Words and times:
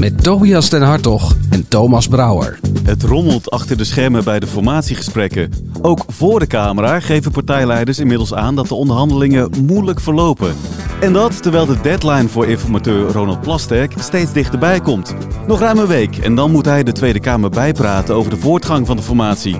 Met 0.00 0.22
Tobias 0.22 0.70
den 0.70 0.82
Hartog 0.82 1.34
en 1.50 1.68
Thomas 1.68 2.08
Brouwer. 2.08 2.58
Het 2.84 3.02
rommelt 3.02 3.50
achter 3.50 3.76
de 3.76 3.84
schermen 3.84 4.24
bij 4.24 4.40
de 4.40 4.46
formatiegesprekken. 4.46 5.50
Ook 5.82 6.04
voor 6.08 6.38
de 6.38 6.46
camera 6.46 7.00
geven 7.00 7.30
partijleiders 7.30 7.98
inmiddels 7.98 8.34
aan 8.34 8.54
dat 8.54 8.68
de 8.68 8.74
onderhandelingen 8.74 9.50
moeilijk 9.66 10.00
verlopen. 10.00 10.54
En 11.00 11.12
dat 11.12 11.42
terwijl 11.42 11.66
de 11.66 11.80
deadline 11.80 12.28
voor 12.28 12.46
informateur 12.46 13.12
Ronald 13.12 13.40
Plasterk 13.40 13.92
steeds 13.98 14.32
dichterbij 14.32 14.80
komt. 14.80 15.14
Nog 15.46 15.60
ruim 15.60 15.78
een 15.78 15.86
week 15.86 16.16
en 16.16 16.34
dan 16.34 16.50
moet 16.50 16.64
hij 16.66 16.82
de 16.82 16.92
Tweede 16.92 17.20
Kamer 17.20 17.50
bijpraten 17.50 18.14
over 18.14 18.30
de 18.30 18.38
voortgang 18.38 18.86
van 18.86 18.96
de 18.96 19.02
formatie. 19.02 19.56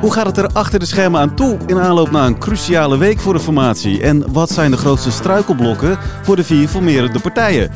Hoe 0.00 0.12
gaat 0.12 0.26
het 0.26 0.36
er 0.36 0.50
achter 0.52 0.78
de 0.78 0.86
schermen 0.86 1.20
aan 1.20 1.34
toe 1.34 1.58
in 1.66 1.78
aanloop 1.78 2.10
naar 2.10 2.26
een 2.26 2.38
cruciale 2.38 2.98
week 2.98 3.18
voor 3.20 3.32
de 3.32 3.40
formatie? 3.40 4.02
En 4.02 4.32
wat 4.32 4.50
zijn 4.50 4.70
de 4.70 4.76
grootste 4.76 5.10
struikelblokken 5.10 5.98
voor 6.22 6.36
de 6.36 6.44
vier 6.44 6.68
formerende 6.68 7.20
partijen? 7.20 7.70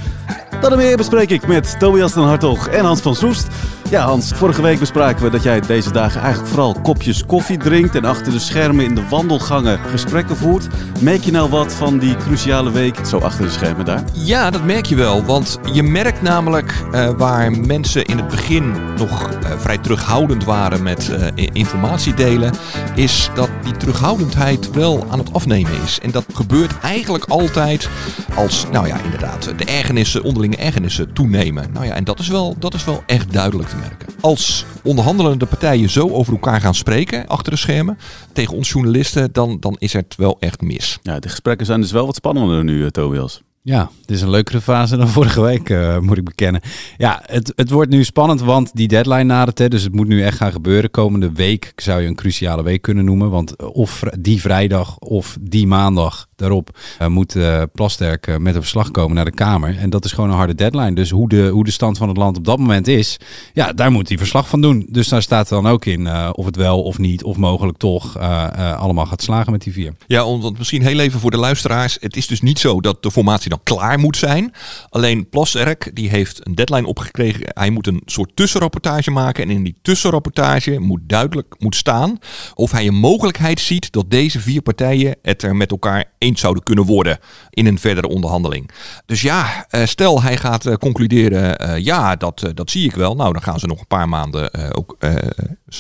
Dat 0.61 0.77
meer 0.77 0.97
bespreek 0.97 1.31
ik 1.31 1.47
met 1.47 1.79
Tobias 1.79 2.13
den 2.13 2.23
Hartog 2.23 2.69
en 2.69 2.85
Hans 2.85 3.01
van 3.01 3.15
Soest. 3.15 3.47
Ja, 3.91 4.05
Hans, 4.05 4.33
vorige 4.35 4.63
week 4.63 4.79
bespraken 4.79 5.25
we 5.25 5.31
dat 5.31 5.43
jij 5.43 5.61
deze 5.61 5.93
dagen 5.93 6.21
eigenlijk 6.21 6.51
vooral 6.51 6.77
kopjes 6.83 7.27
koffie 7.27 7.59
drinkt 7.59 7.95
en 7.95 8.05
achter 8.05 8.33
de 8.33 8.39
schermen 8.39 8.85
in 8.85 8.95
de 8.95 9.09
wandelgangen 9.09 9.79
gesprekken 9.79 10.37
voert. 10.37 10.67
Merk 11.01 11.21
je 11.21 11.31
nou 11.31 11.51
wat 11.51 11.73
van 11.73 11.99
die 11.99 12.17
cruciale 12.17 12.71
week 12.71 12.99
zo 13.07 13.19
achter 13.19 13.45
de 13.45 13.51
schermen 13.51 13.85
daar? 13.85 14.03
Ja, 14.13 14.51
dat 14.51 14.65
merk 14.65 14.87
je 14.87 14.95
wel. 14.95 15.25
Want 15.25 15.59
je 15.73 15.83
merkt 15.83 16.23
namelijk 16.23 16.75
uh, 16.93 17.09
waar 17.17 17.53
mensen 17.53 18.05
in 18.05 18.17
het 18.17 18.29
begin 18.29 18.75
nog 18.99 19.23
uh, 19.23 19.51
vrij 19.59 19.79
terughoudend 19.79 20.45
waren 20.45 20.83
met 20.83 21.11
uh, 21.37 21.47
informatie 21.53 22.15
delen, 22.15 22.53
is 22.95 23.31
dat 23.35 23.49
terughoudendheid 23.79 24.71
wel 24.71 25.05
aan 25.11 25.19
het 25.19 25.33
afnemen 25.33 25.83
is. 25.83 25.99
En 26.03 26.11
dat 26.11 26.25
gebeurt 26.35 26.81
eigenlijk 26.81 27.25
altijd 27.25 27.89
als, 28.35 28.67
nou 28.73 28.87
ja, 28.87 29.01
inderdaad, 29.01 29.59
de 29.59 29.65
ergernissen, 29.65 30.23
onderlinge 30.23 30.57
ergernissen 30.57 31.13
toenemen. 31.13 31.73
Nou 31.73 31.87
ja, 31.87 31.95
en 31.95 32.05
dat 32.05 32.19
is 32.19 32.29
wel, 32.29 32.57
dat 32.59 32.75
is 32.75 32.85
wel 32.85 33.03
echt 33.07 33.33
duidelijk 33.33 33.69
te 33.69 33.77
merken. 33.77 34.09
Als 34.21 34.65
onderhandelende 34.83 35.47
partijen 35.47 35.91
zo 35.91 36.09
over 36.09 36.33
elkaar 36.33 36.61
gaan 36.61 36.75
spreken 36.75 37.27
achter 37.27 37.53
de 37.53 37.59
schermen 37.59 37.99
tegen 38.33 38.57
ons 38.57 38.71
journalisten, 38.71 39.33
dan, 39.33 39.57
dan 39.61 39.77
is 39.79 39.93
het 39.93 40.15
wel 40.17 40.37
echt 40.41 40.61
mis. 40.61 40.99
Ja, 41.03 41.19
de 41.19 41.29
gesprekken 41.29 41.67
zijn 41.67 41.81
dus 41.81 41.93
wel 41.93 42.07
wat 42.07 42.15
spannender 42.15 42.65
nu, 42.65 42.91
Tobias. 42.91 43.43
Ja, 43.67 43.91
het 44.01 44.11
is 44.11 44.23
een 44.23 44.31
leukere 44.31 44.61
fase 44.61 44.97
dan 44.97 45.09
vorige 45.09 45.41
week, 45.41 45.69
uh, 45.69 45.99
moet 45.99 46.17
ik 46.17 46.25
bekennen. 46.25 46.61
Ja, 46.97 47.23
het, 47.27 47.53
het 47.57 47.71
wordt 47.71 47.91
nu 47.91 48.05
spannend, 48.05 48.41
want 48.41 48.71
die 48.75 48.89
deadline 48.89 49.23
nadert. 49.23 49.59
Hè, 49.59 49.69
dus 49.69 49.83
het 49.83 49.95
moet 49.95 50.09
nu 50.09 50.23
echt 50.23 50.37
gaan 50.37 50.53
gebeuren. 50.53 50.91
Komende 50.91 51.33
week 51.33 51.73
zou 51.77 52.01
je 52.01 52.09
een 52.09 52.15
cruciale 52.15 52.63
week 52.63 52.83
kunnen 52.83 53.05
noemen. 53.05 53.31
Want 53.31 53.73
of 53.73 54.03
die 54.19 54.41
vrijdag 54.41 54.99
of 54.99 55.37
die 55.41 55.67
maandag 55.67 56.27
daarop 56.45 56.79
uh, 57.01 57.09
moet 57.09 57.35
uh, 57.35 57.63
Plasterk 57.73 58.39
met 58.39 58.55
een 58.55 58.61
verslag 58.61 58.91
komen 58.91 59.15
naar 59.15 59.25
de 59.25 59.31
Kamer. 59.31 59.79
En 59.79 59.91
dat 59.91 60.05
is 60.05 60.13
gewoon 60.13 60.31
een 60.31 60.37
harde 60.37 60.55
deadline. 60.55 60.93
Dus 60.93 61.11
hoe 61.11 61.29
de, 61.29 61.49
hoe 61.49 61.65
de 61.65 61.71
stand 61.71 61.99
van 61.99 62.09
het 62.09 62.17
land 62.17 62.37
op 62.37 62.45
dat 62.45 62.59
moment 62.59 62.87
is, 62.87 63.17
ja, 63.53 63.73
daar 63.73 63.91
moet 63.91 64.09
hij 64.09 64.19
verslag 64.19 64.49
van 64.49 64.61
doen. 64.61 64.87
Dus 64.91 65.09
daar 65.09 65.23
staat 65.23 65.49
dan 65.49 65.67
ook 65.67 65.85
in 65.85 66.33
of 66.33 66.45
het 66.45 66.57
wel 66.57 66.83
of 66.83 66.99
niet, 66.99 67.25
of 67.25 67.37
mogelijk 67.37 67.79
toch 67.79 68.19
allemaal 68.19 69.07
gaat 69.07 69.23
slagen 69.23 69.53
met 69.53 69.63
die 69.63 69.73
vier. 69.73 69.93
Ja, 70.07 70.25
want 70.25 70.59
misschien 70.59 70.83
heel 70.83 70.99
even 70.99 71.21
voor 71.21 71.31
de 71.31 71.37
luisteraars. 71.37 71.97
Het 72.01 72.17
is 72.17 72.27
dus 72.27 72.41
niet 72.41 72.59
zo 72.59 72.81
dat 72.81 73.03
de 73.03 73.11
formatie 73.11 73.53
klaar 73.63 73.99
moet 73.99 74.17
zijn. 74.17 74.53
Alleen 74.89 75.29
Plasterk 75.29 75.91
die 75.95 76.09
heeft 76.09 76.47
een 76.47 76.55
deadline 76.55 76.87
opgekregen. 76.87 77.41
Hij 77.45 77.71
moet 77.71 77.87
een 77.87 78.03
soort 78.05 78.31
tussenrapportage 78.35 79.11
maken. 79.11 79.45
En 79.45 79.51
in 79.51 79.65
die 79.65 79.77
tussenrapportage 79.83 80.79
moet 80.79 81.01
duidelijk 81.07 81.55
moet 81.59 81.77
staan 81.77 82.19
of 82.55 82.71
hij 82.71 82.87
een 82.87 82.95
mogelijkheid 82.95 83.61
ziet 83.61 83.93
dat 83.93 84.11
deze 84.11 84.41
vier 84.41 84.63
partijen 84.63 85.17
het 85.23 85.43
er 85.43 85.57
met 85.57 85.71
elkaar 85.71 86.05
eens 86.19 86.34
zouden 86.39 86.63
kunnen 86.63 86.85
worden 86.85 87.19
in 87.51 87.67
een 87.67 87.79
verdere 87.79 88.09
onderhandeling. 88.09 88.71
Dus 89.07 89.23
ja, 89.23 89.67
eh, 89.69 89.85
stel 89.85 90.23
hij 90.23 90.37
gaat 90.37 90.67
eh, 90.67 90.75
concluderen, 90.75 91.63
uh, 91.63 91.79
ja, 91.79 92.17
dat, 92.17 92.51
dat 92.55 92.71
zie 92.71 92.85
ik 92.85 92.95
wel. 92.95 93.15
Nou, 93.15 93.33
dan 93.33 93.43
gaan 93.43 93.59
ze 93.59 93.67
nog 93.67 93.79
een 93.79 93.87
paar 93.87 94.09
maanden 94.09 94.75
ook 94.77 94.97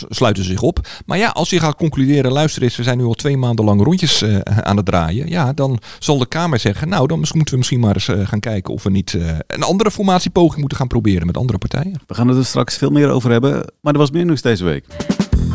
sluiten 0.08 0.44
zich 0.44 0.60
op. 0.60 0.88
Maar 1.06 1.18
ja, 1.18 1.28
als 1.28 1.50
hij 1.50 1.58
gaat 1.58 1.76
concluderen, 1.76 2.32
luister 2.32 2.62
eens, 2.62 2.76
we 2.76 2.82
zijn 2.82 2.98
nu 2.98 3.04
al 3.04 3.14
twee 3.14 3.36
maanden 3.36 3.64
lang 3.64 3.82
rondjes 3.82 4.24
aan 4.44 4.76
het 4.76 4.86
draaien. 4.86 5.28
Ja, 5.28 5.52
dan 5.52 5.78
zal 5.98 6.18
de 6.18 6.26
Kamer 6.26 6.58
zeggen, 6.58 6.88
nou, 6.88 7.06
dan 7.06 7.18
moeten 7.18 7.50
we 7.50 7.56
misschien 7.56 7.80
maar 7.80 7.94
eens 7.94 8.28
gaan 8.28 8.40
kijken 8.40 8.74
of 8.74 8.82
we 8.82 8.90
niet 8.90 9.18
een 9.46 9.62
andere 9.62 9.90
formatiepoging 9.90 10.60
moeten 10.60 10.78
gaan 10.78 10.86
proberen 10.86 11.26
met 11.26 11.36
andere 11.36 11.58
partijen. 11.58 12.00
We 12.06 12.14
gaan 12.14 12.28
het 12.28 12.38
er 12.38 12.44
straks 12.44 12.76
veel 12.76 12.90
meer 12.90 13.10
over 13.10 13.30
hebben, 13.30 13.72
maar 13.80 13.92
er 13.92 13.98
was 13.98 14.10
meer 14.10 14.24
nieuws 14.24 14.42
deze 14.42 14.64
week. 14.64 14.84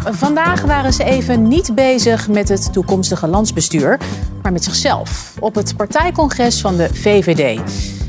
Vandaag 0.06 0.62
waren 0.62 0.94
ze 0.94 1.04
even 1.04 1.48
niet 1.48 1.76
bezig 1.76 2.28
met 2.28 2.50
het 2.50 2.74
toekomstige 2.74 3.28
landsbestuur, 3.28 4.00
maar 4.42 4.52
met 4.52 4.64
zichzelf. 4.64 5.34
Op 5.40 5.56
het 5.56 5.76
partijcongres 5.76 6.62
van 6.62 6.78
de 6.78 6.90
VVD. 6.94 7.60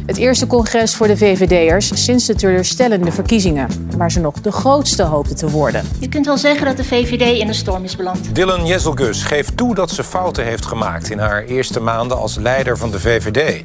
Het 0.07 0.19
eerste 0.19 0.47
congres 0.47 0.95
voor 0.95 1.07
de 1.07 1.17
VVD'ers 1.17 2.05
sinds 2.05 2.27
de 2.27 2.35
teleurstellende 2.35 3.13
verkiezingen, 3.13 3.69
waar 3.97 4.11
ze 4.11 4.21
nog 4.21 4.41
de 4.41 4.53
grootste 4.53 5.03
hoopten 5.03 5.37
te 5.37 5.51
worden. 5.51 5.89
Je 5.99 6.09
kunt 6.09 6.27
wel 6.27 6.37
zeggen 6.37 6.67
dat 6.67 6.77
de 6.77 6.85
VVD 6.85 7.41
in 7.41 7.49
een 7.49 7.55
storm 7.55 7.85
is 7.85 7.97
beland. 7.97 8.35
Dylan 8.35 8.67
Jezelgus 8.67 9.23
geeft 9.23 9.57
toe 9.57 9.75
dat 9.75 9.91
ze 9.91 10.05
fouten 10.05 10.45
heeft 10.45 10.67
gemaakt 10.67 11.11
in 11.11 11.19
haar 11.19 11.45
eerste 11.45 11.81
maanden 11.81 12.19
als 12.19 12.37
leider 12.37 12.79
van 12.79 12.91
de 12.91 13.01
VVD. 13.01 13.65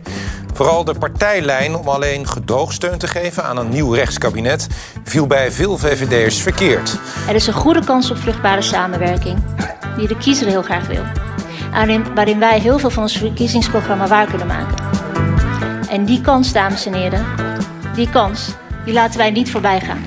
Vooral 0.56 0.84
de 0.84 0.94
partijlijn 0.94 1.76
om 1.76 1.88
alleen 1.88 2.28
gedoogsteun 2.28 2.98
te 2.98 3.08
geven 3.08 3.44
aan 3.44 3.58
een 3.58 3.70
nieuw 3.70 3.94
rechtskabinet 3.94 4.68
viel 5.04 5.28
bij 5.28 5.52
veel 5.52 5.78
VVD'ers 5.78 6.42
verkeerd. 6.42 6.98
Er 7.28 7.36
is 7.36 7.48
een 7.48 7.54
goede 7.54 7.86
kans 7.86 8.12
op 8.12 8.18
vruchtbare 8.18 8.62
samenwerking, 8.62 9.44
die 9.98 10.08
de 10.08 10.18
kiezer 10.18 10.48
heel 10.48 10.62
graag 10.62 10.88
wil. 10.88 11.04
Waarin 12.16 12.40
wij 12.40 12.60
heel 12.60 12.80
veel 12.80 12.90
van 12.90 13.04
ons 13.04 13.18
verkiezingsprogramma 13.18 14.08
waar 14.08 14.28
kunnen 14.28 14.48
maken. 14.48 14.76
En 15.90 16.06
die 16.06 16.22
kans, 16.22 16.54
dames 16.54 16.86
en 16.86 16.94
heren, 16.94 17.26
die 17.96 18.10
kans, 18.10 18.50
die 18.86 18.94
laten 18.94 19.18
wij 19.18 19.32
niet 19.32 19.52
voorbij 19.52 19.80
gaan. 19.80 20.04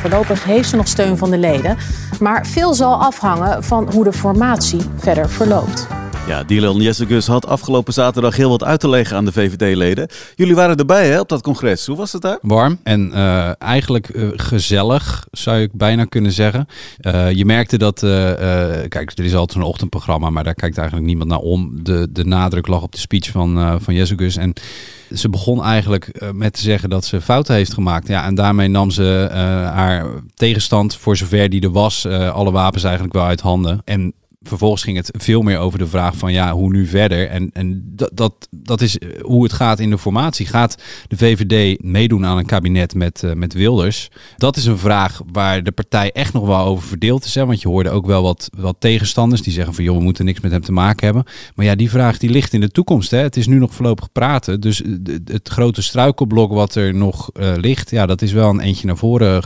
Voorlopig 0.00 0.44
heeft 0.44 0.68
ze 0.68 0.76
nog 0.76 0.88
steun 0.88 1.16
van 1.16 1.30
de 1.30 1.38
leden, 1.38 1.76
maar 2.20 2.46
veel 2.46 2.74
zal 2.74 3.02
afhangen 3.02 3.64
van 3.64 3.92
hoe 3.92 4.04
de 4.04 4.12
formatie 4.12 4.90
verder 4.96 5.30
verloopt. 5.30 5.95
Ja, 6.26 6.42
Dylan 6.44 6.80
Jessegus 6.80 7.26
had 7.26 7.46
afgelopen 7.46 7.92
zaterdag 7.92 8.36
heel 8.36 8.48
wat 8.48 8.64
uit 8.64 8.80
te 8.80 8.88
leggen 8.88 9.16
aan 9.16 9.24
de 9.24 9.32
VVD-leden. 9.32 10.08
Jullie 10.34 10.54
waren 10.54 10.76
erbij 10.76 11.08
hè, 11.08 11.20
op 11.20 11.28
dat 11.28 11.42
congres. 11.42 11.86
Hoe 11.86 11.96
was 11.96 12.12
het 12.12 12.22
daar? 12.22 12.38
Warm 12.42 12.78
en 12.82 13.10
uh, 13.14 13.50
eigenlijk 13.62 14.08
uh, 14.08 14.28
gezellig, 14.34 15.26
zou 15.30 15.60
ik 15.60 15.72
bijna 15.72 16.04
kunnen 16.04 16.32
zeggen. 16.32 16.66
Uh, 17.00 17.32
je 17.32 17.44
merkte 17.44 17.78
dat, 17.78 18.00
kijk, 18.88 19.12
er 19.14 19.24
is 19.24 19.34
altijd 19.34 19.58
een 19.58 19.68
ochtendprogramma, 19.68 20.30
maar 20.30 20.44
daar 20.44 20.54
kijkt 20.54 20.78
eigenlijk 20.78 21.08
niemand 21.08 21.30
naar 21.30 21.38
om. 21.38 21.84
De, 21.84 22.08
de 22.10 22.24
nadruk 22.24 22.66
lag 22.66 22.82
op 22.82 22.92
de 22.92 22.98
speech 22.98 23.30
van, 23.30 23.80
van 23.80 23.94
en 23.94 24.52
ze 25.14 25.28
begon 25.28 25.62
eigenlijk 25.62 26.30
met 26.32 26.52
te 26.52 26.60
zeggen 26.60 26.90
dat 26.90 27.04
ze 27.04 27.20
fouten 27.20 27.54
heeft 27.54 27.74
gemaakt. 27.74 28.08
Ja, 28.08 28.24
en 28.24 28.34
daarmee 28.34 28.68
nam 28.68 28.90
ze 28.90 29.28
haar 29.72 30.06
tegenstand, 30.34 30.96
voor 30.96 31.16
zover 31.16 31.48
die 31.48 31.62
er 31.62 31.72
was, 31.72 32.06
alle 32.08 32.50
wapens 32.50 32.84
eigenlijk 32.84 33.14
wel 33.14 33.24
uit 33.24 33.40
handen. 33.40 33.80
En 33.84 34.14
vervolgens 34.46 34.82
ging 34.82 34.96
het 34.96 35.10
veel 35.12 35.42
meer 35.42 35.58
over 35.58 35.78
de 35.78 35.86
vraag 35.86 36.16
van 36.16 36.32
ja, 36.32 36.52
hoe 36.52 36.72
nu 36.72 36.86
verder? 36.86 37.28
En, 37.28 37.50
en 37.52 37.82
dat, 37.84 38.10
dat, 38.14 38.48
dat 38.50 38.80
is 38.80 38.98
eh, 38.98 39.08
hoe 39.22 39.42
het 39.42 39.52
gaat 39.52 39.78
in 39.78 39.90
de 39.90 39.98
formatie. 39.98 40.46
Gaat 40.46 40.82
de 41.08 41.16
VVD 41.16 41.82
meedoen 41.82 42.26
aan 42.26 42.38
een 42.38 42.46
kabinet 42.46 42.94
met, 42.94 43.22
uh, 43.22 43.32
met 43.32 43.54
Wilders? 43.54 44.08
Dat 44.36 44.56
is 44.56 44.64
een 44.64 44.78
vraag 44.78 45.20
waar 45.32 45.62
de 45.62 45.72
partij 45.72 46.12
echt 46.12 46.32
nog 46.32 46.46
wel 46.46 46.64
over 46.64 46.88
verdeeld 46.88 47.24
is. 47.24 47.34
Hè? 47.34 47.46
Want 47.46 47.62
je 47.62 47.68
hoorde 47.68 47.90
ook 47.90 48.06
wel 48.06 48.22
wat, 48.22 48.50
wat 48.58 48.76
tegenstanders 48.78 49.42
die 49.42 49.52
zeggen 49.52 49.74
van 49.74 49.84
joh, 49.84 49.96
we 49.96 50.02
moeten 50.02 50.24
niks 50.24 50.40
met 50.40 50.50
hem 50.50 50.62
te 50.62 50.72
maken 50.72 51.04
hebben. 51.04 51.24
Maar 51.54 51.66
ja, 51.66 51.74
die 51.74 51.90
vraag 51.90 52.18
die 52.18 52.30
ligt 52.30 52.52
in 52.52 52.60
de 52.60 52.70
toekomst. 52.70 53.10
Hè? 53.10 53.18
Het 53.18 53.36
is 53.36 53.46
nu 53.46 53.58
nog 53.58 53.74
voorlopig 53.74 54.12
praten. 54.12 54.60
Dus 54.60 54.82
het 55.24 55.48
grote 55.48 55.82
struikelblok 55.82 56.52
wat 56.52 56.74
er 56.74 56.94
nog 56.94 57.30
ligt, 57.56 57.90
ja, 57.90 58.06
dat 58.06 58.22
is 58.22 58.32
wel 58.32 58.48
een 58.48 58.60
eentje 58.60 58.86
naar 58.86 58.96
voren 58.96 59.42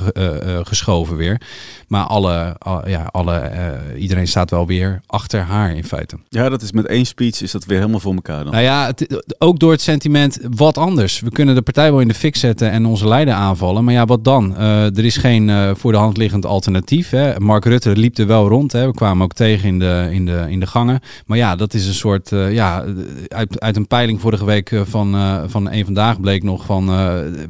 geschoven 0.66 1.16
weer. 1.16 1.40
Maar 1.88 2.04
alle, 2.04 2.56
al, 2.58 2.88
ja, 2.88 3.08
alle, 3.10 3.50
iedereen 3.96 4.28
staat 4.28 4.50
wel 4.50 4.66
weer 4.66 4.89
weer 4.90 5.00
achter 5.06 5.40
haar 5.40 5.76
in 5.76 5.84
feite. 5.84 6.16
Ja, 6.28 6.48
dat 6.48 6.62
is 6.62 6.72
met 6.72 6.86
één 6.86 7.06
speech 7.06 7.42
is 7.42 7.50
dat 7.50 7.64
weer 7.64 7.78
helemaal 7.78 8.00
voor 8.00 8.14
elkaar 8.14 8.44
dan. 8.44 8.52
Nou 8.52 8.64
ja, 8.64 8.86
het, 8.86 9.34
ook 9.38 9.58
door 9.58 9.70
het 9.70 9.80
sentiment 9.80 10.38
wat 10.56 10.78
anders. 10.78 11.20
We 11.20 11.30
kunnen 11.30 11.54
de 11.54 11.62
partij 11.62 11.90
wel 11.90 12.00
in 12.00 12.08
de 12.08 12.14
fik 12.14 12.36
zetten 12.36 12.70
en 12.70 12.86
onze 12.86 13.08
leider 13.08 13.34
aanvallen. 13.34 13.84
Maar 13.84 13.94
ja, 13.94 14.04
wat 14.04 14.24
dan? 14.24 14.54
Uh, 14.58 14.96
er 14.96 15.04
is 15.04 15.16
geen 15.16 15.48
uh, 15.48 15.70
voor 15.74 15.92
de 15.92 15.98
hand 15.98 16.16
liggend 16.16 16.46
alternatief. 16.46 17.10
Hè. 17.10 17.40
Mark 17.40 17.64
Rutte 17.64 17.96
liep 17.96 18.18
er 18.18 18.26
wel 18.26 18.48
rond. 18.48 18.72
Hè. 18.72 18.86
We 18.86 18.94
kwamen 18.94 19.24
ook 19.24 19.32
tegen 19.32 19.68
in 19.68 19.78
de, 19.78 20.08
in 20.10 20.26
de, 20.26 20.46
in 20.48 20.60
de 20.60 20.66
gangen. 20.66 21.00
Maar 21.26 21.38
ja, 21.38 21.56
dat 21.56 21.74
is 21.74 21.86
een 21.86 21.94
soort... 21.94 22.30
Uh, 22.30 22.52
ja, 22.52 22.84
uit, 23.28 23.60
uit 23.60 23.76
een 23.76 23.86
peiling 23.86 24.20
vorige 24.20 24.44
week 24.44 24.80
van, 24.84 25.16
van 25.50 25.70
een 25.70 25.84
vandaag 25.84 26.20
bleek 26.20 26.42
nog 26.42 26.64
van... 26.64 26.86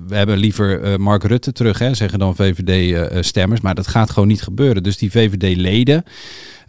we 0.07 0.15
hebben 0.15 0.39
liever 0.39 1.01
Mark 1.01 1.25
Rutte 1.25 1.53
terug, 1.53 1.79
hè, 1.79 1.95
zeggen 1.95 2.19
dan 2.19 2.37
VVD-stemmers. 2.37 3.61
maar 3.61 3.75
dat 3.75 3.87
gaat 3.87 4.11
gewoon 4.11 4.29
niet 4.29 4.43
gebeuren. 4.43 4.83
Dus 4.83 4.99
die 4.99 5.11
VVD-leden... 5.11 6.05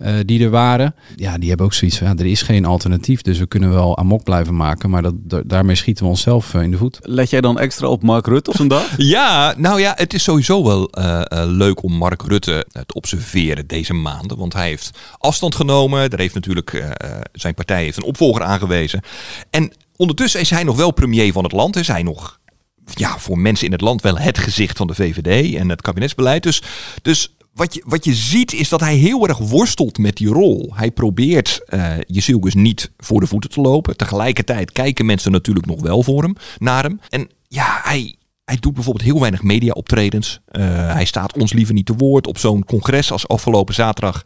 Uh, 0.01 0.13
die 0.25 0.43
er 0.43 0.49
waren. 0.49 0.95
Ja, 1.15 1.37
die 1.37 1.47
hebben 1.47 1.65
ook 1.65 1.73
zoiets 1.73 1.97
van, 1.97 2.07
ja, 2.07 2.15
er 2.15 2.25
is 2.25 2.41
geen 2.41 2.65
alternatief. 2.65 3.21
Dus 3.21 3.39
we 3.39 3.45
kunnen 3.45 3.69
wel 3.69 3.97
amok 3.97 4.23
blijven 4.23 4.55
maken. 4.55 4.89
Maar 4.89 5.01
dat, 5.01 5.43
daarmee 5.45 5.75
schieten 5.75 6.03
we 6.03 6.09
onszelf 6.09 6.53
uh, 6.53 6.61
in 6.61 6.71
de 6.71 6.77
voet. 6.77 6.99
Let 7.01 7.29
jij 7.29 7.41
dan 7.41 7.59
extra 7.59 7.87
op 7.87 8.03
Mark 8.03 8.27
Rutte 8.27 8.49
op 8.49 8.55
zo'n 8.55 8.67
dag? 8.67 8.85
ja, 9.15 9.53
nou 9.57 9.79
ja, 9.79 9.93
het 9.95 10.13
is 10.13 10.23
sowieso 10.23 10.63
wel 10.63 10.89
uh, 10.99 11.21
leuk 11.45 11.83
om 11.83 11.93
Mark 11.93 12.21
Rutte 12.21 12.65
te 12.85 12.93
observeren 12.93 13.67
deze 13.67 13.93
maanden. 13.93 14.37
Want 14.37 14.53
hij 14.53 14.67
heeft 14.67 14.99
afstand 15.17 15.55
genomen. 15.55 16.09
Er 16.09 16.19
heeft 16.19 16.35
natuurlijk, 16.35 16.95
zijn 17.33 17.53
partij 17.53 17.83
heeft 17.83 17.97
een 17.97 18.03
opvolger 18.03 18.43
aangewezen. 18.43 19.01
En 19.49 19.71
ondertussen 19.95 20.39
is 20.39 20.49
hij 20.49 20.63
nog 20.63 20.75
wel 20.75 20.91
premier 20.91 21.31
van 21.31 21.43
het 21.43 21.51
land. 21.51 21.75
Is 21.75 21.87
hij 21.87 22.03
nog 22.03 22.39
ja, 22.85 23.19
voor 23.19 23.39
mensen 23.39 23.65
in 23.65 23.71
het 23.71 23.81
land 23.81 24.01
wel 24.01 24.17
het 24.17 24.37
gezicht 24.37 24.77
van 24.77 24.87
de 24.87 24.95
VVD 24.95 25.55
en 25.55 25.69
het 25.69 25.81
kabinetsbeleid. 25.81 26.43
Dus, 26.43 26.61
dus 27.01 27.33
wat 27.53 27.73
je, 27.73 27.83
wat 27.85 28.05
je 28.05 28.13
ziet 28.13 28.53
is 28.53 28.69
dat 28.69 28.79
hij 28.79 28.95
heel 28.95 29.27
erg 29.27 29.37
worstelt 29.37 29.97
met 29.97 30.15
die 30.17 30.27
rol. 30.27 30.71
Hij 30.75 30.91
probeert 30.91 31.61
uh, 31.69 31.93
Jezielgus 32.07 32.53
niet 32.53 32.91
voor 32.97 33.19
de 33.19 33.27
voeten 33.27 33.49
te 33.49 33.61
lopen. 33.61 33.97
Tegelijkertijd 33.97 34.71
kijken 34.71 35.05
mensen 35.05 35.31
natuurlijk 35.31 35.65
nog 35.65 35.81
wel 35.81 36.03
voor 36.03 36.23
hem, 36.23 36.35
naar 36.57 36.83
hem. 36.83 36.99
En 37.09 37.29
ja, 37.47 37.79
hij, 37.83 38.15
hij 38.45 38.57
doet 38.59 38.73
bijvoorbeeld 38.73 39.05
heel 39.05 39.19
weinig 39.19 39.43
media-optredens. 39.43 40.39
Uh, 40.51 40.63
hij 40.93 41.05
staat 41.05 41.37
ons 41.37 41.53
liever 41.53 41.73
niet 41.73 41.85
te 41.85 41.95
woord. 41.95 42.27
Op 42.27 42.37
zo'n 42.37 42.65
congres 42.65 43.11
als 43.11 43.27
afgelopen 43.27 43.73
zaterdag 43.73 44.23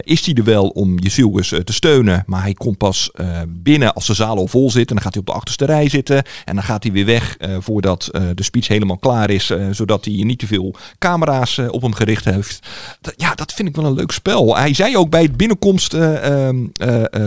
is 0.00 0.26
hij 0.26 0.34
er 0.34 0.44
wel 0.44 0.68
om 0.68 0.98
Jezielgus 0.98 1.52
uh, 1.52 1.60
te 1.60 1.72
steunen. 1.72 2.22
Maar 2.26 2.42
hij 2.42 2.54
komt 2.54 2.78
pas 2.78 3.10
uh, 3.14 3.40
binnen 3.48 3.94
als 3.94 4.06
de 4.06 4.14
zaal 4.14 4.36
al 4.36 4.46
vol 4.46 4.70
zit. 4.70 4.88
En 4.88 4.94
dan 4.94 5.04
gaat 5.04 5.12
hij 5.12 5.20
op 5.20 5.26
de 5.26 5.32
achterste 5.32 5.64
rij 5.64 5.88
zitten. 5.88 6.22
En 6.44 6.54
dan 6.54 6.64
gaat 6.64 6.82
hij 6.82 6.92
weer 6.92 7.04
weg 7.04 7.36
voordat 7.58 8.08
de 8.34 8.42
speech 8.42 8.68
helemaal 8.68 8.98
klaar 8.98 9.30
is. 9.30 9.52
zodat 9.70 10.04
hij 10.04 10.14
niet 10.14 10.38
te 10.38 10.46
veel 10.46 10.74
camera's 10.98 11.58
op 11.58 11.82
hem 11.82 11.94
gericht 11.94 12.24
heeft. 12.24 12.68
Ja, 13.16 13.34
dat 13.34 13.52
vind 13.52 13.68
ik 13.68 13.76
wel 13.76 13.84
een 13.84 13.94
leuk 13.94 14.12
spel. 14.12 14.56
Hij 14.56 14.74
zei 14.74 14.96
ook 14.96 15.10
bij 15.10 15.22
het 15.22 15.36
binnenkomst, 15.36 15.94
ehm, 15.94 16.66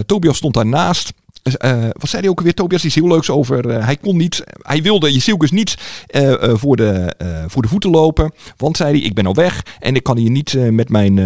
Tobias 0.06 0.38
stond 0.38 0.54
daarnaast. 0.54 1.13
Uh, 1.44 1.84
wat 1.92 2.10
zei 2.10 2.22
hij 2.22 2.31
ook 2.31 2.42
weer, 2.42 2.54
Tobias? 2.54 2.86
Iets 2.86 2.95
heel 2.95 3.07
leuks 3.07 3.30
over. 3.30 3.69
Uh, 3.69 3.86
hij 3.86 3.98
kon 3.98 4.18
niet, 4.18 4.44
hij 4.62 4.81
wilde 4.81 5.13
Jezielkus 5.13 5.51
niet 5.51 5.78
uh, 6.12 6.34
voor, 6.54 6.75
de, 6.75 7.16
voor 7.48 7.62
de 7.62 7.68
voeten 7.68 7.90
lopen. 7.90 8.31
Want 8.57 8.78
zei 8.78 8.98
hij, 8.98 9.07
ik 9.07 9.13
ben 9.13 9.25
al 9.25 9.34
weg. 9.34 9.63
En 9.80 9.95
ik 9.95 10.04
kan 10.04 10.18
hier 10.18 10.30
niet 10.30 10.54
met 10.72 10.90
mijn 10.90 11.18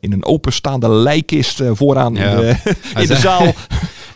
in 0.00 0.12
een 0.12 0.24
openstaande 0.24 0.88
lijkkist 0.88 1.62
vooraan 1.72 2.14
ja. 2.14 2.30
in 2.30 2.36
de, 2.36 2.56
in 3.00 3.06
de 3.06 3.16
zaal. 3.16 3.54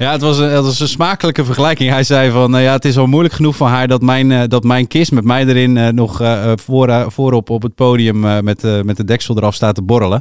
Ja, 0.00 0.12
het 0.12 0.20
was, 0.20 0.38
een, 0.38 0.50
het 0.50 0.64
was 0.64 0.81
een 0.81 0.88
smakelijke 0.88 1.44
vergelijking. 1.44 1.91
Hij 1.91 2.02
zei 2.02 2.31
van, 2.31 2.56
uh, 2.56 2.62
ja, 2.62 2.73
het 2.73 2.85
is 2.85 2.99
al 2.99 3.06
moeilijk 3.06 3.35
genoeg 3.35 3.56
voor 3.56 3.67
haar 3.67 3.88
dat 3.88 4.02
mijn, 4.02 4.31
uh, 4.31 4.43
dat 4.49 4.64
mijn 4.64 4.87
kist 4.87 5.12
met 5.12 5.25
mij 5.25 5.47
erin 5.47 5.76
uh, 5.76 5.88
nog 5.88 6.23
voor, 6.55 7.12
voorop 7.12 7.50
op 7.50 7.62
het 7.62 7.75
podium 7.75 8.44
met, 8.44 8.85
met 8.85 8.97
de 8.97 9.05
deksel 9.05 9.37
eraf 9.37 9.55
staat 9.55 9.75
te 9.75 9.82
borrelen. 9.82 10.20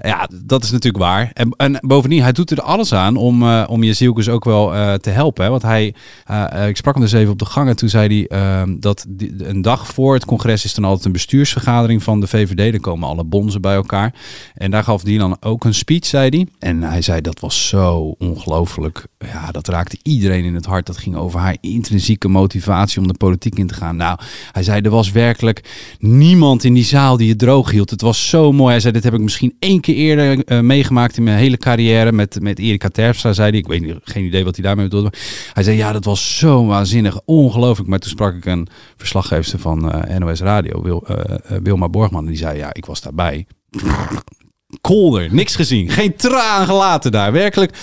Ja, 0.00 0.28
dat 0.44 0.64
is 0.64 0.70
natuurlijk 0.70 1.04
waar. 1.04 1.30
En, 1.32 1.50
en 1.56 1.78
bovendien, 1.80 2.22
hij 2.22 2.32
doet 2.32 2.50
er 2.50 2.62
alles 2.62 2.94
aan 2.94 3.16
om, 3.16 3.62
om 3.64 3.92
zielkus 3.92 4.28
ook 4.28 4.44
wel 4.44 4.98
te 4.98 5.10
helpen. 5.10 5.50
Want 5.50 5.62
hij, 5.62 5.94
ik 6.68 6.76
sprak 6.76 6.94
hem 6.94 7.02
dus 7.02 7.12
even 7.12 7.32
op 7.32 7.38
de 7.38 7.44
gang 7.44 7.68
en 7.68 7.76
toen 7.76 7.88
zei 7.88 8.26
hij 8.28 8.38
ehm, 8.38 8.76
dat 8.80 9.04
die, 9.08 9.48
een 9.48 9.62
dag 9.62 9.86
voor 9.86 10.14
het 10.14 10.24
congres 10.24 10.64
is 10.64 10.74
dan 10.74 10.84
altijd 10.84 11.04
een 11.04 11.12
bestuursvergadering 11.12 12.02
van 12.02 12.20
de 12.20 12.26
VVD. 12.26 12.72
Dan 12.72 12.80
komen 12.80 13.08
alle 13.08 13.24
bonzen 13.24 13.60
bij 13.60 13.74
elkaar. 13.74 14.14
En 14.54 14.70
daar 14.70 14.84
gaf 14.84 15.02
hij 15.02 15.18
dan 15.18 15.36
ook 15.40 15.64
een 15.64 15.74
speech, 15.74 16.06
zei 16.06 16.28
hij. 16.28 16.46
En 16.58 16.82
hij 16.82 17.02
zei 17.02 17.20
dat 17.20 17.40
was 17.40 17.68
zo 17.68 18.14
ongelooflijk 18.18 19.07
ja, 19.18 19.50
dat 19.50 19.68
raakte 19.68 19.98
iedereen 20.02 20.44
in 20.44 20.54
het 20.54 20.66
hart. 20.66 20.86
Dat 20.86 20.96
ging 20.96 21.16
over 21.16 21.40
haar 21.40 21.56
intrinsieke 21.60 22.28
motivatie 22.28 23.00
om 23.00 23.06
de 23.06 23.14
politiek 23.14 23.58
in 23.58 23.66
te 23.66 23.74
gaan. 23.74 23.96
Nou, 23.96 24.18
hij 24.52 24.62
zei, 24.62 24.80
er 24.80 24.90
was 24.90 25.10
werkelijk 25.10 25.64
niemand 25.98 26.64
in 26.64 26.74
die 26.74 26.84
zaal 26.84 27.16
die 27.16 27.28
het 27.28 27.38
droog 27.38 27.70
hield. 27.70 27.90
Het 27.90 28.00
was 28.00 28.28
zo 28.28 28.52
mooi. 28.52 28.70
Hij 28.70 28.80
zei, 28.80 28.92
dit 28.92 29.04
heb 29.04 29.14
ik 29.14 29.20
misschien 29.20 29.56
één 29.58 29.80
keer 29.80 29.94
eerder 29.94 30.52
uh, 30.52 30.60
meegemaakt 30.60 31.16
in 31.16 31.22
mijn 31.22 31.38
hele 31.38 31.56
carrière 31.56 32.12
met, 32.12 32.40
met 32.40 32.58
Erika 32.58 32.88
Terpstra, 32.88 33.32
zei 33.32 33.50
hij. 33.50 33.58
Ik 33.58 33.66
weet 33.66 33.80
niet, 33.80 33.96
geen 34.02 34.24
idee 34.24 34.44
wat 34.44 34.56
hij 34.56 34.64
daarmee 34.64 34.88
bedoelde. 34.88 35.12
Hij 35.52 35.62
zei, 35.62 35.76
ja, 35.76 35.92
dat 35.92 36.04
was 36.04 36.38
zo 36.38 36.66
waanzinnig, 36.66 37.20
ongelooflijk. 37.24 37.88
Maar 37.88 37.98
toen 37.98 38.10
sprak 38.10 38.34
ik 38.34 38.44
een 38.44 38.68
verslaggever 38.96 39.58
van 39.58 39.92
eh, 39.92 40.18
NOS 40.18 40.40
Radio, 40.40 40.82
Wil, 40.82 41.06
uh, 41.10 41.16
Wilma 41.62 41.88
Borgman. 41.88 42.24
En 42.24 42.30
die 42.30 42.38
zei, 42.38 42.58
ja, 42.58 42.74
ik 42.74 42.86
was 42.86 43.00
daarbij 43.00 43.46
kolder. 44.80 45.34
Niks 45.34 45.56
gezien. 45.56 45.90
Geen 45.90 46.16
traan 46.16 46.66
gelaten 46.66 47.12
daar. 47.12 47.32
Werkelijk 47.32 47.76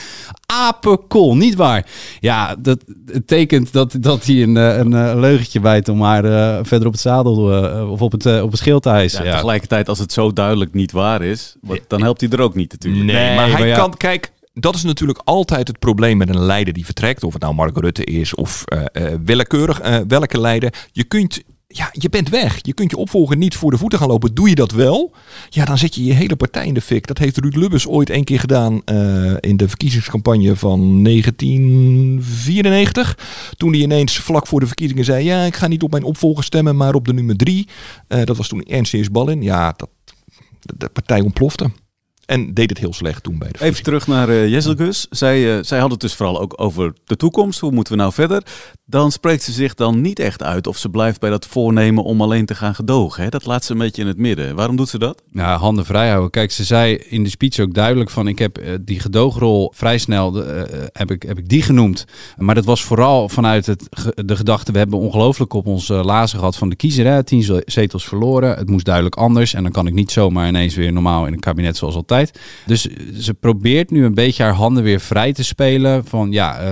apenkool. 0.46 1.36
Niet 1.36 1.56
waar. 1.56 1.86
Ja, 2.20 2.56
dat 2.60 2.84
het 3.06 3.28
tekent 3.28 3.74
dat, 3.74 3.96
dat 4.00 4.26
hij 4.26 4.44
een, 4.44 4.58
eh, 4.58 4.78
een, 4.78 4.94
eh, 4.94 5.14
leugentje 5.16 5.60
bijt 5.60 5.90
om 5.90 6.02
haar 6.02 6.26
uh, 6.26 6.60
verder 6.62 6.88
op 6.88 6.94
het 6.94 7.02
zadel 7.02 7.64
uh, 7.64 7.92
of 7.92 8.02
op 8.02 8.12
het, 8.12 8.26
uh, 8.26 8.44
op 8.44 8.52
het 8.52 8.60
schild 8.60 8.84
te 8.84 8.90
hijsen. 8.90 9.24
Ja, 9.24 9.30
ja. 9.30 9.36
Tegelijkertijd, 9.36 9.90
als 9.90 10.00
het 10.00 10.14
zo 10.14 10.34
duidelijk 10.34 10.74
niet 10.74 10.92
waar 10.92 11.22
is, 11.22 11.56
wat, 11.62 11.80
dan 11.88 12.02
helpt 12.02 12.22
hij 12.22 12.30
er 12.30 12.42
ook 12.42 12.56
niet 12.56 12.72
natuurlijk. 12.72 13.06
Nee, 13.06 13.16
nee 13.16 13.36
maar, 13.36 13.50
maar 13.50 13.58
hij 13.58 13.68
ja. 13.68 13.76
kan, 13.78 13.98
kijk, 13.98 14.31
dat 14.54 14.76
is 14.76 14.84
natuurlijk 14.84 15.22
altijd 15.24 15.68
het 15.68 15.80
probleem 15.80 16.18
met 16.18 16.30
een 16.30 16.46
leider 16.46 16.74
die 16.74 16.86
vertrekt. 16.86 17.24
Of 17.24 17.34
het 17.34 17.42
nou 17.42 17.54
Mark 17.54 17.78
Rutte 17.78 18.04
is 18.04 18.36
of 18.36 18.64
uh, 18.74 18.80
uh, 18.94 19.14
willekeurig 19.26 19.84
uh, 19.84 19.98
welke 20.08 20.40
leider. 20.40 20.74
Je 20.92 21.04
kunt 21.04 21.44
ja, 21.77 21.89
je 21.92 22.10
bent 22.10 22.30
weg. 22.30 22.60
Je 22.62 22.74
kunt 22.74 22.92
je 22.92 22.98
opvolger 22.98 23.38
niet 23.38 23.56
voor 23.56 23.72
de 23.72 23.77
voeten 23.77 24.00
gaan 24.00 24.07
lopen. 24.07 24.33
Doe 24.33 24.50
je 24.50 24.56
dat 24.56 24.72
wel, 24.72 25.13
ja, 25.50 25.66
dan 25.66 25.77
zet 25.77 25.95
je 25.95 26.04
je 26.04 26.13
hele 26.13 26.36
partij 26.36 26.68
in 26.68 26.74
de 26.74 26.81
fik. 26.81 27.07
Dat 27.07 27.18
heeft 27.18 27.38
Ruud 27.38 27.56
Lubbers 27.56 27.88
ooit 27.88 28.10
een 28.10 28.24
keer 28.24 28.39
gedaan 28.39 28.81
uh, 28.86 29.33
in 29.39 29.57
de 29.57 29.68
verkiezingscampagne 29.68 30.56
van 30.56 31.04
1994. 31.04 33.18
Toen 33.57 33.72
hij 33.72 33.81
ineens 33.81 34.18
vlak 34.18 34.48
voor 34.48 34.60
de 34.60 34.68
verkiezingen 34.68 35.06
zei... 35.06 35.24
ja, 35.24 35.44
ik 35.44 35.56
ga 35.56 35.68
niet 35.68 35.83
op 35.83 35.92
mijn 35.92 36.04
opvolger 36.04 36.44
stemmen, 36.44 36.75
maar 36.75 36.94
op 36.94 37.06
de 37.06 37.13
nummer 37.13 37.38
drie. 37.38 37.68
Uh, 38.07 38.24
dat 38.24 38.38
was 38.38 38.48
toen 38.48 38.63
Ernst 38.63 39.12
Ballin. 39.12 39.42
Ja, 39.42 39.74
dat, 39.78 39.89
de 40.60 40.89
partij 40.89 41.21
ontplofte. 41.21 41.71
En 42.25 42.54
deed 42.54 42.69
het 42.69 42.80
heel 42.80 42.94
slecht 42.94 43.24
toen 43.24 43.38
bij 43.38 43.50
de 43.51 43.63
Even 43.63 43.83
terug 43.83 44.07
naar 44.07 44.30
uh, 44.30 44.48
Jezelgus. 44.48 45.07
Zij, 45.10 45.57
uh, 45.57 45.63
zij 45.63 45.80
had 45.80 45.92
het 45.92 46.00
dus 46.00 46.13
vooral 46.13 46.42
ook 46.42 46.54
over 46.62 46.94
de 47.04 47.16
toekomst. 47.16 47.60
Hoe 47.60 47.72
moeten 47.72 47.94
we 47.94 48.00
nou 48.00 48.13
verder? 48.13 48.44
Dan 48.86 49.12
spreekt 49.12 49.44
ze 49.44 49.51
zich 49.51 49.74
dan 49.74 50.01
niet 50.01 50.19
echt 50.19 50.44
uit 50.44 50.68
of 50.68 50.77
ze 50.77 50.89
blijft 50.89 51.19
bij 51.19 51.30
dat 51.30 51.45
voornemen 51.45 52.04
om 52.04 52.22
alleen 52.22 52.45
te 52.45 52.56
gaan 52.56 52.75
gedogen. 52.75 53.24
Hè? 53.24 53.30
Dat 53.30 53.45
laat 53.45 53.66
ze 53.66 53.72
een 53.72 53.77
beetje 53.77 54.01
in 54.01 54.07
het 54.07 54.18
midden. 54.18 54.56
Waarom 54.56 54.75
doet 54.75 54.89
ze 54.89 55.00
dat? 55.00 55.22
Ja, 55.31 55.57
handen 55.57 55.86
vrij 55.86 56.10
houden. 56.10 56.30
Kijk, 56.30 56.51
ze 56.51 56.63
zei 56.63 56.95
in 56.95 57.24
de 57.24 57.30
speech 57.30 57.60
ook 57.60 57.74
duidelijk 57.74 58.10
van 58.10 58.28
ik 58.28 58.39
heb 58.39 58.60
uh, 58.60 58.69
die 58.81 59.00
gedoogrol 59.00 59.71
vrij 59.75 59.98
snel 59.98 60.33
heb, 60.92 61.12
ik, 61.12 61.24
heb 61.24 61.38
ik 61.38 61.50
die 61.50 61.62
genoemd. 61.62 62.06
Maar 62.38 62.56
dat 62.56 62.66
was 62.66 62.83
vooral 62.83 63.30
vanuit 63.30 63.66
het, 63.66 63.89
de 64.16 64.36
gedachte 64.36 64.71
we 64.71 64.78
hebben 64.78 65.00
ongelooflijk 65.00 65.54
op 65.54 65.66
ons 65.66 65.88
lazen 65.88 66.39
gehad 66.39 66.56
van 66.56 66.69
de 66.69 66.75
kiezer. 66.75 67.06
Hè? 67.06 67.24
Tien 67.24 67.62
zetels 67.66 68.06
verloren. 68.06 68.57
Het 68.57 68.69
moest 68.69 68.86
duidelijk 68.86 69.16
anders. 69.16 69.54
En 69.54 69.63
dan 69.63 69.71
kan 69.71 69.88
ik 69.88 69.94
niet 69.94 70.12
zomaar 70.12 70.48
ineens 70.48 70.75
weer 70.75 70.94
normaal 70.94 71.25
in 71.25 71.33
een 71.33 71.39
kabinet 71.39 71.78
zoals 71.78 71.95
altijd 71.95 72.15
dus 72.66 72.88
ze 73.20 73.34
probeert 73.34 73.92
nu 73.92 74.06
een 74.06 74.14
beetje 74.14 74.44
haar 74.44 74.54
handen 74.54 74.84
weer 74.84 75.00
vrij 75.00 75.34
te 75.34 75.44
spelen. 75.44 76.06
Van 76.06 76.31
ja, 76.31 76.60
uh, 76.60 76.72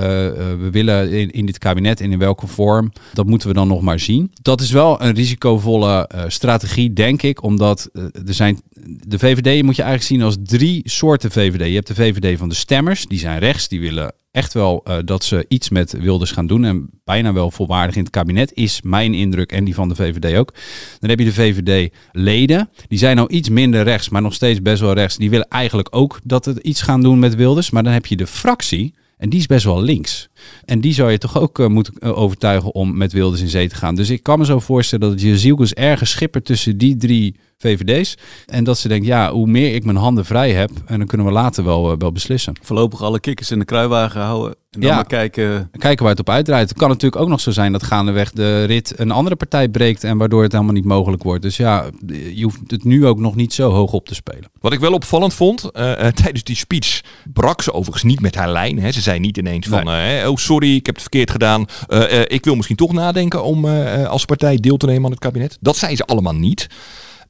we 0.60 0.68
willen 0.72 1.32
in, 1.32 1.46
dit 1.46 1.58
kabinet 1.58 2.02
en 2.02 2.12
in 2.12 2.20
welke 2.20 2.48
vorm. 2.48 2.92
Dat 3.14 3.26
moeten 3.26 3.48
we 3.48 3.54
dan 3.54 3.68
nog 3.68 3.82
maar 3.82 4.00
zien. 4.00 4.32
Dat 4.42 4.62
is 4.62 4.72
wel 4.72 5.02
een 5.02 5.14
risicovolle 5.14 6.10
uh, 6.16 6.24
strategie, 6.28 6.94
denk 6.94 7.22
ik. 7.22 7.44
Omdat 7.44 7.90
er 8.28 8.34
zijn. 8.34 8.62
De 9.08 9.20
VVD 9.20 9.64
moet 9.64 9.76
je 9.76 9.82
eigenlijk 9.82 10.12
zien 10.12 10.22
als 10.22 10.36
drie 10.44 10.82
soorten 10.86 11.32
VVD. 11.32 11.68
Je 11.68 11.74
hebt 11.74 11.88
de 11.88 11.96
VVD 11.96 12.38
van 12.38 12.50
de 12.50 12.56
stemmers, 12.56 13.06
die 13.06 13.20
zijn 13.20 13.40
rechts, 13.40 13.68
die 13.68 13.80
willen 13.80 14.14
echt 14.34 14.54
wel 14.54 14.84
uh, 14.88 14.98
dat 15.06 15.24
ze 15.24 15.46
iets 15.48 15.70
met 15.70 15.92
Wilders 15.92 16.32
gaan 16.32 16.48
doen. 16.48 16.66
En 16.66 16.90
bijna 17.04 17.34
wel 17.34 17.52
volwaardig 17.52 17.96
in 17.96 18.02
het 18.02 18.12
kabinet 18.12 18.54
is 18.54 18.82
mijn 18.82 19.14
indruk 19.14 19.52
en 19.52 19.64
die 19.64 19.76
van 19.76 19.90
de 19.90 19.96
VVD 19.96 20.38
ook. 20.38 20.54
Dan 21.00 21.10
heb 21.10 21.20
je 21.20 21.26
de 21.26 21.34
VVD-leden. 21.34 22.70
Die 22.88 22.98
zijn 22.98 23.16
nou 23.16 23.30
iets 23.30 23.50
minder 23.50 23.84
rechts, 23.84 24.10
maar 24.10 24.22
nog 24.22 24.34
steeds 24.34 24.62
best 24.62 24.82
wel 24.82 24.94
rechts. 24.94 25.18
Die 25.18 25.30
willen 25.30 25.48
eigenlijk 25.48 25.88
ook 25.92 26.20
dat 26.24 26.46
het 26.46 26.58
iets 26.58 26.82
gaan 26.82 27.02
doen 27.02 27.20
met 27.20 27.36
Wilders. 27.36 27.70
Maar 27.70 27.84
dan 27.84 27.94
heb 27.94 28.06
je 28.06 28.16
de 28.16 28.28
fractie. 28.28 28.94
En 29.18 29.30
die 29.30 29.40
is 29.40 29.46
best 29.46 29.66
wel 29.66 29.82
links. 29.82 30.30
En 30.66 30.82
die 30.82 30.94
zou 30.94 31.12
je 31.12 31.18
toch 31.18 31.40
ook 31.40 31.60
eh, 31.60 31.68
moeten 31.68 31.94
eh, 32.00 32.18
overtuigen 32.18 32.74
om 32.74 32.98
met 32.98 33.12
Wilders 33.14 33.42
in 33.42 33.48
zee 33.48 33.70
te 33.70 33.76
gaan. 33.76 33.96
Dus 33.96 34.10
ik 34.10 34.24
kan 34.24 34.40
me 34.40 34.46
zo 34.46 34.60
voorstellen 34.60 35.10
dat 35.10 35.22
Jezielkus 35.22 35.74
ergens 35.74 36.10
schippert 36.10 36.46
tussen 36.46 36.78
die 36.78 36.96
drie 36.98 37.36
VVD's. 37.58 38.18
En 38.46 38.64
dat 38.64 38.78
ze 38.78 38.88
denkt, 38.88 39.06
ja, 39.06 39.32
hoe 39.32 39.48
meer 39.48 39.76
ik 39.76 39.84
mijn 39.86 39.98
handen 39.98 40.26
vrij 40.26 40.52
heb, 40.52 40.70
en 40.86 40.98
dan 40.98 41.08
kunnen 41.08 41.28
we 41.28 41.34
later 41.34 41.64
wel, 41.64 41.92
eh, 41.92 41.98
wel 41.98 42.12
beslissen. 42.12 42.54
Voorlopig 42.62 43.02
alle 43.02 43.20
kikkers 43.20 43.52
in 43.52 43.60
de 43.60 43.66
kruiwagen 43.66 44.22
houden. 44.22 44.56
En 44.72 44.80
dan 44.80 44.90
Ja. 44.90 44.96
maar 44.96 45.06
kijken. 45.06 45.70
Kijken 45.78 46.02
waar 46.04 46.12
het 46.12 46.20
op 46.22 46.30
uitdraait. 46.30 46.70
Het 46.70 46.78
kan 46.78 46.90
natuurlijk 46.90 47.22
ook 47.22 47.28
nog 47.28 47.40
zo 47.40 47.52
zijn 47.52 47.72
dat 47.72 47.84
gaandeweg 47.84 48.32
de 48.32 48.64
rit 48.64 49.00
een 49.00 49.12
andere 49.12 49.36
partij 49.36 49.70
breekt 49.70 50.04
en 50.04 50.18
waardoor 50.18 50.44
het 50.44 50.52
helemaal 50.52 50.74
niet 50.74 50.86
mogelijk 50.86 51.24
wordt. 51.24 51.42
Dus 51.42 51.58
ja, 51.58 51.90
je 52.34 52.44
hoeft 52.44 52.60
het 52.68 52.84
nu 52.84 53.06
ook 53.06 53.20
nog 53.20 53.36
niet 53.36 53.54
zo 53.54 53.72
hoog 53.72 53.94
op 53.94 54.08
te 54.08 54.16
spelen. 54.16 54.50
Wat 54.60 54.74
ik 54.74 54.80
wel 54.80 54.94
opvallend 54.94 55.34
vond, 55.34 55.70
tijdens 56.14 56.44
die 56.44 56.56
speech 56.56 57.02
brak 57.34 57.62
ze 57.62 57.74
overigens 57.74 58.04
niet 58.04 58.22
met 58.22 58.36
haar 58.36 58.52
lijn. 58.52 58.80
Hè. 58.80 58.92
Ze 58.92 59.02
zei 59.02 59.20
niet 59.20 59.38
ineens 59.38 59.68
van, 59.68 59.90
eh, 59.92 60.30
oh 60.34 60.40
sorry, 60.40 60.76
ik 60.76 60.86
heb 60.86 60.96
het 60.96 61.04
verkeerd 61.04 61.32
gedaan. 61.32 61.66
Eh, 61.88 62.22
eh, 62.22 62.26
ik 62.28 62.46
wil 62.46 62.56
misschien 62.56 62.76
toch 62.76 62.94
nadenken 62.94 63.44
om 63.44 63.66
eh, 63.66 64.10
als 64.10 64.26
partij 64.26 64.58
deel 64.58 64.78
te 64.78 64.86
nemen 64.86 65.06
aan 65.06 65.12
het 65.12 65.20
kabinet. 65.20 65.58
Dat 65.62 65.78
zei 65.78 65.96
ze 65.96 66.06
allemaal 66.06 66.36
niet. 66.36 66.68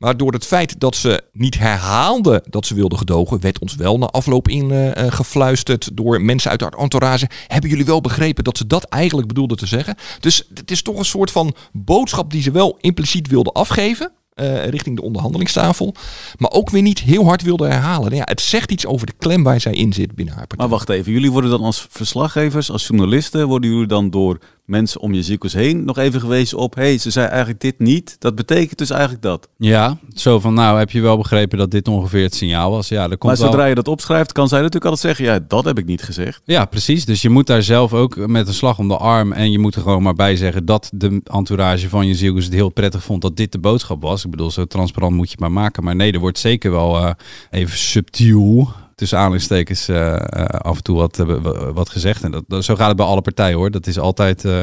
Maar 0.03 0.17
door 0.17 0.31
het 0.31 0.45
feit 0.45 0.79
dat 0.79 0.95
ze 0.95 1.24
niet 1.31 1.60
herhaalde 1.60 2.43
dat 2.50 2.65
ze 2.65 2.74
wilde 2.74 2.98
gedogen, 2.98 3.41
werd 3.41 3.60
ons 3.60 3.75
wel 3.75 3.98
na 3.98 4.05
afloop 4.05 4.48
in 4.48 4.72
eh, 4.72 5.05
eh, 5.05 5.13
gefluisterd 5.13 5.89
door 5.93 6.22
mensen 6.22 6.51
uit 6.51 6.62
haar 6.62 6.74
entourage. 6.74 7.29
Hebben 7.48 7.69
jullie 7.69 7.86
wel 7.86 8.01
begrepen 8.01 8.43
dat 8.43 8.57
ze 8.57 8.67
dat 8.67 8.83
eigenlijk 8.83 9.27
bedoelde 9.27 9.55
te 9.55 9.65
zeggen? 9.65 9.95
Dus 10.19 10.48
het 10.53 10.72
is 10.72 10.81
toch 10.81 10.98
een 10.98 11.05
soort 11.05 11.31
van 11.31 11.55
boodschap 11.72 12.31
die 12.31 12.41
ze 12.41 12.51
wel 12.51 12.77
impliciet 12.81 13.27
wilde 13.27 13.51
afgeven. 13.51 14.12
Eh, 14.33 14.67
richting 14.67 14.95
de 14.95 15.01
onderhandelingstafel. 15.01 15.95
Maar 16.37 16.51
ook 16.51 16.69
weer 16.69 16.81
niet 16.81 16.99
heel 16.99 17.25
hard 17.25 17.41
wilde 17.41 17.67
herhalen. 17.67 18.03
Nou 18.03 18.15
Ja, 18.15 18.23
het 18.25 18.41
zegt 18.41 18.71
iets 18.71 18.85
over 18.85 19.05
de 19.05 19.13
klem 19.17 19.43
waar 19.43 19.59
zij 19.59 19.73
in 19.73 19.93
zit 19.93 20.15
binnen 20.15 20.33
haar 20.33 20.47
partij. 20.47 20.67
Maar 20.67 20.77
wacht 20.77 20.89
even, 20.89 21.11
jullie 21.11 21.31
worden 21.31 21.49
dan 21.49 21.61
als 21.61 21.87
verslaggevers, 21.89 22.71
als 22.71 22.87
journalisten, 22.87 23.47
worden 23.47 23.69
jullie 23.69 23.87
dan 23.87 24.09
door 24.09 24.39
mensen 24.65 25.01
om 25.01 25.13
je 25.13 25.24
ziekels 25.24 25.53
heen 25.53 25.86
nog 25.86 25.98
even 25.98 26.20
gewezen 26.20 26.58
op, 26.58 26.75
hé, 26.75 26.82
hey, 26.82 26.98
ze 26.98 27.10
zei 27.10 27.27
eigenlijk 27.27 27.62
dit 27.62 27.79
niet. 27.79 28.15
Dat 28.20 28.36
betekent 28.36 28.77
dus 28.77 28.89
eigenlijk 28.89 29.22
dat. 29.22 29.50
Ja, 29.58 29.98
zo 30.13 30.39
van, 30.39 30.53
nou 30.53 30.77
heb 30.77 30.91
je 30.91 31.01
wel 31.01 31.17
begrepen 31.17 31.58
dat 31.58 31.72
dit 31.72 31.88
ongeveer 31.88 32.24
het 32.24 32.36
signaal 32.36 32.72
was. 32.72 32.88
Ja, 32.88 33.08
komt 33.08 33.24
Maar 33.24 33.38
wel... 33.38 33.46
zodra 33.46 33.65
je 33.65 33.75
dat 33.75 33.88
opschrijft, 33.88 34.32
kan 34.32 34.48
zij 34.48 34.58
natuurlijk 34.58 34.91
altijd 34.91 35.15
zeggen, 35.17 35.34
ja, 35.34 35.46
dat 35.48 35.65
heb 35.65 35.77
ik 35.77 35.86
niet 35.86 36.03
gezegd. 36.03 36.41
Ja, 36.46 36.65
precies. 36.65 37.05
Dus 37.05 37.22
je 37.22 37.29
moet 37.29 37.48
daar 37.48 37.63
zelf 37.63 37.93
ook 37.93 38.27
met 38.27 38.48
een 38.48 38.53
slag 38.53 38.79
om 38.79 38.88
de 38.88 38.98
arm. 38.98 39.32
En 39.32 39.51
je 39.51 39.60
moet 39.60 39.75
er 39.75 39.82
gewoon 39.82 40.03
maar 40.03 40.13
bij 40.13 40.36
zeggen 40.36 40.65
dat 40.65 40.89
de 40.93 41.22
entourage 41.24 41.89
van 41.89 42.08
je 42.08 42.15
ziel 42.15 42.36
het 42.36 42.53
heel 42.53 42.70
prettig 42.70 43.03
vond 43.03 43.22
dat 43.22 43.38
dit 43.38 43.51
de 43.51 43.60
boodschap 43.60 44.01
was. 44.01 44.25
Ik 44.25 44.32
bedoel, 44.32 44.51
zo 44.51 44.65
transparant 44.65 45.15
moet 45.15 45.25
je 45.25 45.32
het 45.32 45.39
maar 45.39 45.51
maken. 45.51 45.84
Maar 45.84 45.96
nee, 45.96 46.12
er 46.12 46.20
wordt 46.20 46.39
zeker 46.39 46.72
wel 46.72 46.98
eh, 46.98 47.12
even 47.51 47.77
subtiel. 47.77 48.74
Tussen 48.95 49.17
aanhalingstekens 49.17 49.88
eh, 49.88 50.13
eh, 50.13 50.45
af 50.45 50.75
en 50.77 50.83
toe 50.83 50.97
wat, 50.97 51.19
eh, 51.19 51.25
wat 51.73 51.89
gezegd. 51.89 52.23
En 52.23 52.31
dat, 52.31 52.43
dat- 52.47 52.63
zo 52.63 52.75
gaat 52.75 52.88
het 52.88 52.97
bij 52.97 53.05
alle 53.05 53.21
partijen 53.21 53.57
hoor. 53.57 53.71
Dat 53.71 53.88
is 53.88 54.00
altijd 54.00 54.45
eh, 54.45 54.62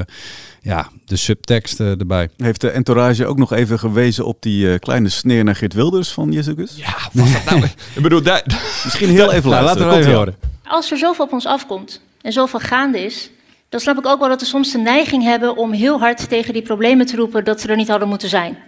ja, 0.61 0.89
de 1.05 1.17
subtekst 1.17 1.81
eh, 1.81 1.89
erbij. 2.01 2.29
Heeft 2.37 2.61
de 2.61 2.71
entourage 2.71 3.27
ook 3.27 3.39
nog 3.39 3.53
even 3.53 3.79
gewezen 3.79 4.25
op 4.25 4.37
die 4.43 4.73
eh, 4.73 4.79
kleine 4.79 5.09
sneer 5.09 5.45
naar 5.45 5.57
Geert 5.57 5.75
Wilders 5.75 6.09
van 6.09 6.33
Jezus? 6.33 6.73
Ja, 6.77 6.97
was 7.13 7.33
dat 7.33 7.45
nou? 7.45 7.65
ik 7.95 8.03
bedoel, 8.03 8.23
daar, 8.23 8.43
Misschien 8.85 9.09
heel 9.09 9.33
even 9.37 9.51
Nou, 9.51 9.63
luisteren. 9.65 9.93
laten 9.93 10.11
we 10.11 10.17
horen. 10.17 10.37
Als 10.65 10.91
er 10.91 10.99
zoveel 10.99 11.25
op 11.25 11.33
ons 11.33 11.47
afkomt 11.47 12.01
en 12.23 12.33
zoveel 12.33 12.61
gaande 12.61 13.05
is, 13.05 13.31
dan 13.69 13.81
snap 13.81 13.99
ik 13.99 14.07
ook 14.07 14.19
wel 14.21 14.29
dat 14.29 14.41
we 14.41 14.47
soms 14.47 14.73
de 14.73 14.79
neiging 14.79 15.23
hebben 15.23 15.57
om 15.57 15.73
heel 15.73 15.99
hard 15.99 16.29
tegen 16.29 16.53
die 16.53 16.63
problemen 16.63 17.07
te 17.07 17.17
roepen 17.17 17.45
dat 17.45 17.61
ze 17.61 17.69
er 17.69 17.77
niet 17.77 17.89
hadden 17.89 18.09
moeten 18.09 18.29
zijn. 18.29 18.59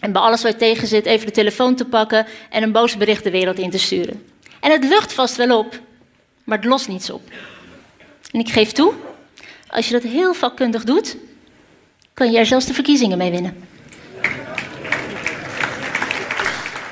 En 0.00 0.12
bij 0.12 0.22
alles 0.22 0.42
wat 0.42 0.58
tegen 0.58 0.88
zit, 0.88 1.06
even 1.06 1.26
de 1.26 1.32
telefoon 1.32 1.74
te 1.74 1.84
pakken 1.84 2.26
en 2.50 2.62
een 2.62 2.72
boos 2.72 2.96
bericht 2.96 3.24
de 3.24 3.30
wereld 3.30 3.58
in 3.58 3.70
te 3.70 3.78
sturen. 3.78 4.22
En 4.66 4.72
het 4.72 4.84
lucht 4.84 5.12
vast 5.12 5.36
wel 5.36 5.58
op, 5.58 5.80
maar 6.44 6.58
het 6.58 6.66
lost 6.66 6.88
niets 6.88 7.10
op. 7.10 7.22
En 8.30 8.40
ik 8.40 8.48
geef 8.48 8.72
toe, 8.72 8.92
als 9.68 9.86
je 9.86 9.92
dat 9.92 10.02
heel 10.02 10.34
vakkundig 10.34 10.84
doet, 10.84 11.16
kan 12.14 12.32
je 12.32 12.38
er 12.38 12.46
zelfs 12.46 12.66
de 12.66 12.74
verkiezingen 12.74 13.18
mee 13.18 13.30
winnen. 13.30 13.54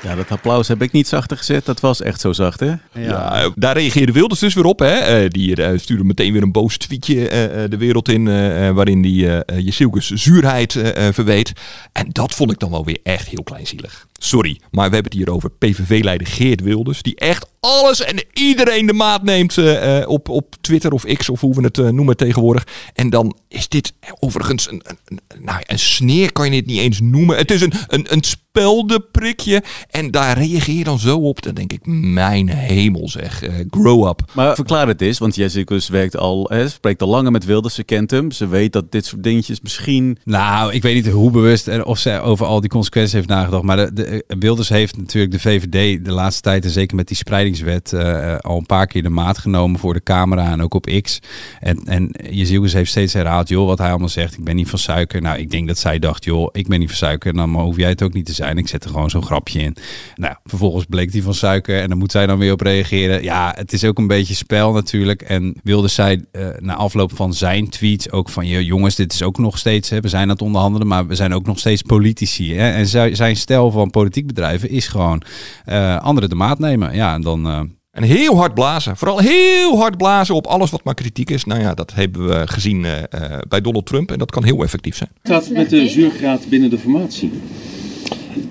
Ja, 0.03 0.15
dat 0.15 0.31
applaus 0.31 0.67
heb 0.67 0.81
ik 0.81 0.91
niet 0.91 1.07
zachter 1.07 1.37
gezet. 1.37 1.65
Dat 1.65 1.79
was 1.79 2.01
echt 2.01 2.21
zo 2.21 2.33
zacht, 2.33 2.59
hè? 2.59 2.73
Ja, 2.91 3.51
daar 3.55 3.77
reageerde 3.77 4.11
Wilders 4.11 4.39
dus 4.39 4.53
weer 4.53 4.65
op. 4.65 4.79
Hè? 4.79 4.93
Eh, 4.97 5.29
die 5.29 5.55
eh, 5.63 5.79
stuurde 5.79 6.03
meteen 6.03 6.33
weer 6.33 6.41
een 6.41 6.51
boos 6.51 6.77
tweetje 6.77 7.29
eh, 7.29 7.63
eh, 7.63 7.69
de 7.69 7.77
wereld 7.77 8.09
in. 8.09 8.25
waarin 8.73 9.01
die 9.01 9.37
eh 9.37 9.59
Jezielkes 9.59 10.09
zuurheid 10.09 10.71
verweet. 11.11 11.51
En 11.91 12.09
dat 12.09 12.33
vond 12.33 12.51
ik 12.51 12.59
dan 12.59 12.71
wel 12.71 12.85
weer 12.85 12.99
echt 13.03 13.27
heel 13.27 13.43
kleinzielig. 13.43 14.07
Sorry, 14.25 14.59
maar 14.71 14.89
we 14.89 14.93
hebben 14.93 15.11
het 15.11 15.21
hier 15.21 15.31
over 15.31 15.51
PVV-leider 15.51 16.27
Geert 16.27 16.61
Wilders. 16.61 17.01
Die 17.01 17.15
echt 17.15 17.45
alles 17.65 18.01
en 18.01 18.23
iedereen 18.33 18.85
de 18.85 18.93
maat 18.93 19.23
neemt 19.23 19.57
eh, 19.57 20.01
eh, 20.01 20.09
op, 20.09 20.29
op 20.29 20.55
Twitter 20.61 20.91
of 20.91 21.03
X 21.03 21.29
of 21.29 21.41
hoe 21.41 21.55
we 21.55 21.63
het 21.63 21.77
eh, 21.77 21.89
noemen 21.89 22.17
tegenwoordig. 22.17 22.67
En 22.93 23.09
dan 23.09 23.37
is 23.47 23.69
dit 23.69 23.93
overigens 24.19 24.71
een, 24.71 24.81
een, 24.85 25.19
een, 25.27 25.43
nou, 25.43 25.61
een 25.65 25.79
sneer, 25.79 26.31
kan 26.31 26.45
je 26.45 26.51
dit 26.51 26.65
niet 26.65 26.79
eens 26.79 26.99
noemen. 26.99 27.37
Het 27.37 27.51
is 27.51 27.61
een, 27.61 27.73
een, 27.87 28.05
een 28.09 28.23
speldenprikje. 28.23 29.63
En 29.89 30.11
daar 30.11 30.37
reageer 30.37 30.75
je 30.75 30.83
dan 30.83 30.99
zo 30.99 31.17
op. 31.17 31.41
Dan 31.41 31.53
denk 31.53 31.73
ik, 31.73 31.85
mijn 31.85 32.49
hemel 32.49 33.09
zeg, 33.09 33.43
grow 33.69 34.07
up. 34.07 34.21
Maar 34.33 34.55
verklaar 34.55 34.87
het 34.87 35.01
eens, 35.01 35.17
want 35.17 35.35
Jessicus 35.35 35.87
werkt 35.87 36.17
al, 36.17 36.49
hè, 36.49 36.69
spreekt 36.69 37.01
al 37.01 37.07
langer 37.07 37.31
met 37.31 37.45
Wilders. 37.45 37.75
Ze 37.75 37.83
kent 37.83 38.11
hem. 38.11 38.31
Ze 38.31 38.47
weet 38.47 38.73
dat 38.73 38.91
dit 38.91 39.05
soort 39.05 39.23
dingetjes 39.23 39.61
misschien... 39.61 40.17
Nou, 40.23 40.73
ik 40.73 40.81
weet 40.81 40.95
niet 40.95 41.13
hoe 41.13 41.31
bewust 41.31 41.67
en 41.67 41.85
of 41.85 41.97
ze 41.99 42.19
over 42.19 42.45
al 42.45 42.61
die 42.61 42.69
consequenties 42.69 43.13
heeft 43.13 43.27
nagedacht. 43.27 43.63
Maar 43.63 43.77
de, 43.77 43.93
de, 43.93 44.14
Wilders 44.27 44.69
heeft 44.69 44.97
natuurlijk 44.97 45.33
de 45.33 45.39
VVD 45.39 46.05
de 46.05 46.11
laatste 46.11 46.41
tijd, 46.41 46.63
en 46.65 46.69
zeker 46.71 46.95
met 46.95 47.07
die 47.07 47.17
spreidingswet, 47.17 47.93
eh, 47.93 48.35
al 48.37 48.57
een 48.57 48.65
paar 48.65 48.87
keer 48.87 49.03
de 49.03 49.09
maat 49.09 49.37
genomen 49.37 49.79
voor 49.79 49.93
de 49.93 50.03
camera 50.03 50.51
en 50.51 50.61
ook 50.61 50.73
op 50.73 50.99
X. 51.01 51.19
En, 51.59 51.79
en 51.85 52.15
Jezielkus 52.29 52.73
heeft 52.73 52.89
steeds 52.89 53.13
herhaald, 53.13 53.47
joh, 53.49 53.65
wat 53.67 53.77
hij 53.77 53.89
allemaal 53.89 54.09
zegt, 54.09 54.37
ik 54.37 54.43
ben 54.43 54.55
niet 54.55 54.69
van 54.69 54.79
suiker. 54.79 55.21
Nou, 55.21 55.37
ik 55.39 55.51
denk 55.51 55.67
dat 55.67 55.77
zij 55.77 55.99
dacht, 55.99 56.23
joh, 56.23 56.49
ik 56.51 56.67
ben 56.67 56.79
niet 56.79 56.87
van 56.87 56.97
suiker, 56.97 57.33
dan 57.33 57.53
hoef 57.55 57.77
jij 57.77 57.89
het 57.89 58.03
ook 58.03 58.13
niet 58.13 58.25
te 58.25 58.33
zijn. 58.33 58.57
Ik 58.57 58.67
zet 58.67 58.83
er 58.83 58.89
gewoon 58.89 59.09
zo'n 59.09 59.23
grapje 59.25 59.59
in. 59.59 59.75
Nou, 60.15 60.35
vervolgens 60.43 60.85
bleek 60.89 61.11
hij 61.13 61.21
van 61.21 61.33
suiker 61.33 61.81
en 61.81 61.89
dan 61.89 61.97
moet 61.97 62.11
zij 62.11 62.25
dan 62.25 62.37
weer 62.37 62.51
op 62.51 62.61
reageren. 62.61 63.23
Ja, 63.23 63.53
het 63.57 63.73
is 63.73 63.83
ook 63.83 63.97
een 63.97 64.07
beetje 64.07 64.33
spel 64.33 64.73
natuurlijk. 64.73 65.21
En 65.21 65.55
Wilders 65.63 65.93
zei 65.93 66.23
eh, 66.31 66.47
na 66.59 66.75
afloop 66.75 67.15
van 67.15 67.33
zijn 67.33 67.69
tweets 67.69 68.11
ook 68.11 68.29
van, 68.29 68.47
"Joh, 68.47 68.61
jongens, 68.61 68.95
dit 68.95 69.13
is 69.13 69.23
ook 69.23 69.37
nog 69.37 69.57
steeds, 69.57 69.89
hè, 69.89 69.99
we 69.99 70.07
zijn 70.07 70.23
aan 70.23 70.29
het 70.29 70.41
onderhandelen, 70.41 70.87
maar 70.87 71.07
we 71.07 71.15
zijn 71.15 71.33
ook 71.33 71.45
nog 71.45 71.59
steeds 71.59 71.81
politici. 71.81 72.55
Hè? 72.55 72.71
En 72.71 72.87
zij- 72.87 73.15
zijn 73.15 73.35
stijl 73.35 73.71
van 73.71 73.89
politiek 73.99 74.27
bedrijven 74.27 74.69
is 74.69 74.87
gewoon 74.87 75.21
eh 75.65 75.97
anderen 76.01 76.29
de 76.29 76.35
maat 76.35 76.59
nemen. 76.59 76.95
Ja, 76.95 77.13
en 77.13 77.21
dan... 77.21 77.45
eh, 77.47 77.59
En 77.91 78.03
heel 78.03 78.35
hard 78.35 78.53
blazen. 78.53 78.97
Vooral 78.97 79.19
heel 79.19 79.77
hard 79.77 79.97
blazen 79.97 80.35
op 80.35 80.47
alles 80.47 80.69
wat 80.71 80.83
maar 80.83 80.93
kritiek 80.93 81.29
is. 81.29 81.43
Nou 81.45 81.61
ja, 81.61 81.73
dat 81.73 81.93
hebben 81.93 82.27
we 82.27 82.47
gezien 82.47 82.85
eh, 82.85 82.97
eh, 83.09 83.39
bij 83.47 83.61
Donald 83.61 83.85
Trump. 83.85 84.11
En 84.11 84.17
dat 84.17 84.31
kan 84.31 84.43
heel 84.43 84.63
effectief 84.63 84.95
zijn. 84.95 85.09
staat 85.23 85.49
met 85.49 85.69
de 85.69 85.87
zuurgraad 85.89 86.49
binnen 86.49 86.69
de 86.69 86.77
formatie? 86.77 87.31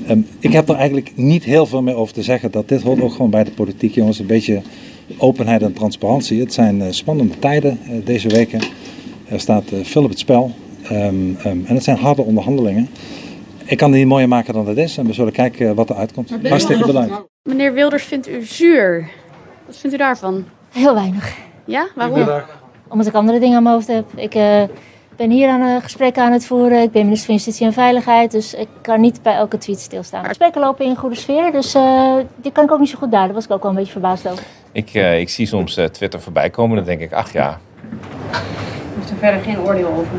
Ehm, 0.07 0.21
ik 0.39 0.53
heb 0.53 0.69
er 0.69 0.75
eigenlijk 0.75 1.13
niet 1.17 1.45
heel 1.45 1.67
veel 1.67 1.83
meer 1.83 1.95
over 1.95 2.15
te 2.15 2.23
zeggen. 2.23 2.51
Dat 2.51 2.69
dit 2.69 2.83
hoort 2.83 3.01
ook 3.01 3.13
gewoon 3.13 3.31
bij 3.31 3.45
de 3.45 3.51
politiek, 3.51 3.95
jongens. 3.95 4.19
Een 4.19 4.27
beetje 4.27 4.63
openheid 5.19 5.63
en 5.63 5.73
transparantie. 5.73 6.41
Het 6.41 6.53
zijn 6.53 6.81
eh, 6.83 6.87
spannende 6.91 7.39
tijden 7.39 7.79
deze 8.05 8.29
weken. 8.29 8.61
Er 9.29 9.41
staat 9.41 9.71
eh, 9.73 9.79
veel 9.85 10.03
op 10.05 10.11
het 10.11 10.19
spel. 10.19 10.55
Ehm, 10.83 11.35
ehm, 11.39 11.59
en 11.65 11.75
het 11.75 11.85
zijn 11.85 11.97
harde 11.97 12.23
onderhandelingen. 12.23 12.89
Ik 13.65 13.77
kan 13.77 13.89
het 13.91 13.99
niet 13.99 14.09
mooier 14.09 14.29
maken 14.29 14.55
dan 14.55 14.67
het 14.69 14.77
is. 14.77 14.99
En 14.99 15.07
we 15.07 15.13
zullen 15.13 15.33
kijken 15.33 15.69
eh, 15.69 15.75
wat 15.75 15.91
er 15.91 15.97
uitkomt. 15.97 16.31
Hartstikke 16.49 16.87
bedankt. 16.87 17.15
Meneer 17.43 17.73
Wilders 17.73 18.05
vindt 18.05 18.29
u 18.29 18.43
zuur. 18.45 19.09
Wat 19.67 19.77
vindt 19.77 19.95
u 19.95 19.99
daarvan? 19.99 20.45
Heel 20.73 20.95
weinig. 20.95 21.37
Ja, 21.65 21.87
waarom? 21.95 22.43
Omdat 22.89 23.07
ik 23.07 23.15
andere 23.15 23.39
dingen 23.39 23.57
aan 23.57 23.63
mijn 23.63 23.75
hoofd 23.75 23.87
heb. 23.89 24.05
Ik 24.15 24.35
eh, 24.35 24.63
ben 25.17 25.31
hier 25.31 25.49
aan 25.49 25.61
een 25.61 25.83
gesprek 25.83 26.19
aan 26.19 26.33
het 26.33 26.47
voeren. 26.47 26.83
Ik 26.83 26.91
ben 26.91 27.03
minister 27.03 27.27
van 27.27 27.35
Justitie 27.35 27.67
en 27.67 27.73
Veiligheid. 27.73 28.31
Dus 28.31 28.55
ik 28.55 28.69
kan 28.83 29.01
niet 29.01 29.23
bij 29.23 29.35
elke 29.35 29.59
tweet 29.59 29.81
stilstaan. 29.81 30.23
De 30.23 30.29
gesprekken 30.29 30.61
lopen 30.61 30.85
in 30.85 30.91
een 30.91 30.97
goede 30.97 31.15
sfeer. 31.17 31.53
Dus 31.53 31.75
eh 31.75 32.17
die 32.37 32.53
kan 32.53 32.65
ik 32.65 32.71
ook 32.73 32.79
niet 32.79 32.89
zo 32.89 32.99
goed 32.99 33.11
duiden. 33.11 33.33
Daar 33.33 33.35
was 33.41 33.45
ik 33.45 33.51
ook 33.51 33.63
wel 33.63 33.71
een 33.71 33.77
beetje 33.77 33.93
verbaasd 33.93 34.29
over. 34.29 34.45
Ik, 34.73 34.95
eh, 34.95 35.19
ik 35.21 35.29
zie 35.29 35.47
soms 35.47 35.77
eh, 35.77 35.85
Twitter 35.85 36.21
voorbij 36.21 36.51
komen. 36.51 36.77
Dan 36.77 36.85
denk 36.85 37.01
ik, 37.01 37.13
ach 37.13 37.33
ja, 37.33 37.59
U 37.93 38.99
heeft 38.99 39.11
er 39.11 39.17
verder 39.17 39.41
geen 39.41 39.59
oordeel 39.61 39.89
over. 39.89 40.17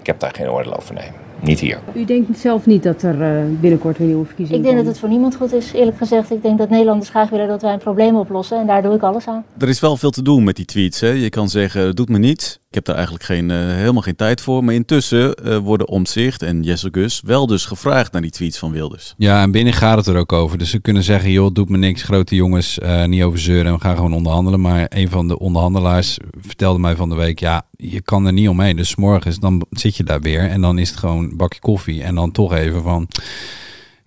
ik 0.00 0.06
heb 0.06 0.20
daar 0.20 0.34
geen 0.34 0.50
oordeel 0.50 0.76
over. 0.76 0.94
Nee, 0.94 1.08
niet 1.40 1.60
hier. 1.60 1.78
U 1.94 2.04
denkt 2.04 2.38
zelf 2.38 2.66
niet 2.66 2.82
dat 2.82 3.02
er 3.02 3.22
eh, 3.22 3.44
binnenkort 3.60 3.98
weer 3.98 4.06
nieuwe 4.06 4.24
verkiezingen 4.26 4.60
Ik 4.60 4.66
denk 4.66 4.76
dat 4.78 4.86
het 4.86 4.98
voor 4.98 5.08
niemand 5.08 5.36
goed 5.36 5.52
is, 5.52 5.72
eerlijk 5.72 5.96
gezegd. 5.96 6.30
Ik 6.30 6.42
denk 6.42 6.58
dat 6.58 6.68
Nederlanders 6.68 7.10
graag 7.10 7.30
willen 7.30 7.48
dat 7.48 7.62
wij 7.62 7.72
een 7.72 7.78
probleem 7.78 8.16
oplossen. 8.16 8.58
En 8.58 8.66
daar 8.66 8.82
doe 8.82 8.94
ik 8.94 9.02
alles 9.02 9.26
aan. 9.26 9.44
Er 9.58 9.68
is 9.68 9.80
wel 9.80 9.96
veel 9.96 10.10
te 10.10 10.22
doen 10.22 10.44
met 10.44 10.56
die 10.56 10.64
tweets. 10.64 11.00
Hè. 11.00 11.08
Je 11.08 11.28
kan 11.28 11.48
zeggen, 11.48 11.86
het 11.86 11.96
doet 11.96 12.08
me 12.08 12.18
niets. 12.18 12.58
Ik 12.76 12.86
heb 12.86 12.96
daar 12.96 13.06
eigenlijk 13.06 13.32
geen, 13.32 13.50
eh, 13.50 13.76
helemaal 13.76 14.02
geen 14.02 14.16
tijd 14.16 14.40
voor. 14.40 14.64
Maar 14.64 14.74
intussen 14.74 15.34
eh, 15.34 15.56
worden 15.56 15.88
Omtzigt 15.88 16.42
en 16.42 16.62
Jesse 16.62 16.88
Gus 16.92 17.20
wel 17.24 17.46
dus 17.46 17.64
gevraagd 17.64 18.12
naar 18.12 18.22
die 18.22 18.30
tweets 18.30 18.58
van 18.58 18.72
Wilders. 18.72 19.14
Ja, 19.16 19.42
en 19.42 19.50
binnen 19.50 19.72
gaat 19.72 19.96
het 19.96 20.06
er 20.06 20.16
ook 20.16 20.32
over. 20.32 20.58
Dus 20.58 20.70
ze 20.70 20.80
kunnen 20.80 21.02
zeggen, 21.02 21.30
joh, 21.30 21.52
doet 21.52 21.68
me 21.68 21.76
niks, 21.78 22.02
grote 22.02 22.34
jongens, 22.34 22.78
eh, 22.78 23.04
niet 23.04 23.22
over 23.22 23.38
zeuren. 23.38 23.72
We 23.72 23.80
gaan 23.80 23.96
gewoon 23.96 24.12
onderhandelen. 24.12 24.60
Maar 24.60 24.86
een 24.88 25.08
van 25.08 25.28
de 25.28 25.38
onderhandelaars 25.38 26.18
vertelde 26.40 26.78
mij 26.78 26.96
van 26.96 27.08
de 27.08 27.14
week, 27.14 27.40
ja, 27.40 27.66
je 27.70 28.00
kan 28.00 28.26
er 28.26 28.32
niet 28.32 28.48
omheen. 28.48 28.76
Dus 28.76 28.96
morgens, 28.96 29.38
dan 29.38 29.66
zit 29.70 29.96
je 29.96 30.04
daar 30.04 30.20
weer 30.20 30.48
en 30.48 30.60
dan 30.60 30.78
is 30.78 30.88
het 30.88 30.98
gewoon 30.98 31.24
een 31.24 31.36
bakje 31.36 31.60
koffie. 31.60 32.02
En 32.02 32.14
dan 32.14 32.32
toch 32.32 32.54
even 32.54 32.82
van, 32.82 33.08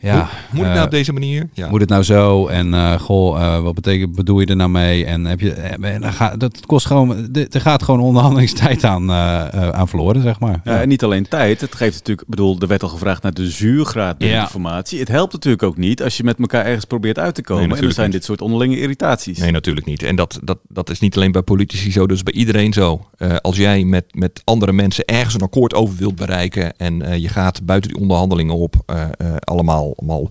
Ja, 0.01 0.15
Moet- 0.17 0.27
moet 0.51 0.59
het 0.59 0.67
nou 0.67 0.77
eh, 0.77 0.83
op 0.83 0.91
deze 0.91 1.13
manier? 1.13 1.49
Ja. 1.53 1.69
Moet 1.69 1.79
het 1.79 1.89
nou 1.89 2.03
zo? 2.03 2.47
En 2.47 2.73
eh, 2.73 2.99
goh, 2.99 3.41
eh, 3.41 3.61
wat 3.61 3.75
betekent, 3.75 4.15
bedoel 4.15 4.39
je 4.39 4.45
er 4.45 4.55
nou 4.55 4.69
mee? 4.69 5.05
En 5.05 5.25
heb 5.25 5.39
je, 5.39 5.51
en 5.51 6.01
dan 6.01 6.13
gaat, 6.13 6.39
dat 6.39 6.65
kost 6.65 6.85
gewoon, 6.85 7.27
de- 7.31 7.47
er 7.51 7.61
gaat 7.61 7.83
gewoon 7.83 7.99
onderhandelingstijd 7.99 8.83
aan, 8.83 9.11
aan 9.11 9.87
verloren, 9.87 10.21
zeg 10.21 10.39
maar. 10.39 10.61
Ja, 10.63 10.81
en 10.81 10.87
niet 10.87 11.03
alleen 11.03 11.27
tijd. 11.27 11.61
Het 11.61 11.75
geeft 11.75 11.93
natuurlijk, 11.97 12.21
ik 12.21 12.29
bedoel, 12.29 12.57
er 12.59 12.67
werd 12.67 12.83
al 12.83 12.89
gevraagd 12.89 13.23
naar 13.23 13.33
de 13.33 13.49
zuurgraad 13.49 14.15
Ja. 14.17 14.43
de 14.43 14.49
formatie. 14.49 14.99
Het 14.99 15.07
helpt 15.07 15.33
natuurlijk 15.33 15.63
ook 15.63 15.77
niet 15.77 16.03
als 16.03 16.17
je 16.17 16.23
met 16.23 16.39
elkaar 16.39 16.65
ergens 16.65 16.85
probeert 16.85 17.19
uit 17.19 17.35
te 17.35 17.41
komen. 17.41 17.77
en 17.77 17.83
er 17.83 17.91
zijn 17.93 18.05
niet. 18.05 18.15
dit 18.15 18.25
soort 18.25 18.41
onderlinge 18.41 18.79
irritaties. 18.79 19.37
Nee, 19.39 19.51
natuurlijk 19.51 19.85
niet. 19.85 20.03
En 20.03 20.15
dat, 20.15 20.39
dat, 20.43 20.57
dat 20.67 20.89
is 20.89 20.99
niet 20.99 21.15
alleen 21.15 21.31
bij 21.31 21.41
politici 21.41 21.91
zo, 21.91 22.05
is 22.05 22.23
bij 22.23 22.33
iedereen 22.33 22.73
zo. 22.73 23.05
Eh, 23.17 23.35
als 23.35 23.57
jij 23.57 23.83
met, 23.83 24.05
met 24.11 24.41
andere 24.43 24.71
mensen 24.71 25.05
ergens 25.05 25.33
een 25.33 25.41
akkoord 25.41 25.73
over 25.73 25.95
wilt 25.95 26.15
bereiken 26.15 26.77
en 26.77 27.01
eh, 27.01 27.17
je 27.17 27.27
gaat 27.29 27.65
buiten 27.65 27.91
die 27.91 28.01
onderhandelingen 28.01 28.55
op, 28.55 28.75
eh, 28.85 29.01
eh, 29.03 29.09
allemaal, 29.39 29.88
allemaal 29.97 30.27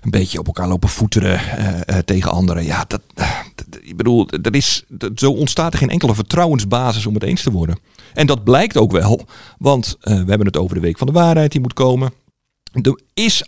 een 0.00 0.10
beetje 0.10 0.38
op 0.38 0.46
elkaar 0.46 0.68
lopen 0.68 0.88
voeteren 0.88 1.38
eh, 1.38 1.80
eh, 1.96 2.02
tegen 2.04 2.30
anderen. 2.30 2.64
Ja, 2.64 2.84
dat, 2.88 3.00
dat- 3.14 3.26
ik 3.80 3.96
bedoel, 3.96 4.26
dat 4.40 4.54
is, 4.54 4.84
zo 5.14 5.30
ontstaat 5.32 5.72
er 5.72 5.78
geen 5.78 5.90
enkele 5.90 6.14
vertrouwensbasis 6.14 7.06
om 7.06 7.14
het 7.14 7.22
eens 7.22 7.42
te 7.42 7.50
worden. 7.50 7.78
En 8.14 8.26
dat 8.26 8.44
blijkt 8.44 8.76
ook 8.76 8.92
wel, 8.92 9.26
want 9.58 9.96
eh, 10.00 10.12
we 10.12 10.28
hebben 10.28 10.46
het 10.46 10.56
over 10.56 10.74
de 10.74 10.80
Week 10.80 10.98
van 10.98 11.06
de 11.06 11.12
Waarheid 11.12 11.52
die 11.52 11.60
moet 11.60 11.72
komen. 11.72 12.12
Er 12.82 13.00
is 13.14 13.42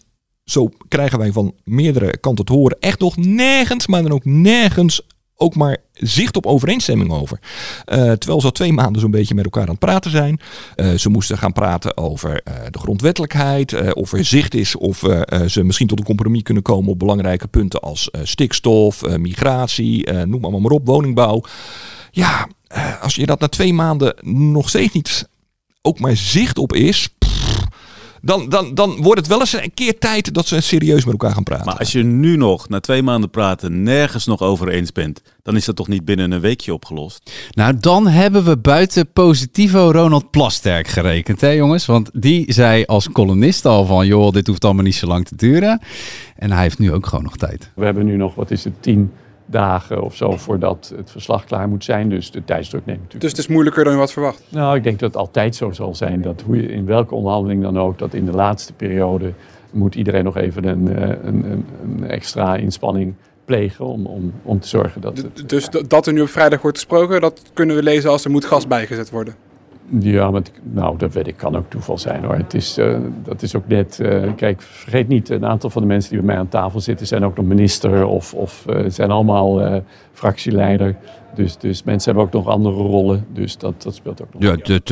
zo 0.44 0.70
krijgen 0.88 1.18
wij 1.18 1.32
van 1.32 1.54
meerdere 1.64 2.18
kanten 2.18 2.44
te 2.44 2.52
horen, 2.52 2.76
echt 2.80 3.00
nog 3.00 3.16
nergens, 3.16 3.86
maar 3.86 4.02
dan 4.02 4.12
ook 4.12 4.24
nergens 4.24 5.00
ook 5.36 5.54
maar 5.54 5.76
zicht 6.00 6.36
op 6.36 6.46
overeenstemming 6.46 7.12
over. 7.12 7.38
Eh, 7.84 7.96
terwijl 7.96 8.40
ze 8.40 8.46
al 8.46 8.52
twee 8.52 8.72
maanden 8.72 9.00
zo'n 9.00 9.10
beetje 9.10 9.34
met 9.34 9.44
elkaar 9.44 9.62
aan 9.62 9.68
het 9.68 9.78
praten 9.78 10.10
zijn. 10.10 10.40
Eh, 10.76 10.90
ze 10.94 11.08
moesten 11.08 11.38
gaan 11.38 11.52
praten 11.52 11.96
over 11.96 12.40
eh, 12.44 12.54
de 12.70 12.78
grondwettelijkheid, 12.78 13.92
of 13.94 14.12
er 14.12 14.24
zicht 14.24 14.54
is 14.54 14.76
of 14.76 14.98
ze 15.46 15.62
misschien 15.64 15.86
tot 15.86 15.98
een 15.98 16.04
compromis 16.04 16.42
kunnen 16.42 16.62
komen 16.62 16.90
op 16.90 16.98
belangrijke 16.98 17.48
punten 17.48 17.80
als 17.80 18.10
stikstof, 18.22 19.18
migratie, 19.18 20.12
noem 20.12 20.40
maar 20.40 20.70
op, 20.70 20.86
woningbouw. 20.86 21.42
Ja, 22.10 22.48
als 23.00 23.14
je 23.14 23.26
dat 23.26 23.40
na 23.40 23.48
twee 23.48 23.72
maanden 23.72 24.14
nog 24.52 24.68
steeds 24.68 24.92
niet 24.92 25.28
ook 25.82 25.98
maar 25.98 26.16
zicht 26.16 26.58
op 26.58 26.72
is, 26.72 27.08
dan, 28.22 28.48
dan, 28.48 28.74
dan 28.74 28.96
wordt 29.02 29.20
het 29.20 29.28
wel 29.28 29.40
eens 29.40 29.52
een 29.52 29.74
keer 29.74 29.98
tijd 29.98 30.34
dat 30.34 30.46
ze 30.46 30.60
serieus 30.60 31.04
met 31.04 31.12
elkaar 31.12 31.34
gaan 31.34 31.42
praten. 31.42 31.66
Maar 31.66 31.78
als 31.78 31.92
je 31.92 32.02
nu 32.02 32.36
nog, 32.36 32.68
na 32.68 32.80
twee 32.80 33.02
maanden 33.02 33.30
praten, 33.30 33.82
nergens 33.82 34.26
nog 34.26 34.40
over 34.40 34.68
eens 34.68 34.92
bent, 34.92 35.22
dan 35.42 35.56
is 35.56 35.64
dat 35.64 35.76
toch 35.76 35.88
niet 35.88 36.04
binnen 36.04 36.30
een 36.30 36.40
weekje 36.40 36.74
opgelost? 36.74 37.32
Nou, 37.50 37.76
dan 37.80 38.06
hebben 38.06 38.44
we 38.44 38.56
buiten 38.56 39.12
positivo 39.12 39.90
Ronald 39.90 40.30
Plasterk 40.30 40.88
gerekend, 40.88 41.40
hè 41.40 41.50
jongens? 41.50 41.86
Want 41.86 42.10
die 42.12 42.52
zei 42.52 42.84
als 42.84 43.08
columnist 43.12 43.64
al 43.64 43.84
van, 43.84 44.06
joh, 44.06 44.32
dit 44.32 44.46
hoeft 44.46 44.64
allemaal 44.64 44.84
niet 44.84 44.94
zo 44.94 45.06
lang 45.06 45.26
te 45.26 45.36
duren. 45.36 45.80
En 46.36 46.52
hij 46.52 46.62
heeft 46.62 46.78
nu 46.78 46.92
ook 46.92 47.06
gewoon 47.06 47.24
nog 47.24 47.36
tijd. 47.36 47.70
We 47.74 47.84
hebben 47.84 48.04
nu 48.04 48.16
nog, 48.16 48.34
wat 48.34 48.50
is 48.50 48.64
het, 48.64 48.82
tien 48.82 49.12
dagen 49.50 50.02
of 50.02 50.16
zo 50.16 50.30
voordat 50.30 50.92
het 50.96 51.10
verslag 51.10 51.44
klaar 51.44 51.68
moet 51.68 51.84
zijn. 51.84 52.08
Dus 52.08 52.30
de 52.30 52.44
tijdsdruk 52.44 52.86
neemt 52.86 52.98
natuurlijk. 52.98 53.22
Dus 53.22 53.30
het 53.30 53.40
is 53.40 53.54
moeilijker 53.54 53.84
dan 53.84 53.92
je 53.92 53.98
had 53.98 54.12
verwacht. 54.12 54.42
Nou, 54.48 54.76
ik 54.76 54.82
denk 54.82 54.98
dat 54.98 55.08
het 55.08 55.18
altijd 55.20 55.56
zo 55.56 55.70
zal 55.70 55.94
zijn 55.94 56.22
dat 56.22 56.42
hoe 56.46 56.56
je 56.56 56.72
in 56.72 56.86
welke 56.86 57.14
onderhandeling 57.14 57.62
dan 57.62 57.78
ook, 57.78 57.98
dat 57.98 58.14
in 58.14 58.24
de 58.24 58.32
laatste 58.32 58.72
periode 58.72 59.32
moet 59.70 59.94
iedereen 59.94 60.24
nog 60.24 60.36
even 60.36 60.64
een, 60.64 60.96
eh, 60.96 61.08
een, 61.22 61.64
een, 61.82 62.04
extra 62.10 62.56
inspanning 62.56 63.14
plegen 63.44 63.84
om, 63.84 64.06
om, 64.06 64.32
om 64.42 64.60
te 64.60 64.68
zorgen 64.68 65.00
dat 65.00 65.16
het... 65.16 65.48
Dus 65.48 65.68
dat 65.88 66.06
er 66.06 66.12
nu 66.12 66.20
op 66.20 66.28
vrijdag 66.28 66.62
wordt 66.62 66.78
gesproken, 66.78 67.20
dat 67.20 67.42
kunnen 67.52 67.76
we 67.76 67.82
lezen 67.82 68.10
als 68.10 68.24
er 68.24 68.30
moet 68.30 68.44
gas 68.44 68.66
bijgezet 68.66 69.10
worden. 69.10 69.34
Ja, 69.98 70.30
maar 70.30 70.42
nou, 70.62 70.98
dat 70.98 71.14
weet 71.14 71.26
ik, 71.26 71.36
kan 71.36 71.56
ook 71.56 71.70
toeval 71.70 71.98
zijn 71.98 72.24
hoor. 72.24 72.34
Het 72.34 72.54
is, 72.54 72.78
dat 73.24 73.42
is 73.42 73.56
ook 73.56 73.68
net. 73.68 74.00
Kijk, 74.36 74.62
vergeet 74.62 75.08
niet, 75.08 75.28
een 75.28 75.46
aantal 75.46 75.70
van 75.70 75.82
de 75.82 75.88
mensen 75.88 76.10
die 76.10 76.18
bij 76.18 76.28
mij 76.28 76.38
aan 76.38 76.48
tafel 76.48 76.80
zitten 76.80 77.06
zijn 77.06 77.24
ook 77.24 77.36
nog 77.36 77.46
minister 77.46 78.06
of, 78.06 78.34
of 78.34 78.64
zijn 78.86 79.10
allemaal 79.10 79.82
fractieleider. 80.12 80.96
Dus, 81.34 81.58
dus 81.58 81.82
mensen 81.82 82.14
hebben 82.14 82.28
ook 82.28 82.44
nog 82.44 82.54
andere 82.54 82.76
rollen. 82.76 83.26
Dus 83.32 83.58
dat, 83.58 83.82
dat 83.82 83.94
speelt 83.94 84.22
ook 84.22 84.28
nog. 84.32 84.42
Ja, 84.42 84.56
tut, 84.56 84.90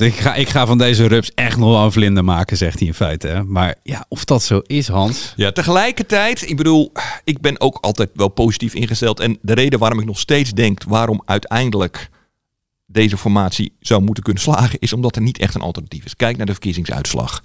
ik, 0.00 0.14
ga, 0.14 0.34
ik 0.34 0.48
ga 0.48 0.66
van 0.66 0.78
deze 0.78 1.06
rups 1.06 1.32
echt 1.34 1.56
nog 1.58 1.68
wel 1.68 1.84
een 1.84 1.92
vlinder 1.92 2.24
maken, 2.24 2.56
zegt 2.56 2.78
hij 2.78 2.88
in 2.88 2.94
feite. 2.94 3.26
Hè? 3.26 3.44
Maar 3.44 3.76
ja, 3.82 4.04
of 4.08 4.24
dat 4.24 4.42
zo 4.42 4.60
is, 4.66 4.88
Hans. 4.88 5.32
Ja, 5.36 5.52
tegelijkertijd, 5.52 6.50
ik 6.50 6.56
bedoel, 6.56 6.92
ik 7.24 7.40
ben 7.40 7.60
ook 7.60 7.78
altijd 7.80 8.10
wel 8.14 8.28
positief 8.28 8.74
ingesteld. 8.74 9.20
En 9.20 9.38
de 9.42 9.54
reden 9.54 9.78
waarom 9.78 10.00
ik 10.00 10.06
nog 10.06 10.18
steeds 10.18 10.52
denk 10.52 10.82
waarom 10.88 11.22
uiteindelijk 11.24 12.10
deze 12.86 13.16
formatie 13.16 13.72
zou 13.80 14.02
moeten 14.02 14.24
kunnen 14.24 14.42
slagen, 14.42 14.78
is 14.78 14.92
omdat 14.92 15.16
er 15.16 15.22
niet 15.22 15.38
echt 15.38 15.54
een 15.54 15.60
alternatief 15.60 16.04
is. 16.04 16.16
Kijk 16.16 16.36
naar 16.36 16.46
de 16.46 16.52
verkiezingsuitslag. 16.52 17.42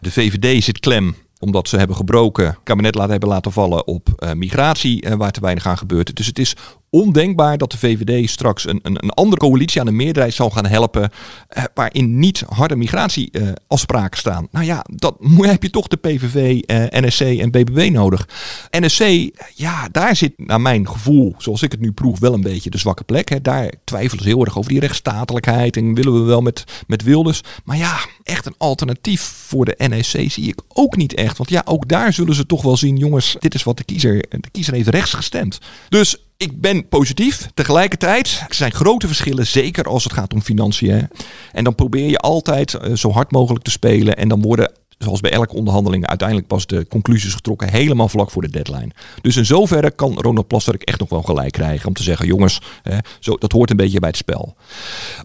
De 0.00 0.10
VVD 0.10 0.64
zit 0.64 0.80
klem 0.80 1.16
omdat 1.38 1.68
ze 1.68 1.76
hebben 1.76 1.96
gebroken, 1.96 2.58
kabinet 2.62 2.94
laten 2.94 3.10
hebben 3.10 3.28
laten 3.28 3.52
vallen 3.52 3.86
op 3.86 4.08
eh, 4.16 4.32
migratie, 4.32 5.02
eh, 5.02 5.14
waar 5.14 5.30
te 5.30 5.40
weinig 5.40 5.66
aan 5.66 5.78
gebeurt. 5.78 6.16
Dus 6.16 6.26
het 6.26 6.38
is 6.38 6.56
ondenkbaar 6.92 7.58
dat 7.58 7.70
de 7.70 7.78
VVD 7.78 8.30
straks 8.30 8.66
een, 8.66 8.80
een, 8.82 9.02
een 9.02 9.10
andere 9.10 9.40
coalitie 9.40 9.80
aan 9.80 9.86
de 9.86 9.92
meerderheid 9.92 10.34
zal 10.34 10.50
gaan 10.50 10.66
helpen, 10.66 11.10
eh, 11.48 11.64
waarin 11.74 12.18
niet 12.18 12.44
harde 12.48 12.76
migratieafspraken 12.76 14.18
staan. 14.18 14.48
Nou 14.50 14.64
ja, 14.66 14.84
dat 14.94 15.16
heb 15.36 15.62
je 15.62 15.70
toch 15.70 15.88
de 15.88 15.96
PVV, 15.96 16.60
eh, 16.60 17.00
NSC 17.00 17.20
en 17.20 17.50
BBB 17.50 17.90
nodig. 17.92 18.28
NSC, 18.70 19.30
ja, 19.54 19.88
daar 19.92 20.16
zit 20.16 20.32
naar 20.36 20.60
mijn 20.60 20.88
gevoel, 20.88 21.34
zoals 21.38 21.62
ik 21.62 21.72
het 21.72 21.80
nu 21.80 21.92
proef, 21.92 22.18
wel 22.18 22.34
een 22.34 22.40
beetje 22.40 22.70
de 22.70 22.78
zwakke 22.78 23.04
plek. 23.04 23.28
Hè. 23.28 23.40
Daar 23.40 23.72
twijfelen 23.84 24.22
ze 24.22 24.28
heel 24.28 24.44
erg 24.44 24.58
over 24.58 24.70
die 24.70 24.80
rechtsstatelijkheid 24.80 25.76
en 25.76 25.94
willen 25.94 26.12
we 26.12 26.20
wel 26.20 26.40
met, 26.40 26.64
met 26.86 27.02
Wilders. 27.02 27.40
Maar 27.64 27.76
ja, 27.76 27.98
echt 28.22 28.46
een 28.46 28.54
alternatief 28.58 29.20
voor 29.20 29.64
de 29.64 29.74
NSC 29.78 30.30
zie 30.30 30.48
ik 30.48 30.60
ook 30.68 30.96
niet 30.96 31.14
echt. 31.14 31.36
Want 31.36 31.50
ja, 31.50 31.62
ook 31.64 31.88
daar 31.88 32.12
zullen 32.12 32.34
ze 32.34 32.46
toch 32.46 32.62
wel 32.62 32.76
zien, 32.76 32.96
jongens, 32.96 33.36
dit 33.38 33.54
is 33.54 33.62
wat 33.62 33.76
de 33.76 33.84
kiezer, 33.84 34.24
de 34.28 34.50
kiezer 34.50 34.74
heeft 34.74 34.88
rechts 34.88 35.14
gestemd. 35.14 35.58
Dus 35.88 36.16
ik 36.42 36.60
ben 36.60 36.88
positief. 36.88 37.48
Tegelijkertijd 37.54 38.44
er 38.48 38.54
zijn 38.54 38.72
grote 38.72 39.06
verschillen, 39.06 39.46
zeker 39.46 39.84
als 39.84 40.04
het 40.04 40.12
gaat 40.12 40.32
om 40.32 40.42
financiën. 40.42 41.08
En 41.52 41.64
dan 41.64 41.74
probeer 41.74 42.08
je 42.08 42.18
altijd 42.18 42.74
eh, 42.74 42.94
zo 42.94 43.10
hard 43.10 43.30
mogelijk 43.30 43.64
te 43.64 43.70
spelen. 43.70 44.16
En 44.16 44.28
dan 44.28 44.42
worden, 44.42 44.72
zoals 45.02 45.20
bij 45.20 45.30
elke 45.30 45.54
onderhandeling, 45.54 46.06
uiteindelijk 46.06 46.48
pas 46.48 46.66
de 46.66 46.86
conclusies 46.88 47.34
getrokken 47.34 47.70
helemaal 47.70 48.08
vlak 48.08 48.30
voor 48.30 48.42
de 48.42 48.50
deadline. 48.50 48.90
Dus 49.20 49.36
in 49.36 49.46
zoverre 49.46 49.90
kan 49.90 50.18
Ronald 50.20 50.46
Plasterk 50.46 50.82
echt 50.82 50.98
nog 50.98 51.08
wel 51.08 51.22
gelijk 51.22 51.52
krijgen 51.52 51.88
om 51.88 51.94
te 51.94 52.02
zeggen, 52.02 52.26
jongens, 52.26 52.60
hè, 52.82 52.98
zo, 53.20 53.36
dat 53.36 53.52
hoort 53.52 53.70
een 53.70 53.76
beetje 53.76 54.00
bij 54.00 54.08
het 54.08 54.18
spel. 54.18 54.56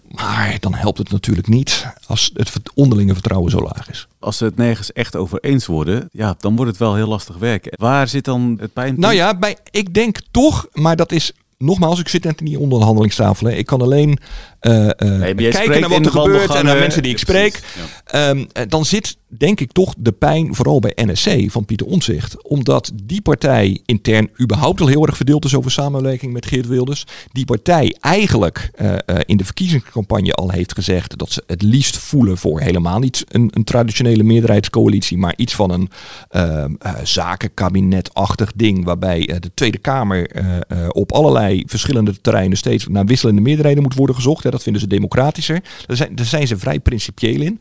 Maar 0.08 0.56
dan 0.60 0.74
helpt 0.74 0.98
het 0.98 1.10
natuurlijk 1.10 1.48
niet 1.48 1.86
als 2.06 2.30
het 2.34 2.50
onderlinge 2.74 3.12
vertrouwen 3.12 3.50
zo 3.50 3.60
laag 3.60 3.90
is. 3.90 4.06
Als 4.18 4.36
ze 4.36 4.44
het 4.44 4.56
nergens 4.56 4.92
echt 4.92 5.16
over 5.16 5.40
eens 5.40 5.66
worden, 5.66 6.08
ja, 6.12 6.34
dan 6.38 6.56
wordt 6.56 6.70
het 6.70 6.80
wel 6.80 6.94
heel 6.94 7.08
lastig 7.08 7.36
werken. 7.36 7.72
Waar 7.76 8.08
zit 8.08 8.24
dan 8.24 8.56
het 8.60 8.72
pijnpunt? 8.72 9.00
Nou 9.00 9.14
ja, 9.14 9.38
bij, 9.38 9.56
ik 9.70 9.94
denk 9.94 10.18
toch, 10.30 10.66
maar 10.72 10.96
dat 10.96 11.12
is 11.12 11.32
nogmaals, 11.58 12.00
ik 12.00 12.08
zit 12.08 12.24
net 12.24 12.38
in 12.40 12.46
die 12.46 12.58
onderhandelingstafel. 12.58 13.46
Hè. 13.46 13.52
Ik 13.52 13.66
kan 13.66 13.82
alleen 13.82 14.18
eh, 14.60 14.86
eh, 14.86 15.36
kijken 15.36 15.80
naar 15.80 15.88
wat 15.88 16.06
er 16.06 16.10
gebeurt 16.10 16.30
en 16.30 16.30
naar 16.30 16.46
wandelgangen. 16.46 16.78
mensen 16.78 17.02
die 17.02 17.12
ik 17.12 17.18
spreek. 17.18 17.60
Ehm, 18.04 18.44
eh, 18.52 18.62
dan 18.68 18.84
zit 18.84 19.16
denk 19.28 19.60
ik 19.60 19.72
toch 19.72 19.94
de 19.98 20.12
pijn 20.12 20.54
vooral 20.54 20.80
bij 20.80 20.92
NSC 20.94 21.50
van 21.50 21.64
Pieter 21.64 21.86
Omtzigt. 21.86 22.42
Omdat 22.42 22.92
die 23.04 23.20
partij 23.20 23.80
intern 23.84 24.30
überhaupt 24.40 24.80
al 24.80 24.86
heel 24.86 25.06
erg 25.06 25.16
verdeeld 25.16 25.44
is 25.44 25.54
over 25.54 25.70
samenwerking 25.70 26.32
met 26.32 26.46
Geert 26.46 26.66
Wilders. 26.66 27.04
Die 27.32 27.44
partij 27.44 27.96
eigenlijk 28.00 28.70
eh, 28.74 28.94
eh, 28.94 28.98
in 29.26 29.36
de 29.36 29.44
verkiezingscampagne 29.44 30.32
al 30.32 30.50
heeft 30.50 30.74
gezegd 30.74 31.18
dat 31.18 31.32
ze 31.32 31.42
het 31.46 31.62
liefst 31.62 31.96
voelen 31.96 32.38
voor 32.38 32.60
helemaal 32.60 32.98
niet 32.98 33.24
een, 33.28 33.50
een 33.54 33.64
traditionele 33.64 34.22
meerderheidscoalitie, 34.22 35.18
maar 35.18 35.34
iets 35.36 35.54
van 35.54 35.70
een 35.70 35.90
eh, 36.28 36.64
zakenkabinetachtig 37.02 38.52
ding 38.54 38.84
waarbij 38.84 39.28
eh, 39.28 39.36
de 39.40 39.50
Tweede 39.54 39.78
Kamer 39.78 40.30
eh, 40.30 40.56
eh, 40.56 40.88
op 40.88 41.12
allerlei 41.12 41.62
verschillende 41.66 42.20
terreinen 42.20 42.56
steeds 42.56 42.86
naar 42.88 43.04
wisselende 43.04 43.40
meerderheden 43.40 43.82
moet 43.82 43.94
worden 43.94 44.14
gezocht. 44.14 44.44
Dat 44.50 44.62
vinden 44.62 44.80
ze 44.80 44.86
democratischer. 44.86 45.62
Daar 45.86 45.96
zijn, 45.96 46.18
zijn 46.22 46.46
ze 46.46 46.58
vrij 46.58 46.80
principieel 46.80 47.40
in. 47.40 47.60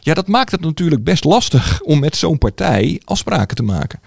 Ja, 0.00 0.14
dat 0.14 0.28
maakt 0.28 0.50
het 0.50 0.60
natuurlijk 0.60 1.04
best 1.04 1.24
lastig 1.24 1.80
om 1.80 1.98
met 1.98 2.16
zo'n 2.16 2.38
partij 2.38 3.00
afspraken 3.04 3.56
te 3.56 3.62
maken. 3.62 4.00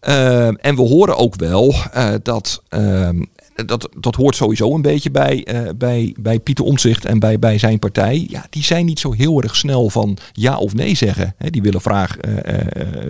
Ehm, 0.00 0.54
en 0.54 0.76
we 0.76 0.82
horen 0.82 1.16
ook 1.16 1.36
wel 1.36 1.74
eh, 1.92 2.14
dat. 2.22 2.62
ehm, 2.68 3.22
dat, 3.66 3.88
dat 3.98 4.14
hoort 4.14 4.36
sowieso 4.36 4.74
een 4.74 4.82
beetje 4.82 5.10
bij, 5.10 5.44
eh, 5.44 5.60
bij, 5.76 6.14
bij 6.20 6.38
Pieter 6.38 6.64
Omtzigt 6.64 7.04
en 7.04 7.18
bij, 7.18 7.38
bij 7.38 7.58
zijn 7.58 7.78
partij. 7.78 8.26
Ja, 8.28 8.46
die 8.50 8.62
zijn 8.62 8.86
niet 8.86 9.00
zo 9.00 9.12
heel 9.12 9.42
erg 9.42 9.56
snel 9.56 9.90
van 9.90 10.16
ja 10.32 10.56
of 10.56 10.74
nee 10.74 10.94
zeggen. 10.94 11.34
Die 11.38 11.62
willen 11.62 11.80
graag 11.80 12.16
eh, 12.16 12.54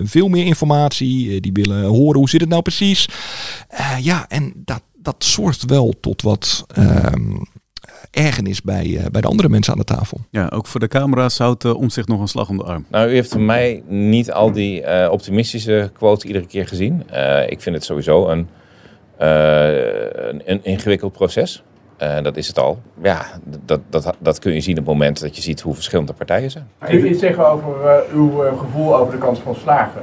veel 0.05 0.29
meer 0.29 0.47
informatie. 0.47 1.41
die 1.41 1.53
willen 1.53 1.85
horen 1.85 2.19
hoe 2.19 2.29
zit 2.29 2.41
het 2.41 2.51
nou 2.51 2.63
precies. 2.63 3.09
Ja, 4.01 4.29
en 4.29 4.53
dat, 4.55 4.83
dat 4.95 5.25
zorgt 5.25 5.65
wel 5.65 5.95
tot 6.01 6.23
wat 6.23 6.67
ehm, 6.75 7.37
ergernis 8.11 8.63
bij, 8.63 8.97
eh, 8.97 9.05
bij 9.11 9.21
de 9.21 9.29
andere 9.29 9.49
mensen 9.49 9.73
aan 9.73 9.79
de 9.79 9.85
tafel. 9.85 10.21
Ja, 10.31 10.49
ook 10.49 10.67
voor 10.67 10.81
de 10.81 10.89
camera's 10.89 11.35
zou 11.35 11.53
het 11.53 11.65
om 11.65 11.91
zich 11.91 12.07
nog 12.07 12.21
een 12.21 12.29
slag 12.29 12.49
om 12.49 12.57
de 12.57 12.65
arm. 12.65 12.87
Nou, 12.91 13.11
u 13.11 13.13
heeft 13.13 13.31
van 13.31 13.45
mij 13.45 13.83
niet 13.87 14.33
al 14.33 14.53
die 14.53 14.83
eh, 14.83 15.13
optimistische 15.13 15.91
quotes 15.95 16.25
iedere 16.25 16.47
keer 16.47 16.67
gezien. 16.67 17.11
Eh, 17.11 17.51
ik 17.51 17.61
vind 17.61 17.75
het 17.75 17.85
sowieso 17.85 18.29
een, 18.29 18.49
eh, 19.19 20.29
een, 20.29 20.43
een 20.45 20.65
ingewikkeld 20.65 21.13
proces. 21.13 21.63
Eh, 21.97 22.23
dat 22.23 22.37
is 22.37 22.49
het 22.49 22.59
al. 22.59 22.79
Ja, 23.03 23.27
dat, 23.65 23.81
dat, 23.91 24.15
dat 24.19 24.39
kun 24.39 24.55
je 24.55 24.61
zien 24.61 24.79
op 24.79 24.87
het 24.87 24.93
moment 24.95 25.21
dat 25.21 25.37
je 25.37 25.43
ziet 25.43 25.61
hoe 25.61 25.75
verschillende 25.75 26.13
partijen 26.13 26.51
zijn. 26.51 26.69
Je 26.89 27.09
iets 27.09 27.21
zeggen 27.21 27.51
over 27.51 27.75
uh, 27.85 28.15
uw 28.15 28.45
uh, 28.45 28.59
gevoel 28.59 28.97
over 28.97 29.13
de 29.13 29.19
kans 29.19 29.39
van 29.39 29.55
slagen? 29.55 30.03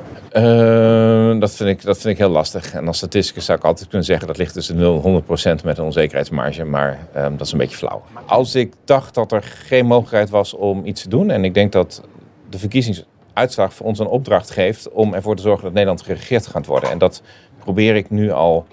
Dat, 1.40 1.56
vind 1.56 1.70
ik, 1.70 1.84
dat 1.84 1.98
vind 1.98 2.14
ik 2.14 2.18
heel 2.18 2.30
lastig. 2.30 2.74
En 2.74 2.88
als 2.88 2.98
statisticus 2.98 3.46
zou 3.46 3.58
ik 3.58 3.64
altijd 3.64 3.88
kunnen 3.88 4.06
zeggen 4.08 4.28
dat 4.28 4.38
ligt 4.38 4.54
tussen 4.54 4.76
0 4.76 5.02
en 5.04 5.60
100% 5.60 5.64
met 5.64 5.78
een 5.78 5.84
onzekerheidsmarge. 5.84 6.64
Maar 6.64 7.08
um, 7.18 7.38
dat 7.38 7.46
is 7.46 7.52
een 7.52 7.58
beetje 7.58 7.78
flauw. 7.78 8.02
Als 8.26 8.56
ik 8.56 8.74
dacht 8.86 9.14
dat 9.14 9.32
er 9.32 9.44
geen 9.44 9.86
mogelijkheid 9.86 10.30
was 10.30 10.54
om 10.54 10.86
iets 10.86 11.02
te 11.02 11.10
doen. 11.10 11.30
En 11.30 11.46
ik 11.46 11.54
denk 11.54 11.72
dat 11.72 12.02
de 12.50 12.60
verkiezingsuitslag 12.60 13.74
voor 13.74 13.86
ons 13.86 14.00
een 14.00 14.08
opdracht 14.08 14.52
geeft 14.52 14.92
om 14.92 15.14
ervoor 15.14 15.36
te 15.36 15.42
zorgen 15.42 15.64
dat 15.64 15.74
Nederland 15.74 16.02
geregeerd 16.02 16.48
gaat 16.48 16.66
worden. 16.66 16.90
En 16.90 16.98
dat 16.98 17.22
probeer 17.60 17.96
ik 17.96 18.10
nu 18.10 18.32
al 18.32 18.66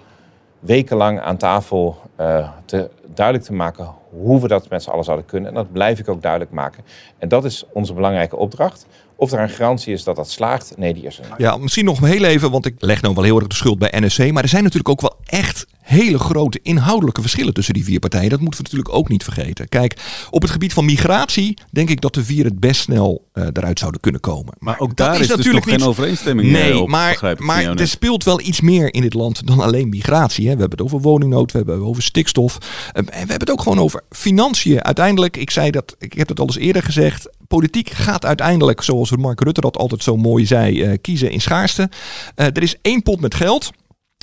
wekenlang 0.61 1.21
aan 1.21 1.37
tafel 1.37 1.97
uh, 2.21 2.49
te, 2.65 2.91
duidelijk 3.15 3.47
te 3.47 3.53
maken 3.53 3.95
hoe 4.11 4.41
we 4.41 4.49
dat 4.49 4.69
met 4.69 4.83
z'n 4.83 4.91
allen 4.91 5.05
zouden 5.05 5.27
kunnen. 5.27 5.49
En 5.49 5.55
dat 5.55 5.73
blijf 5.73 5.99
ik 5.99 6.09
ook 6.09 6.23
duidelijk 6.23 6.51
maken. 6.51 6.85
En 7.19 7.29
dat 7.29 7.45
is 7.45 7.65
onze 7.73 7.93
belangrijke 7.93 8.37
opdracht. 8.37 8.87
Of 9.17 9.33
er 9.33 9.41
een 9.41 9.49
garantie 9.49 9.93
is 9.93 10.05
dat 10.05 10.17
dat 10.17 10.31
slaagt, 10.31 10.73
nee, 10.77 10.95
die 10.95 11.03
is 11.03 11.19
er. 11.19 11.25
Ja, 11.39 11.57
misschien 11.57 11.85
nog 11.85 12.01
heel 12.01 12.25
even, 12.25 12.51
want 12.51 12.67
ik 12.67 12.75
leg 12.79 13.03
nou 13.03 13.15
wel 13.15 13.25
heel 13.25 13.39
erg 13.39 13.47
de 13.47 13.55
schuld 13.55 13.79
bij 13.79 13.93
NSC. 13.97 14.33
Maar 14.33 14.43
er 14.43 14.49
zijn 14.49 14.63
natuurlijk 14.63 14.89
ook 14.89 15.01
wel 15.01 15.17
echt 15.25 15.67
hele 15.91 16.19
grote 16.19 16.61
inhoudelijke 16.63 17.21
verschillen 17.21 17.55
tussen 17.55 17.75
die 17.75 17.85
vier 17.85 17.99
partijen. 17.99 18.31
Dat 18.31 18.41
moeten 18.41 18.61
we 18.61 18.71
natuurlijk 18.71 18.97
ook 18.97 19.09
niet 19.09 19.25
vergeten. 19.25 19.69
Kijk, 19.69 19.97
op 20.31 20.43
het 20.43 20.51
gebied 20.51 20.73
van 20.73 20.85
migratie 20.85 21.59
denk 21.71 21.91
ik 21.91 22.01
dat 22.01 22.15
de 22.15 22.25
vier 22.25 22.45
het 22.45 22.61
best 22.61 22.81
snel 22.81 23.29
uh, 23.35 23.47
eruit 23.53 23.79
zouden 23.79 24.01
kunnen 24.01 24.21
komen. 24.21 24.55
Maar 24.59 24.79
ook 24.79 24.97
daar 24.97 25.13
dat 25.13 25.21
is, 25.21 25.29
is 25.29 25.37
natuurlijk 25.37 25.65
dus 25.65 25.75
geen 25.75 25.83
overeenstemming 25.85 26.51
Nee, 26.51 26.79
op, 26.79 26.89
maar, 26.89 27.37
maar 27.39 27.75
er 27.75 27.89
speelt 27.89 28.25
wel 28.25 28.41
iets 28.41 28.61
meer 28.61 28.95
in 28.95 29.03
dit 29.03 29.15
land 29.15 29.47
dan 29.47 29.61
alleen 29.61 29.89
migratie. 29.89 30.49
Hè. 30.49 30.55
We 30.55 30.61
hebben 30.61 30.79
het 30.79 30.87
over 30.87 31.01
woningnood, 31.01 31.53
we 31.53 31.59
hebben 31.59 31.77
het 31.77 31.85
over 31.85 32.03
stikstof. 32.03 32.59
En 32.93 33.10
we 33.11 33.17
hebben 33.17 33.39
het 33.39 33.51
ook 33.51 33.63
gewoon 33.63 33.79
over 33.79 34.03
financiën. 34.11 34.85
Uiteindelijk, 34.85 35.37
ik 35.37 35.51
zei 35.51 35.71
dat, 35.71 35.97
ik 35.99 36.13
heb 36.13 36.29
het 36.29 36.41
al 36.41 36.47
eens 36.47 36.57
eerder 36.57 36.83
gezegd, 36.83 37.29
politiek 37.49 37.91
gaat 37.91 38.25
uiteindelijk, 38.25 38.83
zoals 38.83 39.17
Mark 39.17 39.41
Rutte 39.41 39.61
dat 39.61 39.77
altijd 39.77 40.03
zo 40.03 40.17
mooi 40.17 40.47
zei, 40.47 40.85
uh, 40.85 40.97
kiezen 41.01 41.31
in 41.31 41.41
schaarste. 41.41 41.91
Uh, 42.37 42.47
er 42.47 42.63
is 42.63 42.77
één 42.83 43.03
pot 43.03 43.21
met 43.21 43.35
geld. 43.35 43.71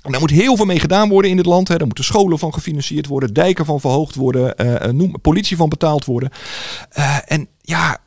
En 0.04 0.12
daar 0.12 0.21
moet 0.21 0.30
heel 0.30 0.56
veel 0.56 0.65
mee 0.65 0.80
gedaan 0.80 1.10
worden 1.10 1.32
in 1.32 1.38
dit 1.38 1.45
land. 1.45 1.67
Daar 1.67 1.86
moeten 1.86 2.04
scholen 2.04 2.39
van 2.39 2.54
gefinancierd 2.54 3.08
worden, 3.08 3.34
dijken 3.34 3.65
van 3.65 3.80
verhoogd 3.80 4.15
worden, 4.15 4.54
uh, 4.65 4.91
noem, 4.91 5.21
politie 5.21 5.58
van 5.58 5.69
betaald 5.69 6.06
worden. 6.06 6.30
en 7.26 7.47
ja, 7.62 7.97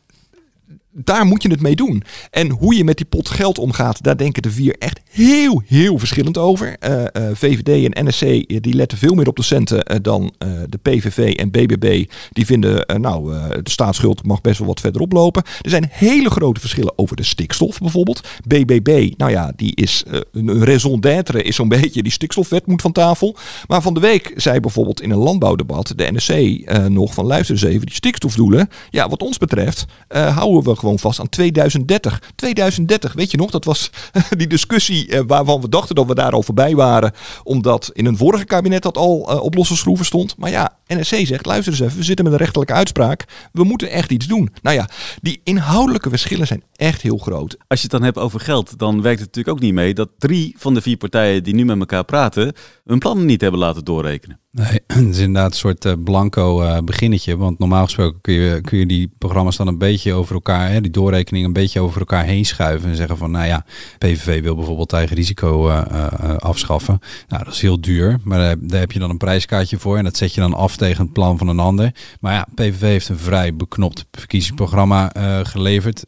daar 0.93 1.27
moet 1.27 1.43
je 1.43 1.51
het 1.51 1.61
mee 1.61 1.77
doen. 1.77 2.03
En 2.31 2.51
hoe 2.51 2.77
je 2.77 2.85
met 2.85 2.97
die 2.97 3.07
pot 3.07 3.29
geld 3.29 3.59
omgaat, 3.59 4.03
daar 4.03 4.17
denken 4.17 4.43
de 4.43 4.51
vier 4.51 4.77
echt 4.79 5.01
heel, 5.11 5.63
heel 5.67 5.99
verschillend 5.99 6.39
over. 6.39 6.77
Uh, 6.81 7.01
uh, 7.01 7.07
VVD 7.33 7.93
en 7.93 8.07
NSC 8.07 8.21
die 8.63 8.75
letten 8.75 8.99
veel 8.99 9.15
meer 9.15 9.29
op 9.29 9.37
de 9.37 9.43
centen 9.43 10.03
dan 10.03 10.33
de 10.69 10.79
PVV 10.83 11.35
en 11.35 11.51
BBB. 11.51 12.05
Die 12.33 12.47
vinden, 12.47 13.01
nou, 13.01 13.33
de 13.63 13.71
staatsschuld 13.71 14.27
mag 14.27 14.41
best 14.41 14.59
wel 14.59 14.69
wat 14.69 14.81
verder 14.81 15.01
oplopen. 15.01 15.43
Er 15.61 15.71
zijn 15.71 15.89
hele 15.91 16.31
grote 16.31 16.61
verschillen 16.61 16.93
over 16.97 17.17
de 17.17 17.23
stikstof 17.23 17.79
bijvoorbeeld. 17.79 18.29
BBB, 18.47 19.13
nou 19.17 19.31
ja, 19.31 19.53
die 19.57 19.75
is 19.75 20.05
een 20.33 20.65
raison 20.65 21.01
d'être, 21.01 21.43
is 21.43 21.57
zo'n 21.57 21.69
beetje 21.79 22.03
die 22.03 22.13
stikstofwet 22.13 22.67
moet 22.67 22.83
van 22.83 22.93
tafel. 22.93 23.37
Maar 23.67 23.83
van 23.83 23.95
de 23.95 24.01
week 24.01 24.33
zei 24.37 24.61
bijvoorbeeld 24.61 25.03
in 25.03 25.11
een 25.11 25.19
landbouwdebat 25.19 25.93
de 25.97 26.13
NSC 26.13 26.61
nog 26.89 27.15
van 27.15 27.27
luister 27.27 27.55
eens 27.55 27.65
even, 27.65 27.87
die 27.87 27.95
stikstofdoelen, 27.95 28.69
ja, 28.91 29.09
wat 29.09 29.23
ons 29.23 29.39
betreft 29.39 29.85
houden 30.09 30.63
we 30.63 30.80
gewoon 30.81 30.99
vast 30.99 31.21
aan 31.21 31.29
2030. 31.29 32.23
2030, 32.35 33.13
weet 33.13 33.31
je 33.31 33.37
nog, 33.37 33.51
dat 33.51 33.65
was 33.65 33.91
die 34.37 34.47
discussie 34.47 35.09
uh, 35.09 35.21
waarvan 35.27 35.61
we 35.61 35.69
dachten 35.69 35.95
dat 35.95 36.07
we 36.07 36.15
daar 36.15 36.33
al 36.33 36.43
voorbij 36.43 36.75
waren. 36.75 37.13
Omdat 37.43 37.91
in 37.93 38.07
een 38.07 38.17
vorige 38.17 38.45
kabinet 38.45 38.83
dat 38.83 38.97
al 38.97 39.31
uh, 39.31 39.43
op 39.43 39.55
losse 39.55 39.77
schroeven 39.77 40.05
stond. 40.05 40.37
Maar 40.37 40.51
ja, 40.51 40.77
NSC 40.87 41.15
zegt, 41.27 41.47
luister 41.47 41.73
eens 41.73 41.83
even, 41.83 41.97
we 41.97 42.05
zitten 42.05 42.25
met 42.25 42.35
een 42.35 42.41
rechterlijke 42.41 42.75
uitspraak. 42.75 43.25
We 43.53 43.65
moeten 43.65 43.91
echt 43.91 44.11
iets 44.11 44.27
doen. 44.27 44.51
Nou 44.63 44.77
ja, 44.77 44.89
die 45.23 45.41
inhoudelijke 45.45 46.09
verschillen 46.09 46.47
zijn 46.47 46.63
echt 46.77 47.03
heel 47.03 47.19
groot. 47.19 47.57
Als 47.67 47.81
je 47.81 47.87
het 47.91 47.91
dan 47.91 48.03
hebt 48.03 48.19
over 48.19 48.41
geld, 48.41 48.79
dan 48.79 49.03
werkt 49.03 49.21
het 49.21 49.27
natuurlijk 49.27 49.57
ook 49.57 49.63
niet 49.63 49.75
mee 49.75 49.95
dat 49.95 50.09
drie 50.19 50.55
van 50.59 50.75
de 50.75 50.81
vier 50.81 50.97
partijen 50.97 51.45
die 51.45 51.55
nu 51.55 51.65
met 51.65 51.79
elkaar 51.79 52.05
praten, 52.05 52.53
hun 52.85 52.99
plannen 52.99 53.27
niet 53.27 53.41
hebben 53.41 53.61
laten 53.61 53.85
doorrekenen. 53.85 54.41
Nee, 54.53 54.81
het 54.87 55.09
is 55.09 55.19
inderdaad 55.19 55.51
een 55.51 55.59
soort 55.59 55.85
uh, 55.85 55.93
blanco 56.05 56.63
uh, 56.63 56.79
beginnetje. 56.85 57.37
Want 57.37 57.59
normaal 57.59 57.85
gesproken 57.85 58.21
kun 58.21 58.35
je, 58.35 58.61
kun 58.61 58.79
je 58.79 58.87
die 58.87 59.11
programma's 59.19 59.57
dan 59.57 59.67
een 59.67 59.79
beetje 59.79 60.13
over 60.13 60.35
elkaar, 60.35 60.71
hè, 60.71 60.81
die 60.81 60.91
doorrekening 60.91 61.47
een 61.47 61.53
beetje 61.53 61.81
over 61.81 62.01
elkaar 62.01 62.25
heen 62.25 62.45
schuiven. 62.45 62.91
En 62.91 62.97
zeggen 62.97 63.17
van, 63.17 63.31
nou 63.31 63.47
ja, 63.47 63.65
PVV 63.99 64.43
wil 64.43 64.55
bijvoorbeeld 64.55 64.93
eigen 64.93 65.17
risico 65.17 65.69
uh, 65.69 66.37
afschaffen. 66.37 66.99
Nou, 67.29 67.45
dat 67.45 67.55
is 67.55 67.61
heel 67.61 67.81
duur. 67.81 68.19
Maar 68.25 68.57
daar, 68.61 68.81
heb 68.81 68.93
je 68.93 68.99
dan 68.99 69.11
een 69.11 69.17
prijskaartje 69.17 69.79
voor. 69.79 69.97
En 69.97 70.05
dat 70.05 70.17
zet 70.17 70.35
je 70.35 70.41
dan 70.41 70.55
af 70.55 70.77
tegen 70.77 71.03
het 71.03 71.13
plan 71.13 71.39
van 71.39 71.49
een 71.49 71.59
ander. 71.59 71.95
Maar 72.21 72.33
ja, 72.33 72.47
PVV 72.55 72.81
heeft 72.81 73.09
een 73.09 73.19
vrij 73.19 73.57
beknopt 73.57 74.07
verkiezingsprogramma 74.11 75.13
geleverd. 75.43 76.03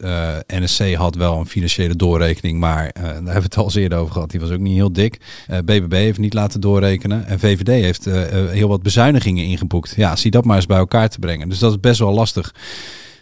NSC 0.47 0.95
had 0.95 1.15
wel 1.15 1.39
een 1.39 1.47
financiële 1.47 1.97
doorrekening. 1.97 2.59
Maar 2.59 2.91
daar 2.93 3.13
hebben 3.13 3.35
we 3.35 3.41
het 3.43 3.57
al 3.57 3.65
eens 3.65 3.75
eerder 3.75 3.99
over 3.99 4.13
gehad. 4.13 4.31
Die 4.31 4.41
was 4.41 4.51
ook 4.51 4.59
niet 4.59 4.75
heel 4.75 4.93
dik. 4.93 5.21
BBB 5.65 5.93
heeft 5.93 6.19
niet 6.19 6.35
laten 6.35 6.61
doorrekenen. 6.61 7.27
En 7.27 7.39
VVD 7.39 7.69
heeft 7.69 8.07
heel 8.35 8.69
wat 8.69 8.83
bezuinigingen 8.83 9.45
ingeboekt. 9.45 9.95
Ja, 9.97 10.17
zie 10.17 10.31
dat 10.31 10.45
maar 10.45 10.57
eens 10.57 10.67
bij 10.67 10.79
elkaar 10.79 11.09
te 11.09 11.19
brengen. 11.19 11.49
Dus 11.49 11.59
dat 11.59 11.71
is 11.71 11.81
best 11.81 11.99
wel 11.99 12.13
lastig. 12.13 12.55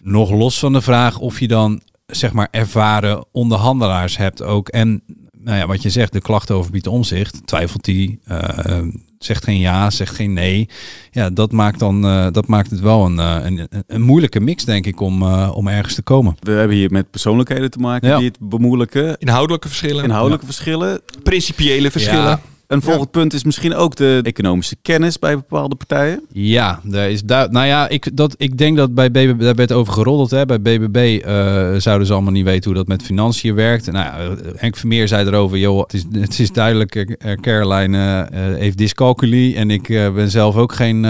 Nog 0.03 0.31
los 0.31 0.59
van 0.59 0.73
de 0.73 0.81
vraag 0.81 1.19
of 1.19 1.41
je 1.41 1.49
dan 1.49 1.81
zeg 2.07 2.33
maar 2.33 2.49
ervaren 2.51 3.25
onderhandelaars 3.33 4.17
hebt 4.17 4.43
ook. 4.43 4.69
En 4.69 5.03
nou 5.43 5.59
ja, 5.59 5.67
wat 5.67 5.83
je 5.83 5.91
zegt, 5.91 6.13
de 6.13 6.21
klachten 6.21 6.55
over 6.55 6.71
Piet 6.71 6.87
Omzicht, 6.87 7.47
twijfelt 7.47 7.87
hij, 7.87 8.19
uh, 8.31 8.79
zegt 9.19 9.45
geen 9.45 9.59
ja, 9.59 9.91
zegt 9.91 10.15
geen 10.15 10.33
nee. 10.33 10.69
Ja, 11.11 11.31
dat 11.31 11.53
maakt, 11.53 11.79
dan, 11.79 12.05
uh, 12.05 12.27
dat 12.33 12.47
maakt 12.47 12.71
het 12.71 12.81
wel 12.81 13.05
een, 13.05 13.19
een, 13.19 13.69
een, 13.87 14.03
moeilijke 14.03 14.41
mix, 14.41 14.65
denk 14.65 14.87
ik, 14.87 15.01
om, 15.01 15.23
om 15.33 15.69
ergens 15.69 15.95
te 15.95 16.03
komen. 16.03 16.37
We 16.41 16.51
hebben 16.51 16.77
hier 16.77 16.91
met 16.91 17.11
persoonlijkheden 17.11 17.71
te 17.71 17.79
maken 17.79 18.09
ja. 18.09 18.17
die 18.17 18.29
het 18.29 18.39
bemoeilijken. 18.41 19.19
Inhoudelijke 19.19 19.69
verschillen. 19.69 20.05
Inhoudelijke 20.05 20.47
ja. 20.47 20.53
verschillen. 20.53 21.01
Principiële 21.23 21.91
verschillen. 21.91 22.25
Ja. 22.25 22.41
Een 22.71 22.83
volgend 22.83 23.11
punt 23.11 23.33
is 23.33 23.45
misschien 23.45 23.75
ook 23.75 23.97
de 23.97 24.21
economische 24.23 24.77
kennis 24.83 25.19
bij 25.19 25.35
bepaalde 25.35 25.75
partijen. 25.75 26.23
Ja, 26.33 26.81
daar 26.85 27.11
is 27.11 27.23
daar. 27.23 27.51
Nou 27.51 27.67
ja, 27.67 27.89
ik, 27.89 28.17
dat, 28.17 28.35
ik 28.39 28.59
denk 28.59 28.77
dat 28.77 28.95
bij 28.95 29.11
BBB, 29.11 29.41
daar 29.41 29.55
werd 29.55 29.73
over 29.73 29.93
geroddeld. 29.93 30.31
Hè. 30.31 30.47
Bij 30.47 30.61
BBB 30.61 31.23
uh, 31.27 31.75
zouden 31.77 32.07
ze 32.07 32.13
allemaal 32.13 32.33
niet 32.33 32.45
weten 32.45 32.65
hoe 32.65 32.75
dat 32.75 32.87
met 32.87 33.03
financiën 33.03 33.55
werkt. 33.55 33.93
Nou 33.93 34.05
ja, 34.05 34.37
Henk 34.57 34.77
Vermeer 34.77 35.09
zei 35.09 35.27
erover, 35.27 35.59
joh, 35.59 35.81
het 35.81 35.93
is, 35.93 36.05
het 36.13 36.39
is 36.39 36.53
duidelijk, 36.53 36.95
uh, 36.95 37.33
Caroline 37.41 38.29
uh, 38.33 38.57
heeft 38.57 38.79
dyscalculie. 38.79 39.57
En 39.57 39.71
ik 39.71 39.89
ben 40.15 40.31
zelf 40.31 40.57
ook 40.57 40.73
geen, 40.73 41.03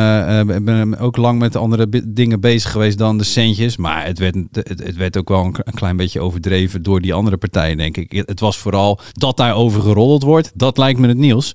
ben 0.63 0.99
ook 0.99 1.17
lang 1.17 1.39
met 1.39 1.57
andere 1.57 1.89
dingen 2.07 2.41
bezig 2.41 2.71
geweest 2.71 2.99
dan 2.99 3.19
de 3.19 3.25
centjes. 3.25 3.77
Maar 3.77 4.07
het 4.07 4.19
werd, 4.19 4.35
het, 4.53 4.69
het 4.69 4.97
werd 4.97 5.17
ook 5.17 5.29
wel 5.29 5.45
een, 5.45 5.55
een, 5.65 5.75
klein 5.75 5.97
beetje 5.97 6.21
overdreven 6.21 6.83
door 6.83 7.01
die 7.01 7.15
andere 7.15 7.37
partijen, 7.37 7.77
denk 7.77 7.97
ik. 7.97 8.23
Het 8.27 8.41
was 8.41 8.59
vooral 8.59 9.01
dat 9.13 9.37
daarover 9.37 9.83
geroddeld 9.83 10.23
wordt. 10.23 10.53
Dat 10.55 10.79
lijkt 10.79 10.99
me 10.99 11.09
het 11.09 11.17
nieuws. 11.17 11.50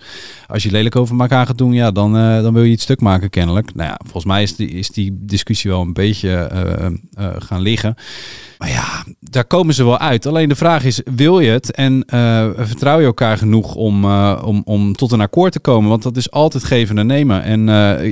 Als 0.47 0.63
je 0.63 0.71
lelijk 0.71 0.95
over 0.95 1.19
elkaar 1.19 1.45
gaat 1.45 1.57
doen, 1.57 1.73
ja, 1.73 1.91
dan, 1.91 2.17
uh, 2.17 2.41
dan 2.41 2.53
wil 2.53 2.63
je 2.63 2.71
iets 2.71 2.83
stuk 2.83 3.01
maken 3.01 3.29
kennelijk. 3.29 3.75
Nou 3.75 3.89
ja, 3.89 3.99
volgens 4.03 4.25
mij 4.25 4.43
is 4.43 4.55
die, 4.55 4.69
is 4.69 4.89
die 4.89 5.17
discussie 5.21 5.71
wel 5.71 5.81
een 5.81 5.93
beetje 5.93 6.49
uh, 6.53 6.85
uh, 7.19 7.35
gaan 7.39 7.61
liggen. 7.61 7.95
Maar 8.57 8.69
ja, 8.69 9.03
daar 9.19 9.45
komen 9.45 9.73
ze 9.73 9.83
wel 9.83 9.97
uit. 9.97 10.25
Alleen 10.25 10.49
de 10.49 10.55
vraag 10.55 10.83
is, 10.83 11.01
wil 11.15 11.39
je 11.39 11.49
het 11.49 11.71
en 11.71 12.03
vertrouw 12.57 12.99
je 12.99 13.05
elkaar 13.05 13.37
genoeg 13.37 13.75
om, 13.75 14.05
om, 14.35 14.61
om 14.65 14.95
tot 14.95 15.11
een 15.11 15.21
akkoord 15.21 15.51
te 15.51 15.59
komen? 15.59 15.89
Want 15.89 16.03
dat 16.03 16.17
is 16.17 16.31
altijd 16.31 16.63
geven 16.63 16.97
en 16.97 17.07
nemen. 17.07 17.43
En 17.43 17.65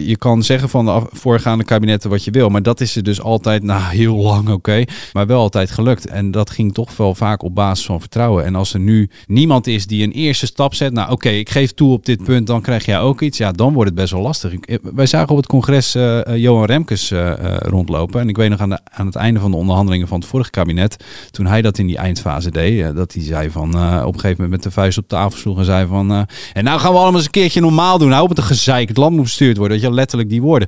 je 0.05 0.17
kan 0.17 0.43
zeggen 0.43 0.69
van 0.69 0.85
de 0.85 1.01
voorgaande 1.11 1.63
kabinetten 1.63 2.09
wat 2.09 2.23
je 2.23 2.31
wil, 2.31 2.49
maar 2.49 2.63
dat 2.63 2.81
is 2.81 2.95
er 2.95 3.03
dus 3.03 3.21
altijd, 3.21 3.63
nou 3.73 3.81
heel 3.81 4.15
lang 4.15 4.49
oké, 4.49 4.83
maar 5.13 5.27
wel 5.27 5.39
altijd 5.39 5.71
gelukt. 5.71 6.07
En 6.07 6.31
dat 6.31 6.49
ging 6.49 6.73
toch 6.73 6.97
wel 6.97 7.15
vaak 7.15 7.43
op 7.43 7.55
basis 7.55 7.85
van 7.85 7.99
vertrouwen. 7.99 8.45
En 8.45 8.55
als 8.55 8.73
er 8.73 8.79
nu 8.79 9.09
niemand 9.27 9.67
is 9.67 9.87
die 9.87 10.03
een 10.03 10.11
eerste 10.11 10.45
stap 10.45 10.73
zet, 10.73 10.93
nou 10.93 11.11
oké, 11.11 11.29
ik 11.29 11.49
geef 11.49 11.72
toe 11.75 11.91
op 11.91 12.05
dit 12.05 12.23
punt, 12.23 12.47
dan 12.47 12.62
krijg 12.62 12.86
jij 12.86 12.99
ook 12.99 13.21
iets. 13.21 13.38
Ja, 13.38 13.51
dan 13.51 13.73
wordt 13.73 13.89
het 13.89 13.99
best 13.99 14.12
wel 14.12 14.21
lastig. 14.21 14.51
Ik, 14.51 14.79
wij 14.93 15.05
zagen 15.05 15.29
op 15.29 15.38
het 15.38 15.47
congres 15.47 15.91
Johan 16.36 16.65
Remkes 16.65 17.13
rondlopen. 17.59 18.21
En 18.21 18.29
ik 18.29 18.38
weet 18.38 18.49
nog 18.49 18.59
aan, 18.59 18.69
de, 18.69 18.79
aan 18.83 19.05
het 19.05 19.15
einde 19.15 19.39
van 19.39 19.51
de 19.51 19.57
onderhandelingen 19.57 20.07
van 20.07 20.19
het 20.19 20.27
vorige 20.27 20.49
kabinet, 20.49 21.03
toen 21.31 21.45
hij 21.45 21.62
dat 21.62 21.77
in 21.77 21.88
die 21.88 21.97
eindfase 21.97 22.51
deed, 22.51 22.95
dat 22.95 23.13
hij 23.13 23.23
zei 23.23 23.49
van 23.49 23.69
op 23.69 24.13
een 24.13 24.19
gegeven 24.19 24.43
moment 24.43 24.49
met 24.49 24.63
de 24.63 24.71
vuist 24.71 24.97
op 24.97 25.07
tafel 25.07 25.38
sloeg 25.39 25.57
en 25.57 25.65
zei 25.65 25.88
van 25.88 26.27
en 26.53 26.63
nou 26.63 26.79
gaan 26.79 26.91
we 26.91 26.97
allemaal 26.97 27.15
eens 27.15 27.25
een 27.25 27.31
keertje 27.31 27.62
normaal 27.62 27.97
doen. 27.97 28.09
Nou 28.09 28.23
op 28.23 28.29
het 28.29 28.39
gezeik, 28.39 28.88
het 28.88 28.97
land 28.97 29.15
moet 29.15 29.23
bestuurd 29.23 29.57
worden. 29.57 29.77
Dat 29.77 29.88
je 29.88 29.93
letterlijk 29.93 30.29
die 30.29 30.41
woorden. 30.41 30.67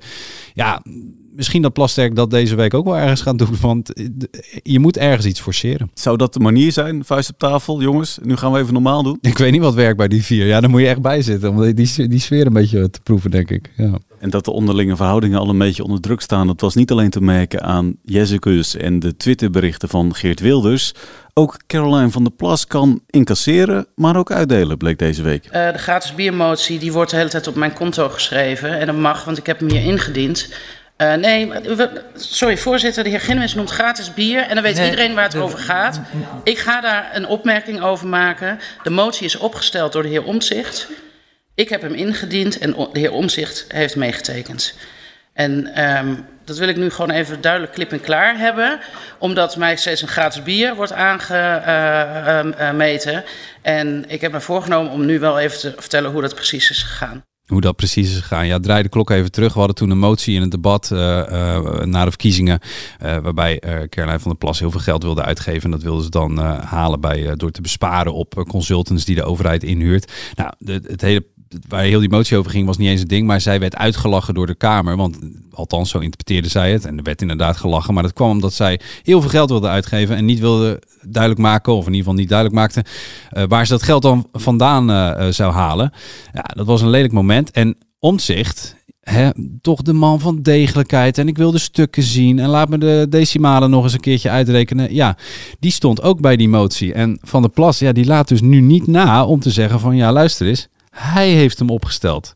Ja, 0.54 0.82
misschien 1.36 1.62
dat 1.62 1.74
Plasterk 1.74 2.16
dat 2.16 2.32
deze 2.32 2.56
week 2.56 2.74
ook 2.74 2.86
wel 2.86 2.98
ergens 2.98 3.22
gaat 3.22 3.38
doen. 3.38 3.56
Want 3.62 3.92
je 4.64 4.80
moet 4.80 4.98
ergens 4.98 5.26
iets 5.26 5.42
forceren. 5.42 5.92
Zou 5.94 6.18
dat 6.18 6.34
de 6.34 6.40
manier 6.40 6.72
zijn? 6.72 7.06
Vuist 7.06 7.30
op 7.30 7.38
tafel, 7.38 7.82
jongens. 7.82 8.18
Nu 8.22 8.36
gaan 8.36 8.52
we 8.52 8.60
even 8.60 8.74
normaal 8.74 9.04
doen. 9.04 9.18
Ik 9.22 9.38
weet 9.38 9.52
niet 9.52 9.62
wat 9.62 9.74
werkt 9.74 9.98
bij 9.98 10.08
die 10.08 10.24
vier. 10.24 10.46
Ja, 10.46 10.62
dan 10.62 10.70
moet 10.70 10.82
je 10.82 10.88
echt 10.88 11.02
bij 11.02 11.22
zitten. 11.22 11.50
Om 11.50 11.74
die, 11.74 12.08
die 12.08 12.20
sfeer 12.20 12.46
een 12.46 12.54
beetje 12.54 12.90
te 12.90 13.02
proeven, 13.02 13.32
denk 13.32 13.50
ik. 13.50 13.72
Ja. 13.78 13.98
En 14.20 14.30
dat 14.30 14.46
de 14.46 14.52
onderlinge 14.52 14.96
verhoudingen 14.96 15.40
al 15.40 15.50
een 15.50 15.58
beetje 15.58 15.84
onder 15.84 16.02
druk 16.02 16.22
staan. 16.22 16.48
Dat 16.48 16.62
was 16.62 16.76
niet 16.76 16.92
alleen 16.92 17.10
te 17.10 17.22
merken 17.22 17.62
aan 17.62 17.96
Jezekus 18.04 18.76
en 18.76 19.00
de 19.00 19.18
Twitterberichten 19.18 19.90
van 19.90 20.16
Geert 20.16 20.40
Wilders. 20.40 20.94
Ook 21.34 21.60
Caroline 21.68 22.10
van 22.10 22.24
der 22.24 22.32
Plas 22.32 22.68
kan 22.68 23.02
incasseren, 23.10 23.88
maar 23.96 24.18
ook 24.18 24.32
uitdelen, 24.32 24.78
bleek 24.78 24.98
deze 24.98 25.22
week. 25.22 25.46
Uh, 25.46 25.52
de 25.72 25.78
gratis 25.78 26.16
biermotie 26.16 26.80
die 26.80 26.92
wordt 26.92 27.12
de 27.12 27.18
hele 27.18 27.30
tijd 27.30 27.48
op 27.48 27.56
mijn 27.56 27.74
konto 27.74 28.10
geschreven. 28.10 28.80
En 28.80 28.86
dat 28.86 28.96
mag, 28.96 29.26
want 29.26 29.38
ik 29.38 29.46
heb 29.46 29.60
hem 29.60 29.70
hier 29.70 29.84
ingediend. 29.84 30.50
Uh, 30.98 31.14
nee, 31.14 31.52
sorry 32.16 32.58
voorzitter, 32.58 33.04
de 33.04 33.10
heer 33.10 33.20
Ginnemens 33.20 33.54
noemt 33.54 33.70
gratis 33.70 34.14
bier 34.14 34.42
en 34.42 34.54
dan 34.54 34.64
weet 34.64 34.76
nee, 34.76 34.90
iedereen 34.90 35.14
waar 35.14 35.24
het 35.24 35.36
over 35.36 35.60
gaat. 35.60 36.00
Ik 36.44 36.58
ga 36.58 36.82
daar 36.82 37.10
een 37.14 37.28
opmerking 37.28 37.82
over 37.82 38.08
maken. 38.08 38.60
De 38.84 38.90
motie 38.90 39.26
is 39.26 39.36
opgesteld 39.36 39.92
door 39.92 40.04
de 40.04 40.10
heer 40.10 40.24
Omzicht. 40.24 40.88
Ik 41.56 41.70
heb 41.70 41.82
hem 41.82 41.94
ingediend 41.94 42.58
en 42.58 42.72
de 42.72 43.00
heer 43.00 43.12
Omzicht 43.12 43.66
heeft 43.68 43.96
meegetekend. 43.96 44.78
En 45.34 45.84
um, 45.98 46.26
dat 46.46 46.58
wil 46.58 46.68
ik 46.68 46.76
nu 46.76 46.90
gewoon 46.90 47.12
even 47.12 47.42
duidelijk 47.42 47.74
klip 47.74 47.92
en 47.92 48.02
klaar 48.02 48.38
hebben. 48.38 48.80
Omdat 49.20 49.56
mij 49.56 49.76
steeds 49.76 50.02
een 50.02 50.08
gratis 50.08 50.44
bier 50.44 50.76
wordt 50.76 50.94
aangemeten. 50.94 53.14
Uh, 53.14 53.20
uh, 53.20 53.26
en 53.62 54.06
ik 54.08 54.22
heb 54.22 54.32
me 54.32 54.42
voorgenomen 54.42 54.92
om 54.92 55.06
nu 55.06 55.20
wel 55.20 55.40
even 55.40 55.60
te 55.60 55.74
vertellen 55.78 56.12
hoe 56.12 56.22
dat 56.22 56.36
precies 56.36 56.70
is 56.70 56.84
gegaan. 56.84 57.24
Hoe 57.48 57.62
dat 57.62 57.76
precies 57.76 58.10
is 58.10 58.18
gegaan. 58.18 58.48
Ja, 58.48 58.60
draai 58.60 58.84
de 58.84 58.90
klok 58.90 59.10
even 59.10 59.32
terug. 59.32 59.54
We 59.54 59.60
hadden 59.60 59.76
toen 59.76 59.90
een 59.90 59.98
motie 59.98 60.36
in 60.36 60.42
het 60.42 60.52
debat 60.52 60.90
uh, 60.94 61.00
uh, 61.00 61.80
na 61.80 62.04
de 62.04 62.10
verkiezingen. 62.10 62.60
Uh, 63.04 63.18
waarbij 63.18 63.60
Caroline 63.90 64.20
van 64.20 64.30
der 64.30 64.38
Plas 64.38 64.60
heel 64.60 64.72
veel 64.72 64.80
geld 64.80 65.04
wilde 65.04 65.24
uitgeven. 65.24 65.64
En 65.64 65.72
dat 65.72 65.84
wilden 65.84 66.04
ze 66.04 66.10
dan 66.10 66.38
halen 66.60 67.02
bij, 67.02 67.36
door 67.36 67.52
te 67.52 67.62
besparen 67.62 68.14
op 68.14 68.46
consultants 68.48 69.06
die 69.06 69.16
de 69.16 69.24
overheid 69.24 69.64
inhuurt. 69.64 70.12
Nou, 70.36 70.52
de, 70.58 70.82
het 70.88 71.02
hele 71.02 71.26
waar 71.68 71.84
heel 71.84 72.00
die 72.00 72.10
motie 72.10 72.38
over 72.38 72.52
ging, 72.52 72.66
was 72.66 72.78
niet 72.78 72.90
eens 72.90 73.02
een 73.02 73.08
ding. 73.08 73.28
Maar 73.28 73.42
zij 73.42 73.60
werd 73.60 73.76
uitgelachen 73.76 74.34
door 74.34 74.48
de 74.48 74.56
Kamer. 74.56 74.96
Want 74.96 75.18
althans, 75.52 75.90
zo 75.90 76.00
interpreteerde 76.00 76.50
zij 76.50 76.72
het. 76.72 76.86
En 76.86 76.98
er 76.98 77.04
werd 77.04 77.22
inderdaad 77.22 77.58
gelachen. 77.58 77.94
Maar 77.94 78.04
dat 78.04 78.14
kwam 78.14 78.30
omdat 78.30 78.54
zij 78.54 78.80
heel 79.04 79.22
veel 79.22 79.30
geld 79.30 79.50
wilde 79.50 79.68
uitgeven. 79.68 80.16
En 80.16 80.26
niet 80.26 80.40
wilde 80.40 80.82
duidelijk 81.02 81.42
maken, 81.42 81.74
of 81.74 81.80
in 81.80 81.94
ieder 81.94 82.00
geval 82.00 82.20
niet 82.20 82.30
duidelijk 82.30 82.60
maakte, 82.60 82.86
uh, 83.34 83.44
waar 83.48 83.66
ze 83.66 83.72
dat 83.72 83.84
geld 83.84 84.02
dan 84.02 84.28
vandaan 84.32 84.90
uh, 84.90 85.28
zou 85.32 85.54
halen. 85.54 85.92
Ja, 86.34 86.42
dat 86.42 86.66
was 86.66 86.82
een 86.82 86.90
lelijk 86.90 87.14
moment. 87.14 87.52
En 87.52 87.78
omzicht. 88.00 88.76
Toch 89.62 89.82
de 89.82 89.94
man 89.94 90.20
van 90.20 90.42
degelijkheid. 90.42 91.18
En 91.18 91.28
ik 91.28 91.38
wil 91.38 91.52
de 91.52 91.58
stukken 91.58 92.04
zien. 92.04 92.40
En 92.40 92.50
laat 92.50 92.70
me 92.70 92.78
de 92.78 93.06
decimalen 93.10 93.70
nog 93.70 93.84
eens 93.84 93.94
een 93.94 94.00
keertje 94.00 94.30
uitrekenen. 94.30 94.94
Ja, 94.94 95.18
die 95.60 95.72
stond 95.72 96.02
ook 96.02 96.22
bij 96.22 96.36
die 96.36 96.50
motie. 96.50 96.94
En 96.94 97.20
Van 97.22 97.42
der 97.42 97.52
Plas, 97.52 97.80
ja, 97.80 97.92
die 97.92 98.06
laat 98.06 98.28
dus 98.28 98.42
nu 98.42 98.62
niet 98.62 98.88
na 98.88 99.26
om 99.26 99.40
te 99.40 99.52
zeggen 99.52 99.80
van 99.80 99.96
ja, 99.96 100.12
luister 100.12 100.48
eens. 100.48 100.68
Hij 100.96 101.30
heeft 101.30 101.60
hem 101.60 101.70
opgesteld. 101.70 102.34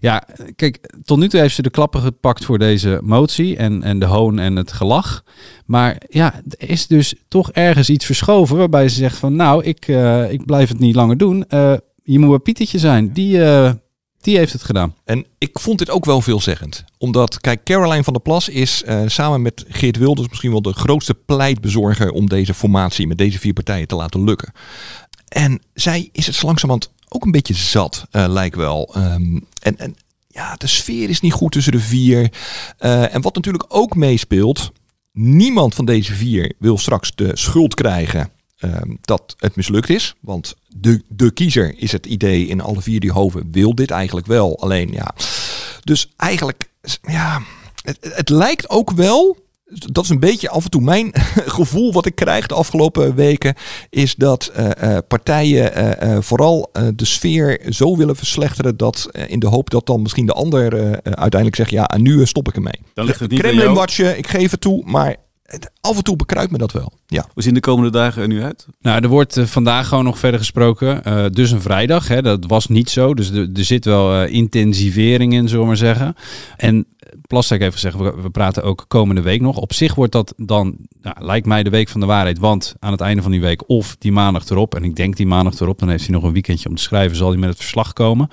Ja, 0.00 0.26
kijk, 0.56 0.94
tot 1.04 1.18
nu 1.18 1.28
toe 1.28 1.40
heeft 1.40 1.54
ze 1.54 1.62
de 1.62 1.70
klappen 1.70 2.00
gepakt 2.00 2.44
voor 2.44 2.58
deze 2.58 2.98
motie 3.02 3.56
en, 3.56 3.82
en 3.82 3.98
de 3.98 4.06
hoon 4.06 4.38
en 4.38 4.56
het 4.56 4.72
gelach. 4.72 5.24
Maar 5.66 6.02
ja, 6.08 6.34
er 6.58 6.68
is 6.68 6.86
dus 6.86 7.14
toch 7.28 7.52
ergens 7.52 7.90
iets 7.90 8.06
verschoven 8.06 8.56
waarbij 8.56 8.88
ze 8.88 8.94
zegt 8.94 9.16
van 9.16 9.36
nou, 9.36 9.64
ik, 9.64 9.88
uh, 9.88 10.32
ik 10.32 10.44
blijf 10.44 10.68
het 10.68 10.78
niet 10.78 10.94
langer 10.94 11.16
doen. 11.16 11.44
Uh, 11.48 11.74
je 12.02 12.18
moet 12.18 12.32
een 12.32 12.42
Pietertje 12.42 12.78
zijn. 12.78 13.12
Die, 13.12 13.36
uh, 13.36 13.70
die 14.20 14.36
heeft 14.36 14.52
het 14.52 14.62
gedaan. 14.62 14.94
En 15.04 15.26
ik 15.38 15.58
vond 15.58 15.78
dit 15.78 15.90
ook 15.90 16.04
wel 16.04 16.20
veelzeggend. 16.20 16.84
Omdat, 16.98 17.40
kijk, 17.40 17.64
Caroline 17.64 18.04
van 18.04 18.12
der 18.12 18.22
Plas 18.22 18.48
is 18.48 18.84
samen 19.06 19.42
met 19.42 19.64
Geert 19.68 19.96
Wilders 19.96 20.28
misschien 20.28 20.50
wel 20.50 20.62
de 20.62 20.72
grootste 20.72 21.14
pleitbezorger 21.14 22.10
om 22.10 22.28
deze 22.28 22.54
formatie 22.54 23.06
met 23.06 23.18
deze 23.18 23.38
vier 23.38 23.52
partijen 23.52 23.88
te 23.88 23.96
laten 23.96 24.24
lukken. 24.24 24.52
En 25.34 25.60
zij 25.72 26.08
is 26.12 26.26
het 26.26 26.42
langzamerhand 26.42 26.92
ook 27.14 27.24
een 27.24 27.30
beetje 27.30 27.54
zat, 27.54 28.06
uh, 28.12 28.24
lijkt 28.28 28.56
wel. 28.56 28.94
Um, 28.96 29.46
en, 29.62 29.78
en 29.78 29.96
ja, 30.28 30.54
de 30.56 30.66
sfeer 30.66 31.08
is 31.08 31.20
niet 31.20 31.32
goed 31.32 31.52
tussen 31.52 31.72
de 31.72 31.80
vier. 31.80 32.32
Uh, 32.80 33.14
en 33.14 33.20
wat 33.20 33.34
natuurlijk 33.34 33.64
ook 33.68 33.94
meespeelt, 33.94 34.72
niemand 35.12 35.74
van 35.74 35.84
deze 35.84 36.14
vier 36.14 36.52
wil 36.58 36.78
straks 36.78 37.12
de 37.14 37.30
schuld 37.34 37.74
krijgen 37.74 38.30
um, 38.58 38.98
dat 39.00 39.34
het 39.38 39.56
mislukt 39.56 39.90
is. 39.90 40.14
Want 40.20 40.54
de, 40.68 41.02
de 41.08 41.30
kiezer 41.30 41.78
is 41.78 41.92
het 41.92 42.06
idee 42.06 42.46
in 42.46 42.60
alle 42.60 42.82
vier 42.82 43.00
die 43.00 43.12
hoven 43.12 43.48
wil 43.50 43.74
dit 43.74 43.90
eigenlijk 43.90 44.26
wel. 44.26 44.60
Alleen 44.60 44.92
ja, 44.92 45.14
dus 45.84 46.12
eigenlijk, 46.16 46.70
ja, 47.02 47.42
het, 47.82 47.98
het 48.00 48.28
lijkt 48.28 48.70
ook 48.70 48.90
wel 48.90 49.43
dat 49.74 50.04
is 50.04 50.10
een 50.10 50.20
beetje 50.20 50.48
af 50.48 50.64
en 50.64 50.70
toe 50.70 50.80
mijn 50.80 51.12
gevoel 51.58 51.92
wat 51.92 52.06
ik 52.06 52.14
krijg 52.14 52.46
de 52.46 52.54
afgelopen 52.54 53.14
weken. 53.14 53.54
Is 53.90 54.14
dat 54.14 54.52
uh, 54.58 54.68
uh, 54.82 54.98
partijen 55.08 55.72
uh, 56.02 56.16
vooral 56.20 56.70
de 56.94 57.04
sfeer 57.04 57.60
zo 57.68 57.96
willen 57.96 58.16
verslechteren. 58.16 58.76
Dat 58.76 59.08
in 59.26 59.38
de 59.38 59.46
hoop 59.46 59.70
dat 59.70 59.86
dan 59.86 60.02
misschien 60.02 60.26
de 60.26 60.32
ander 60.32 60.72
uiteindelijk 61.02 61.56
zegt: 61.56 61.70
ja, 61.70 61.86
en 61.86 62.02
nu 62.02 62.26
stop 62.26 62.48
ik 62.48 62.54
ermee. 62.54 62.80
Dan 62.94 63.06
ligt 63.06 63.20
het 63.20 63.30
niet 63.30 63.40
Kremlin 63.40 63.74
watje, 63.74 64.16
ik 64.16 64.26
geef 64.26 64.50
het 64.50 64.60
toe. 64.60 64.82
Maar 64.84 65.16
af 65.80 65.96
en 65.96 66.04
toe 66.04 66.16
bekruipt 66.16 66.52
me 66.52 66.58
dat 66.58 66.72
wel. 66.72 66.92
Ja. 67.06 67.26
Hoe 67.32 67.42
zien 67.42 67.54
de 67.54 67.60
komende 67.60 67.90
dagen 67.90 68.22
er 68.22 68.28
nu 68.28 68.42
uit? 68.42 68.66
Nou, 68.80 69.02
er 69.02 69.08
wordt 69.08 69.40
vandaag 69.44 69.88
gewoon 69.88 70.04
nog 70.04 70.18
verder 70.18 70.40
gesproken. 70.40 71.02
Uh, 71.06 71.24
dus 71.30 71.50
een 71.50 71.60
vrijdag, 71.60 72.08
hè, 72.08 72.22
dat 72.22 72.46
was 72.46 72.66
niet 72.66 72.90
zo. 72.90 73.14
Dus 73.14 73.30
er, 73.30 73.48
er 73.54 73.64
zit 73.64 73.84
wel 73.84 74.22
uh, 74.22 74.32
intensivering 74.32 75.32
in, 75.32 75.48
zullen 75.48 75.62
we 75.62 75.68
maar 75.68 75.76
zeggen. 75.76 76.14
En 76.56 76.86
Plastek 77.26 77.60
heeft 77.60 77.74
gezegd, 77.74 77.96
we, 77.96 78.14
we, 78.22 78.30
praten 78.30 78.62
ook 78.62 78.84
komende 78.88 79.20
week 79.20 79.40
nog. 79.40 79.56
Op 79.56 79.72
zich 79.72 79.94
wordt 79.94 80.12
dat 80.12 80.34
dan, 80.36 80.76
nou, 81.02 81.16
lijkt 81.24 81.46
mij 81.46 81.62
de 81.62 81.70
week 81.70 81.88
van 81.88 82.00
de 82.00 82.06
waarheid. 82.06 82.38
Want 82.38 82.74
aan 82.78 82.92
het 82.92 83.00
einde 83.00 83.22
van 83.22 83.30
die 83.30 83.40
week 83.40 83.68
of 83.68 83.96
die 83.98 84.12
maandag 84.12 84.48
erop. 84.48 84.74
En 84.74 84.84
ik 84.84 84.96
denk 84.96 85.16
die 85.16 85.26
maandag 85.26 85.60
erop. 85.60 85.78
Dan 85.78 85.88
heeft 85.88 86.04
hij 86.04 86.14
nog 86.14 86.24
een 86.24 86.32
weekendje 86.32 86.68
om 86.68 86.74
te 86.74 86.82
schrijven. 86.82 87.16
Zal 87.16 87.28
hij 87.28 87.38
met 87.38 87.48
het 87.48 87.58
verslag 87.58 87.92
komen. 87.92 88.28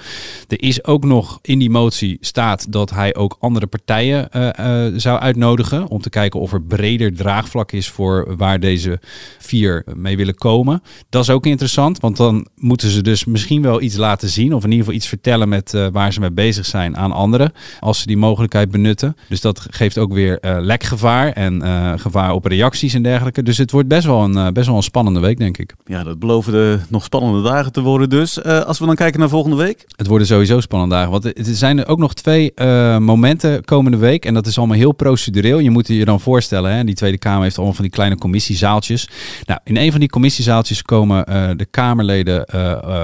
Er 0.48 0.62
is 0.62 0.84
ook 0.84 1.04
nog 1.04 1.40
in 1.42 1.60
die 1.60 1.70
motie 1.70 2.18
staat 2.20 2.72
dat 2.72 2.90
hij 2.90 3.16
ook 3.16 3.38
andere 3.40 3.68
partijen 3.68 4.30
uh, 4.36 4.50
uh, 4.60 4.94
zou 4.96 5.20
uitnodigen. 5.20 5.88
Om 5.88 6.02
te 6.02 6.10
kijken 6.10 6.40
of 6.40 6.54
er 6.54 6.62
breder 6.62 7.01
draagvlak 7.10 7.72
is 7.72 7.90
voor 7.90 8.36
waar 8.38 8.60
deze 8.60 9.00
vier 9.40 9.84
mee 9.96 10.18
willen 10.18 10.36
komen. 10.36 10.82
Dat 11.10 11.24
is 11.24 11.30
ook 11.30 11.46
interessant. 11.46 12.00
Want 12.00 12.18
dan 12.18 12.48
moeten 12.56 12.90
ze 12.90 13.02
dus 13.02 13.26
misschien 13.26 13.62
wel 13.62 13.82
iets 13.82 13.96
laten 13.96 14.30
zien. 14.30 14.54
Of 14.54 14.64
in 14.64 14.70
ieder 14.70 14.86
geval 14.86 14.94
iets 15.00 15.08
vertellen 15.08 15.50
met 15.50 15.74
uh, 15.74 15.88
waar 15.92 16.14
ze 16.14 16.20
mee 16.20 16.32
bezig 16.32 16.66
zijn 16.66 16.98
aan 16.98 17.12
anderen. 17.12 17.52
Als 17.80 18.00
ze 18.00 18.08
die 18.08 18.18
mogelijkheid 18.18 18.72
benutten. 18.72 19.16
Dus 19.30 19.42
dat 19.42 19.68
geeft 19.70 19.98
ook 19.98 20.14
weer 20.14 20.38
uh, 20.42 20.58
lekgevaar 20.60 21.32
en 21.32 21.64
uh, 21.64 21.94
gevaar 21.96 22.34
op 22.34 22.46
reacties 22.46 22.94
en 22.94 23.04
dergelijke. 23.04 23.44
Dus 23.44 23.58
het 23.58 23.72
wordt 23.72 23.88
best 23.88 24.06
wel 24.06 24.24
een, 24.24 24.54
best 24.54 24.68
wel 24.68 24.76
een 24.76 24.84
spannende 24.84 25.20
week, 25.20 25.38
denk 25.38 25.58
ik. 25.58 25.74
Ja, 25.86 26.04
dat 26.04 26.20
beloven 26.20 26.52
de 26.52 26.80
nog 26.88 27.04
spannende 27.04 27.42
dagen 27.42 27.72
te 27.72 27.82
worden 27.82 28.10
dus. 28.10 28.44
als 28.44 28.80
we 28.80 28.86
dan 28.86 28.96
kijken 28.96 29.20
naar 29.20 29.30
volgende 29.30 29.56
week? 29.58 29.86
Het 29.96 30.08
worden 30.08 30.28
sowieso 30.28 30.60
spannende 30.60 30.96
dagen. 30.96 31.12
Want 31.12 31.26
er 31.26 31.56
zijn 31.56 31.80
er 31.80 31.88
ook 31.88 32.00
nog 32.00 32.14
twee 32.14 32.54
momenten 33.00 33.66
komende 33.66 33.98
week. 33.98 34.26
En 34.26 34.34
dat 34.34 34.48
is 34.48 34.58
allemaal 34.58 34.78
heel 34.78 34.92
procedureel. 34.92 35.60
Je 35.60 35.70
moet 35.70 35.88
je 35.88 36.06
dan 36.06 36.20
voorstellen, 36.20 36.76
hè, 36.76 36.84
die 36.92 37.00
Tweede 37.00 37.18
Kamer 37.18 37.44
heeft 37.44 37.56
allemaal 37.56 37.76
van 37.76 37.84
die 37.84 37.94
kleine 37.94 38.18
commissiezaaltjes. 38.18 39.10
Nou, 39.46 39.60
in 39.64 39.78
een 39.78 39.92
van 39.92 40.00
die 40.00 40.10
commissiezaaltjes 40.10 40.82
komen 40.82 41.26
de 41.58 41.66
Kamerleden 41.72 42.46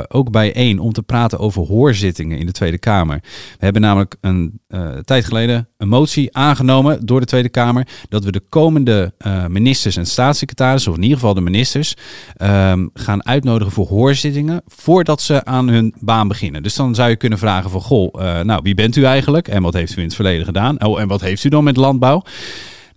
ook 0.09 0.31
bijeen 0.31 0.79
om 0.79 0.93
te 0.93 1.03
praten 1.03 1.39
over 1.39 1.61
hoorzittingen 1.61 2.37
in 2.37 2.45
de 2.45 2.51
Tweede 2.51 2.77
Kamer. 2.77 3.19
We 3.23 3.63
hebben 3.63 3.81
namelijk 3.81 4.15
een 4.21 4.61
tijd 5.03 5.25
geleden 5.25 5.67
een 5.77 5.87
motie 5.87 6.35
aangenomen 6.35 7.05
door 7.05 7.19
de 7.19 7.25
Tweede 7.25 7.49
Kamer 7.49 7.87
dat 8.09 8.23
we 8.23 8.31
de 8.31 8.43
komende 8.49 9.13
ministers 9.47 9.95
en 9.95 10.05
staatssecretarissen, 10.05 10.91
of 10.91 10.97
in 10.97 11.03
ieder 11.03 11.17
geval 11.17 11.33
de 11.33 11.41
ministers, 11.41 11.95
um, 12.41 12.89
gaan 12.93 13.25
uitnodigen 13.25 13.73
voor 13.73 13.87
hoorzittingen 13.87 14.61
voordat 14.65 15.21
ze 15.21 15.45
aan 15.45 15.67
hun 15.67 15.93
baan 15.99 16.27
beginnen. 16.27 16.63
Dus 16.63 16.75
dan 16.75 16.95
zou 16.95 17.09
je 17.09 17.15
kunnen 17.15 17.39
vragen 17.39 17.69
van, 17.69 17.81
goh, 17.81 18.13
nou, 18.43 18.59
wie 18.63 18.75
bent 18.75 18.95
u 18.95 19.03
eigenlijk 19.03 19.47
en 19.47 19.61
wat 19.61 19.73
heeft 19.73 19.93
u 19.93 19.97
in 19.97 20.03
het 20.03 20.15
verleden 20.15 20.45
gedaan? 20.45 20.83
Oh, 20.83 20.99
en 20.99 21.07
wat 21.07 21.21
heeft 21.21 21.43
u 21.43 21.49
dan 21.49 21.63
met 21.63 21.77
landbouw? 21.77 22.23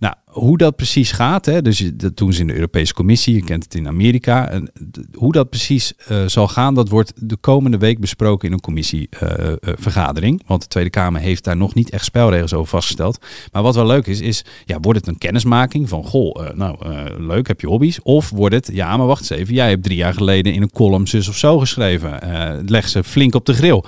Nou, 0.01 0.15
hoe 0.25 0.57
dat 0.57 0.75
precies 0.75 1.11
gaat, 1.11 1.45
hè, 1.45 1.61
dus 1.61 1.91
dat 1.93 2.17
doen 2.17 2.33
ze 2.33 2.41
in 2.41 2.47
de 2.47 2.53
Europese 2.53 2.93
Commissie, 2.93 3.35
je 3.35 3.43
kent 3.43 3.63
het 3.63 3.75
in 3.75 3.87
Amerika. 3.87 4.49
En 4.49 4.71
hoe 5.13 5.31
dat 5.31 5.49
precies 5.49 5.93
uh, 6.11 6.27
zal 6.27 6.47
gaan, 6.47 6.73
dat 6.73 6.89
wordt 6.89 7.13
de 7.15 7.35
komende 7.35 7.77
week 7.77 7.99
besproken 7.99 8.47
in 8.47 8.53
een 8.53 8.59
commissievergadering. 8.59 10.35
Uh, 10.35 10.41
uh, 10.41 10.47
want 10.47 10.61
de 10.61 10.67
Tweede 10.67 10.89
Kamer 10.89 11.21
heeft 11.21 11.43
daar 11.43 11.57
nog 11.57 11.73
niet 11.73 11.89
echt 11.89 12.05
spelregels 12.05 12.53
over 12.53 12.67
vastgesteld. 12.67 13.25
Maar 13.51 13.61
wat 13.61 13.75
wel 13.75 13.85
leuk 13.85 14.07
is, 14.07 14.21
is 14.21 14.45
ja, 14.65 14.79
wordt 14.79 14.99
het 14.99 15.07
een 15.07 15.17
kennismaking 15.17 15.89
van, 15.89 16.03
goh, 16.03 16.49
nou 16.53 16.77
leuk, 17.19 17.47
heb 17.47 17.61
je 17.61 17.67
hobby's? 17.67 17.99
Of 18.03 18.29
wordt 18.29 18.55
het, 18.55 18.69
ja, 18.73 18.97
maar 18.97 19.07
wacht 19.07 19.19
eens 19.19 19.29
even, 19.29 19.53
jij 19.53 19.69
hebt 19.69 19.83
drie 19.83 19.97
jaar 19.97 20.13
geleden 20.13 20.53
in 20.53 20.61
een 20.61 20.71
column 20.71 21.07
zus 21.07 21.27
of 21.27 21.37
zo 21.37 21.59
geschreven. 21.59 22.19
leg 22.65 22.87
ze 22.87 23.03
flink 23.03 23.35
op 23.35 23.45
de 23.45 23.53
grill. 23.53 23.83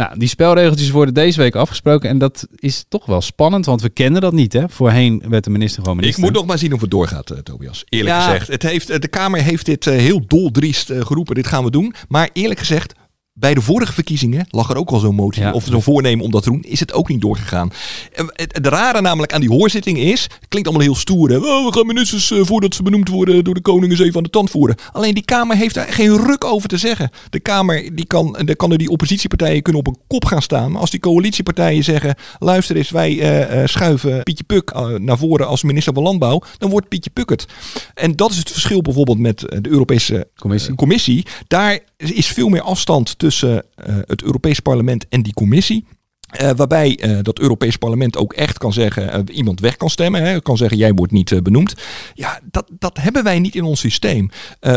Nou, 0.00 0.18
die 0.18 0.28
spelregeltjes 0.28 0.90
worden 0.90 1.14
deze 1.14 1.40
week 1.40 1.54
afgesproken. 1.54 2.08
En 2.08 2.18
dat 2.18 2.46
is 2.56 2.84
toch 2.88 3.06
wel 3.06 3.20
spannend, 3.20 3.66
want 3.66 3.82
we 3.82 3.88
kennen 3.88 4.20
dat 4.20 4.32
niet. 4.32 4.52
Hè? 4.52 4.68
Voorheen 4.68 5.22
werd 5.28 5.44
de 5.44 5.50
minister 5.50 5.82
gewoon 5.82 5.96
minister. 5.96 6.22
Ik 6.24 6.30
moet 6.30 6.38
nog 6.38 6.46
maar 6.46 6.58
zien 6.58 6.72
of 6.72 6.80
het 6.80 6.90
doorgaat, 6.90 7.30
uh, 7.30 7.38
Tobias. 7.38 7.84
Eerlijk 7.88 8.16
ja. 8.16 8.24
gezegd. 8.24 8.48
Het 8.48 8.62
heeft, 8.62 9.02
de 9.02 9.08
Kamer 9.08 9.42
heeft 9.42 9.66
dit 9.66 9.86
uh, 9.86 9.96
heel 9.96 10.26
doldriest 10.26 10.90
uh, 10.90 11.00
geroepen. 11.00 11.34
Dit 11.34 11.46
gaan 11.46 11.64
we 11.64 11.70
doen. 11.70 11.94
Maar 12.08 12.30
eerlijk 12.32 12.60
gezegd, 12.60 12.94
Bij 13.40 13.54
de 13.54 13.60
vorige 13.60 13.92
verkiezingen 13.92 14.46
lag 14.50 14.70
er 14.70 14.76
ook 14.76 14.90
al 14.90 14.98
zo'n 14.98 15.14
motie 15.14 15.42
Ja. 15.42 15.52
of 15.52 15.64
zo'n 15.64 15.82
voornemen 15.82 16.24
om 16.24 16.30
dat 16.30 16.42
te 16.42 16.50
doen. 16.50 16.62
Is 16.62 16.80
het 16.80 16.92
ook 16.92 17.08
niet 17.08 17.20
doorgegaan. 17.20 17.70
Het, 18.12 18.58
rare 18.62 19.00
namelijk 19.00 19.32
aan 19.32 19.40
die 19.40 19.50
hoorzitting 19.50 19.98
is, 19.98 20.22
het 20.22 20.48
klinkt 20.48 20.68
allemaal 20.68 20.86
heel 20.86 20.96
stoer. 20.96 21.30
Hè? 21.30 21.36
Oh, 21.36 21.66
we 21.66 21.72
gaan 21.72 21.86
ministers 21.86 22.30
eh, 22.30 22.40
voordat 22.42 22.74
ze 22.74 22.82
benoemd 22.82 23.08
worden 23.08 23.44
door 23.44 23.54
de 23.54 23.60
koning 23.60 23.90
eens 23.92 24.00
even 24.00 24.16
aan 24.16 24.22
de 24.22 24.30
tand 24.30 24.50
voeren. 24.50 24.76
Alleen 24.92 25.14
die 25.14 25.24
Kamer 25.24 25.56
heeft 25.56 25.74
daar 25.74 25.92
geen 25.92 26.16
ruk 26.16 26.44
over 26.44 26.68
te 26.68 26.76
zeggen. 26.76 27.10
De 27.30 27.40
Kamer, 27.40 27.96
die 27.96 28.06
kan, 28.06 28.36
de 28.44 28.54
kan 28.54 28.72
er 28.72 28.78
die 28.78 28.88
oppositiepartijen 28.88 29.62
kunnen 29.62 29.82
op 29.82 29.86
een 29.86 29.98
kop 30.06 30.24
gaan 30.24 30.42
staan. 30.42 30.70
Maar 30.72 30.80
als 30.80 30.90
die 30.90 31.00
coalitiepartijen 31.00 31.84
zeggen, 31.84 32.14
luister 32.38 32.76
eens, 32.76 32.90
wij 32.90 33.20
eh, 33.20 33.62
eh, 33.62 33.68
schuiven 33.68 34.22
Pietje 34.22 34.44
Puk 34.44 34.72
naar 34.98 35.18
voren 35.18 35.46
als 35.46 35.62
minister 35.62 35.94
van 35.94 36.02
Landbouw, 36.02 36.42
dan 36.58 36.70
wordt 36.70 36.88
Pietje 36.88 37.10
Puk 37.10 37.30
het. 37.30 37.46
En 37.94 38.16
dat 38.16 38.30
is 38.30 38.36
het 38.36 38.50
verschil 38.50 38.80
bijvoorbeeld 38.82 39.18
met 39.18 39.38
de 39.38 39.68
Europese 39.68 40.28
Commissie. 40.36 40.74
commissie. 40.74 41.26
Daar 41.46 41.78
is 42.00 42.26
veel 42.26 42.48
meer 42.48 42.62
afstand 42.62 43.18
tussen 43.18 43.64
eh, 43.74 43.96
het 44.06 44.22
Europees 44.22 44.60
Parlement 44.60 45.08
en 45.08 45.22
die 45.22 45.34
commissie. 45.34 45.86
Eh, 46.30 46.50
waarbij 46.56 46.98
eh, 46.98 47.18
dat 47.22 47.38
Europees 47.38 47.76
Parlement 47.76 48.16
ook 48.16 48.32
echt 48.32 48.58
kan 48.58 48.72
zeggen, 48.72 49.30
iemand 49.30 49.60
weg 49.60 49.76
kan 49.76 49.90
stemmen. 49.90 50.22
Hè, 50.22 50.40
kan 50.40 50.56
zeggen, 50.56 50.78
jij 50.78 50.94
wordt 50.94 51.12
niet 51.12 51.42
benoemd. 51.42 51.74
Ja, 52.14 52.40
dat, 52.50 52.70
dat 52.78 52.96
hebben 53.00 53.24
wij 53.24 53.38
niet 53.38 53.54
in 53.54 53.64
ons 53.64 53.80
systeem. 53.80 54.30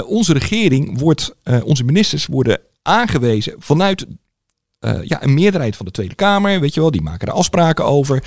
Onze 0.05 0.33
regering 0.33 0.99
wordt, 0.99 1.35
onze 1.63 1.83
ministers 1.83 2.25
worden 2.25 2.59
aangewezen 2.81 3.55
vanuit 3.57 4.05
ja, 5.03 5.23
een 5.23 5.33
meerderheid 5.33 5.75
van 5.75 5.85
de 5.85 5.91
Tweede 5.91 6.15
Kamer. 6.15 6.59
Weet 6.59 6.73
je 6.73 6.79
wel, 6.79 6.91
die 6.91 7.01
maken 7.01 7.27
er 7.27 7.33
afspraken 7.33 7.85
over. 7.85 8.23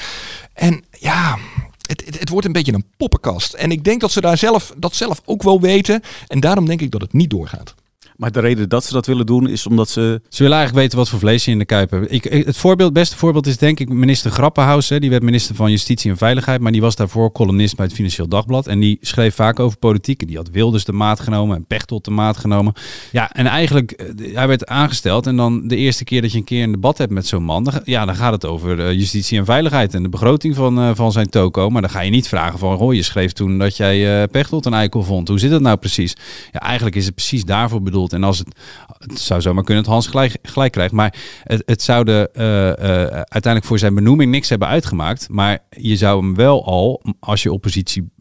En 0.53 0.85
ja, 0.99 1.39
het, 1.87 2.05
het, 2.05 2.19
het 2.21 2.29
wordt 2.29 2.47
een 2.47 2.53
beetje 2.53 2.73
een 2.73 2.91
poppenkast. 2.97 3.53
En 3.53 3.71
ik 3.71 3.85
denk 3.85 4.01
dat 4.01 4.13
ze 4.13 4.21
daar 4.21 4.39
zelf, 4.39 4.75
dat 4.77 4.95
zelf 4.95 5.23
ook 5.25 5.43
wel 5.43 5.61
weten. 5.61 6.03
En 6.27 6.41
daarom 6.41 6.67
denk 6.67 6.81
ik 6.81 6.91
dat 6.91 7.01
het 7.01 7.13
niet 7.13 7.31
doorgaat. 7.31 7.75
Maar 8.17 8.33
de 8.33 8.41
reden 8.41 8.69
dat 8.69 8.85
ze 8.85 8.93
dat 8.93 9.07
willen 9.07 9.27
doen 9.27 9.49
is 9.49 9.67
omdat 9.67 9.89
ze... 9.89 10.21
Ze 10.29 10.43
willen 10.43 10.57
eigenlijk 10.57 10.85
weten 10.85 10.99
wat 10.99 11.09
voor 11.09 11.19
vlees 11.19 11.45
je 11.45 11.51
in 11.51 11.59
de 11.59 11.65
kuip. 11.65 11.95
Ik, 11.95 12.25
het 12.25 12.57
voorbeeld, 12.57 12.93
beste 12.93 13.17
voorbeeld 13.17 13.47
is 13.47 13.57
denk 13.57 13.81
ik 13.81 13.89
minister 13.89 14.31
Grappenhaus. 14.31 14.89
Hè. 14.89 14.99
Die 14.99 15.11
werd 15.11 15.23
minister 15.23 15.55
van 15.55 15.71
Justitie 15.71 16.11
en 16.11 16.17
Veiligheid. 16.17 16.61
Maar 16.61 16.73
die 16.73 16.81
was 16.81 16.97
daarvoor 16.97 17.33
columnist 17.33 17.77
bij 17.77 17.85
het 17.85 17.95
Financieel 17.95 18.29
Dagblad. 18.29 18.67
En 18.67 18.81
die 18.81 18.99
schreef 19.01 19.35
vaak 19.35 19.61
over 19.61 19.79
politiek. 19.79 20.21
En 20.21 20.27
die 20.27 20.37
had 20.37 20.51
Wilders 20.51 20.85
de 20.85 20.93
maat 20.93 21.21
genomen 21.21 21.57
en 21.57 21.65
Pechtold 21.67 22.05
de 22.05 22.11
maat 22.11 22.37
genomen. 22.37 22.73
Ja, 23.13 23.33
en 23.33 23.47
eigenlijk, 23.47 23.91
eh, 23.91 24.35
hij 24.35 24.49
werd 24.49 24.67
aangesteld. 24.67 25.27
En 25.27 25.37
dan 25.37 25.69
de 25.69 25.77
eerste 25.77 26.05
keer 26.05 26.23
dat 26.23 26.33
je 26.33 26.39
een 26.39 26.45
keer 26.45 26.63
een 26.63 26.73
debat 26.73 26.99
hebt 26.99 27.13
met 27.13 27.27
zo'n 27.27 27.43
man. 27.43 27.65
Dan, 27.65 27.81
ja, 27.85 28.05
dan 28.05 28.17
gaat 28.17 28.33
het 28.33 28.45
over 28.45 28.81
eh, 28.81 28.93
justitie 28.93 29.39
en 29.39 29.45
veiligheid. 29.45 29.95
En 29.95 30.03
de 30.03 30.09
begroting 30.09 30.55
van, 30.55 30.79
eh, 30.79 30.91
van 30.95 31.13
zijn 31.13 31.29
toko. 31.29 31.71
Maar 31.71 31.83
dan 31.83 31.91
ga 31.91 32.01
je 32.01 32.11
niet 32.11 32.29
vragen 32.29 32.59
van... 32.59 32.77
Hoor, 32.77 32.95
je 32.95 33.03
schreef 33.03 33.33
toen 33.33 33.59
dat 33.59 33.77
jij 33.77 34.23
eh, 34.23 34.29
Pechtold 34.31 34.67
een 34.67 34.75
eikel 34.75 35.03
vond. 35.03 35.29
Hoe 35.29 35.39
zit 35.39 35.51
het 35.51 35.63
nou 35.63 35.77
precies? 35.77 36.17
Ja, 36.53 36.61
eigenlijk 36.61 36.97
is 36.97 37.05
het 37.05 37.15
precies 37.15 37.45
daarvoor 37.45 37.83
bedoeld. 37.83 38.06
En 38.13 38.25
als 38.25 38.43
het 38.99 39.21
zou 39.21 39.41
zomaar 39.41 39.65
kunnen 39.65 39.83
dat 39.85 39.93
Hans 39.93 40.07
gelijk, 40.07 40.37
gelijk 40.43 40.73
krijgt. 40.73 40.93
Maar 40.93 41.15
het, 41.43 41.63
het 41.67 41.83
zou 41.83 42.11
eh, 42.11 42.23
eh, 42.23 43.07
uiteindelijk 43.11 43.65
voor 43.65 43.79
zijn 43.79 43.95
benoeming 43.95 44.31
niks 44.31 44.49
hebben 44.49 44.69
uitgemaakt. 44.69 45.29
Maar 45.29 45.59
je 45.71 45.97
zou 45.97 46.21
hem 46.21 46.35
wel 46.35 46.65
al, 46.65 47.03
als 47.21 47.43
je 47.43 47.53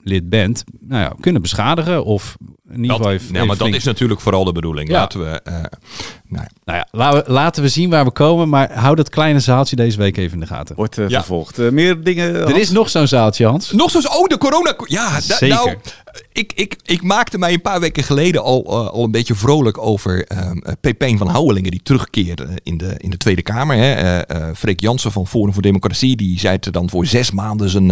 oppositielid 0.05 0.29
bent, 0.29 0.63
nou 0.79 1.01
ja, 1.01 1.13
kunnen 1.19 1.41
beschadigen. 1.41 2.03
Of 2.05 2.37
in 2.69 2.81
ieder 2.81 2.95
geval 2.95 3.11
even, 3.11 3.35
ja, 3.35 3.45
maar 3.45 3.57
dat 3.57 3.67
is 3.67 3.83
natuurlijk 3.83 4.21
vooral 4.21 4.43
de 4.43 4.51
bedoeling. 4.51 4.89
Ja. 4.89 4.99
Laten 4.99 5.19
we, 5.19 5.41
eh, 5.43 5.53
nou 6.27 6.43
ja. 6.43 6.49
Nou 6.65 6.77
ja, 6.77 6.87
laten 6.91 7.23
we, 7.25 7.31
laten 7.31 7.63
we 7.63 7.69
zien 7.69 7.89
waar 7.89 8.05
we 8.05 8.11
komen. 8.11 8.49
Maar 8.49 8.73
hou 8.73 8.95
dat 8.95 9.09
kleine 9.09 9.39
zaaltje 9.39 9.75
deze 9.75 9.97
week 9.97 10.17
even 10.17 10.33
in 10.33 10.39
de 10.39 10.45
gaten. 10.45 10.75
Wordt 10.75 10.97
eh, 10.97 11.07
Ja. 11.07 11.17
vervolgd. 11.17 11.59
Eh, 11.59 11.69
meer 11.69 12.03
dingen... 12.03 12.35
Er 12.35 12.57
is 12.57 12.69
nog 12.69 12.89
zo'n 12.89 13.07
zaaltje, 13.07 13.45
Hans. 13.45 13.71
Nog 13.71 13.91
zoals, 13.91 14.07
oh, 14.07 14.27
de 14.27 14.37
corona. 14.37 14.75
Ja, 14.85 15.09
da- 15.13 15.19
Zeker. 15.19 15.55
nou, 15.55 15.75
ik, 16.33 16.53
ik, 16.55 16.75
ik 16.85 17.01
maakte 17.01 17.37
mij 17.37 17.53
een 17.53 17.61
paar 17.61 17.79
weken 17.79 18.03
geleden 18.03 18.43
al, 18.43 18.89
al 18.91 19.03
een 19.03 19.11
beetje 19.11 19.35
vrolijk 19.35 19.77
over 19.77 20.25
ehm 20.25 20.57
eh, 20.57 20.73
Pepijn 20.81 21.17
van 21.17 21.27
Houwelingen, 21.27 21.71
die 21.71 21.79
terugkeerde 21.83 22.47
in 22.63 22.77
de, 22.77 22.93
in 22.97 23.09
de 23.09 23.17
Tweede 23.17 23.41
Kamer. 23.41 23.77
Hè. 23.77 23.93
Eh, 23.93 24.49
eh, 24.49 24.55
Freek 24.55 24.79
Jansen 24.79 25.11
van 25.11 25.27
Forum 25.27 25.53
voor 25.53 25.61
Democratie, 25.61 26.15
die 26.15 26.39
zei 26.39 26.57
dan 26.71 26.89
voor 26.89 27.05
zes 27.05 27.31
maanden 27.31 27.69
zijn, 27.69 27.89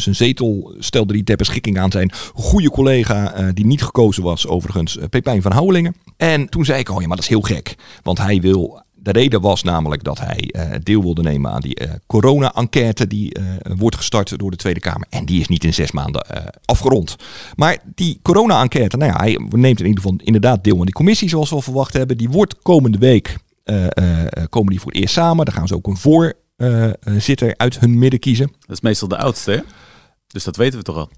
zijn 0.00 0.14
zetel, 0.14 0.74
stelde 0.78 1.12
die 1.12 1.24
ter 1.24 1.36
beschikking 1.52 1.78
aan 1.78 1.90
zijn 1.90 2.12
goede 2.34 2.70
collega, 2.70 3.32
eh, 3.32 3.48
die 3.54 3.66
niet 3.66 3.82
gekozen 3.82 4.22
was 4.22 4.46
overigens, 4.46 4.98
eh, 4.98 5.08
Pepijn 5.08 5.42
van 5.42 5.52
Houwelingen. 5.52 5.94
En 6.16 6.48
toen 6.48 6.64
zei 6.64 6.78
ik, 6.78 6.88
oh 6.88 7.00
ja, 7.00 7.06
maar 7.06 7.16
dat 7.16 7.24
is 7.24 7.30
heel 7.30 7.40
gek, 7.40 7.74
want 8.02 8.18
hij 8.18 8.40
wil 8.40 8.82
de 8.94 9.12
reden 9.12 9.40
was 9.40 9.62
namelijk 9.62 10.04
dat 10.04 10.18
hij 10.18 10.48
eh, 10.50 10.70
deel 10.82 11.02
wilde 11.02 11.22
nemen 11.22 11.50
aan 11.50 11.60
die 11.60 11.78
corona-enquête 12.06 13.06
die 13.06 13.36
wordt 13.76 13.96
gestart 13.96 14.38
door 14.38 14.50
de 14.50 14.56
Tweede 14.56 14.80
Kamer. 14.80 15.06
En 15.10 15.24
die 15.24 15.40
is 15.40 15.48
niet 15.48 15.64
in 15.64 15.74
zes 15.74 15.90
maanden 15.90 16.26
afgerond. 16.64 17.16
Maar 17.54 17.78
die 17.94 18.18
corona-enquête, 18.22 18.96
nou 18.96 19.12
ja, 19.12 19.18
hij 19.18 19.32
neemt 19.50 19.80
in 19.80 19.86
ieder 19.86 20.02
geval 20.02 20.18
inderdaad 20.24 20.64
deel 20.64 20.78
aan 20.78 20.84
die 20.84 20.94
commissie 20.94 21.28
zoals 21.28 21.48
we 21.48 21.54
al 21.54 21.62
verwacht 21.62 21.92
hebben. 21.92 22.16
Die 22.16 22.28
wordt 22.30 22.62
komende 22.62 22.98
week, 22.98 23.36
komen 24.48 24.70
die 24.70 24.80
voor 24.80 24.92
het 24.92 25.00
eerst 25.00 25.14
samen. 25.14 25.44
Dan 25.44 25.54
gaan 25.54 25.68
ze 25.68 25.74
ook 25.74 25.86
een 25.86 25.96
voorzitter 25.96 27.54
uit 27.56 27.80
hun 27.80 27.98
midden 27.98 28.20
kiezen. 28.20 28.52
Dat 28.60 28.76
is 28.76 28.80
meestal 28.80 29.08
de 29.08 29.18
oudste, 29.18 29.50
hè? 29.50 29.60
Dus 30.32 30.44
dat 30.44 30.56
weten 30.56 30.78
we 30.78 30.84
toch 30.84 30.96
al? 30.96 31.10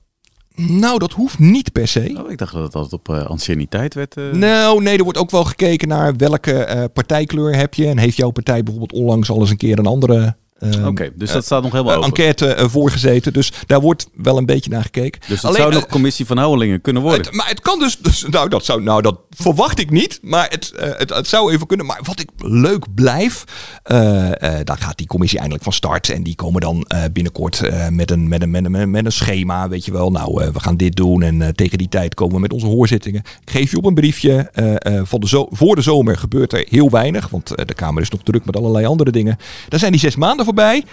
Nou, 0.56 0.98
dat 0.98 1.12
hoeft 1.12 1.38
niet 1.38 1.72
per 1.72 1.88
se. 1.88 2.20
Oh, 2.24 2.30
ik 2.30 2.38
dacht 2.38 2.52
dat 2.52 2.62
het 2.62 2.74
altijd 2.74 2.92
op 2.92 3.08
eh, 3.08 3.26
anciëniteit 3.26 3.94
werd. 3.94 4.16
eh. 4.16 4.30
Nou, 4.30 4.82
nee, 4.82 4.96
er 4.96 5.02
wordt 5.04 5.18
ook 5.18 5.30
wel 5.30 5.44
gekeken 5.44 5.88
naar 5.88 6.16
welke 6.16 6.52
eh, 6.52 6.84
partijkleur 6.92 7.56
heb 7.56 7.74
je. 7.74 7.86
En 7.86 7.98
heeft 7.98 8.16
jouw 8.16 8.30
partij 8.30 8.62
bijvoorbeeld 8.62 9.00
onlangs 9.00 9.30
al 9.30 9.40
eens 9.40 9.50
een 9.50 9.56
keer 9.56 9.78
een 9.78 9.86
andere... 9.86 10.36
eh, 10.72 10.86
Oké, 10.86 11.10
dus 11.14 11.32
dat 11.32 11.44
staat 11.44 11.62
nog 11.62 11.72
helemaal 11.72 11.92
eh, 11.92 11.98
open. 11.98 12.08
enquête 12.10 12.46
eh, 12.54 12.68
voorgezeten. 12.68 13.32
Dus 13.32 13.52
daar 13.66 13.80
wordt 13.80 14.06
wel 14.14 14.38
een 14.38 14.46
beetje 14.46 14.70
naar 14.70 14.82
gekeken. 14.82 15.20
Dus 15.28 15.42
het 15.42 15.54
zou 15.54 15.68
eh, 15.68 15.74
nog 15.74 15.86
commissie 15.86 16.26
van 16.26 16.36
Houwelingen 16.36 16.80
kunnen 16.80 17.02
worden. 17.02 17.26
het, 17.26 17.34
maar 17.34 17.48
het 17.48 17.60
kan 17.60 17.78
dus, 17.78 17.98
dus 17.98 18.24
nou, 18.30 18.48
dat 18.48 18.64
zou, 18.64 18.82
nou, 18.82 19.02
dat 19.02 19.18
verwacht 19.30 19.78
ik 19.78 19.90
niet. 19.90 20.18
Maar 20.22 20.46
het, 20.50 20.72
eh, 20.72 20.88
het, 20.98 21.10
het 21.14 21.26
zou 21.28 21.52
even 21.52 21.66
kunnen. 21.66 21.86
Maar 21.86 22.00
wat 22.02 22.20
ik 22.20 22.28
leuk 22.38 22.94
blijf, 22.94 23.44
eh, 23.82 24.58
eh, 24.58 24.64
daar 24.64 24.78
gaat 24.78 24.98
die 24.98 25.06
commissie 25.06 25.38
eindelijk 25.38 25.64
van 25.64 25.72
start. 25.72 26.08
En 26.10 26.22
die 26.22 26.34
komen 26.34 26.60
dan 26.60 26.82
eh, 26.88 27.02
binnenkort 27.12 27.62
eh, 27.62 27.88
met, 27.88 28.10
een, 28.10 28.28
met, 28.28 28.42
een, 28.42 28.50
met, 28.50 28.64
een, 28.64 28.90
met 28.90 29.04
een 29.04 29.12
schema. 29.12 29.68
Weet 29.68 29.84
je 29.84 29.92
wel, 29.92 30.10
nou, 30.10 30.42
eh, 30.42 30.48
we 30.48 30.60
gaan 30.60 30.76
dit 30.76 30.96
doen. 30.96 31.22
En 31.22 31.42
eh, 31.42 31.48
tegen 31.48 31.78
die 31.78 31.88
tijd 31.88 32.14
komen 32.14 32.34
we 32.34 32.40
met 32.40 32.52
onze 32.52 32.66
hoorzittingen. 32.66 33.22
Ik 33.44 33.50
geef 33.50 33.70
je 33.70 33.76
op 33.76 33.84
een 33.84 33.94
briefje. 33.94 34.50
eh, 34.52 34.74
eh, 34.98 35.02
van 35.04 35.20
de 35.20 35.28
zo 35.28 35.46
voor 35.50 35.74
de 35.76 35.82
zomer 35.82 36.16
gebeurt 36.16 36.52
er 36.52 36.66
heel 36.68 36.90
weinig. 36.90 37.28
Want 37.28 37.50
eh, 37.54 37.66
de 37.66 37.74
Kamer 37.74 38.02
is 38.02 38.08
nog 38.10 38.20
druk 38.22 38.44
met 38.44 38.56
allerlei 38.56 38.86
andere 38.86 39.10
dingen. 39.10 39.36
Dan 39.68 39.78
zijn 39.78 39.90
die 39.92 40.00
zes 40.00 40.16
maanden 40.16 40.44
voorbij. 40.54 40.84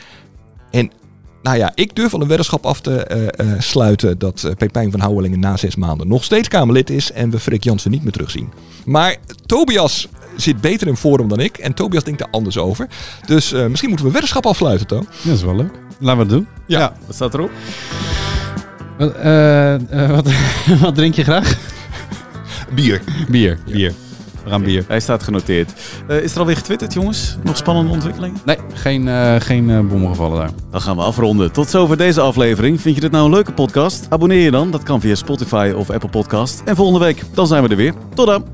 En 0.72 0.92
nou 1.44 1.58
ja, 1.58 1.72
ik 1.76 1.96
durf 1.96 2.14
al 2.14 2.22
een 2.22 2.28
weddenschap 2.28 2.66
af 2.66 2.82
te 2.82 3.04
eh, 3.04 3.28
eh, 3.28 3.60
sluiten 3.60 4.20
dat 4.20 4.44
eh, 4.44 4.56
Pepijn 4.56 4.92
van 4.92 5.00
Houwelingen 5.00 5.40
na 5.40 5.58
zes 5.58 5.76
maanden 5.76 6.08
nog 6.08 6.24
steeds 6.24 6.48
Kamerlid 6.48 6.90
is 6.90 7.12
en 7.12 7.30
we 7.30 7.40
Freek 7.40 7.64
Jansen 7.64 7.92
niet 7.92 8.04
meer 8.04 8.12
terugzien. 8.12 8.50
Maar 8.86 9.16
Tobias 9.46 10.08
zit 10.36 10.62
beter 10.62 10.88
in 10.88 10.98
forum 10.98 11.28
dan 11.28 11.40
ik 11.40 11.58
en 11.58 11.74
Tobias 11.74 12.04
denkt 12.04 12.20
daar 12.20 12.32
anders 12.32 12.58
over. 12.58 12.88
Dus 13.26 13.52
misschien 13.52 13.90
moeten 13.90 13.98
we 13.98 14.06
een 14.06 14.12
weddenschap 14.12 14.46
afsluiten, 14.46 14.88
Toon. 14.88 15.08
Dat 15.24 15.36
is 15.36 15.44
wel 15.44 15.56
leuk. 15.56 15.72
Laten 16.00 16.28
we 16.28 16.34
het 16.34 16.34
doen. 16.34 16.48
Ja. 16.68 16.94
Wat 17.06 17.16
staat 17.16 17.34
erop? 17.34 17.52
Wat, 18.98 19.14
wat, 20.10 20.28
wat 20.82 20.96
drink 20.96 21.16
je 21.16 21.24
graag? 21.24 21.58
Bier. 22.76 23.02
Bier, 23.30 23.60
bier. 23.66 23.94
Gaan 24.46 24.64
bier. 24.64 24.86
Hij 24.88 25.00
staat 25.00 25.24
genoteerd. 25.24 25.72
Eh, 26.08 26.18
is 26.18 26.34
er 26.34 26.40
alweer 26.40 26.56
getwitterd, 26.56 26.94
jongens? 26.94 27.38
Nog 27.44 27.58
spannende 27.58 27.92
ontwikkelingen? 27.92 28.38
Nee, 28.46 28.58
geen, 28.74 29.08
eh 29.08 29.36
geen 29.40 29.70
eh, 29.70 29.80
bommen 29.80 30.10
gevallen 30.10 30.38
daar. 30.38 30.50
Dan 30.72 30.82
gaan 30.82 30.96
we 30.96 31.02
afronden. 31.02 31.52
Tot 31.52 31.70
zover 31.70 31.98
deze 31.98 32.22
aflevering. 32.22 32.82
Vind 32.82 32.96
je 32.96 33.02
dit 33.02 33.12
nou 33.12 33.26
een 33.26 33.32
leuke 33.32 33.54
podcast? 33.54 34.06
Abonneer 34.10 34.44
je 34.44 34.52
dan. 34.52 34.72
Dat 34.72 34.84
kan 34.84 35.02
via 35.02 35.16
Spotify 35.16 35.74
of 35.76 35.90
Apple 35.90 36.10
Podcast. 36.10 36.62
En 36.66 36.76
volgende 36.76 37.06
week, 37.06 37.24
dan 37.34 37.48
zijn 37.48 37.64
we 37.64 37.70
er 37.70 37.76
weer. 37.76 37.94
Tot 38.16 38.28
dan. 38.28 38.46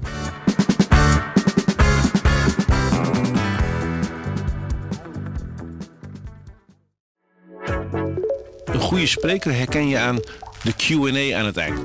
Een 8.66 8.80
goede 8.80 9.08
spreker 9.08 9.54
herken 9.54 9.88
je 9.88 9.98
aan 9.98 10.16
de 10.64 10.74
Q&A 10.76 11.38
aan 11.38 11.46
het 11.46 11.58
eind. 11.58 11.80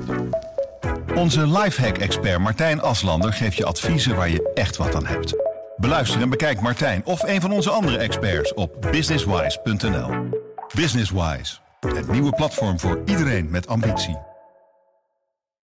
Onze 1.15 1.47
lifehack-expert 1.47 2.39
Martijn 2.39 2.81
Aslander 2.81 3.33
geeft 3.33 3.57
je 3.57 3.65
adviezen 3.65 4.15
waar 4.15 4.29
je 4.29 4.51
echt 4.53 4.77
wat 4.77 4.95
aan 4.95 5.05
hebt. 5.05 5.35
Beluister 5.77 6.21
en 6.21 6.29
bekijk 6.29 6.61
Martijn 6.61 7.05
of 7.05 7.23
een 7.23 7.41
van 7.41 7.51
onze 7.51 7.69
andere 7.69 7.97
experts 7.97 8.53
op 8.53 8.87
businesswise.nl. 8.91 10.09
Businesswise, 10.75 11.57
het 11.79 12.07
nieuwe 12.11 12.31
platform 12.31 12.79
voor 12.79 13.01
iedereen 13.05 13.51
met 13.51 13.67
ambitie. 13.67 14.32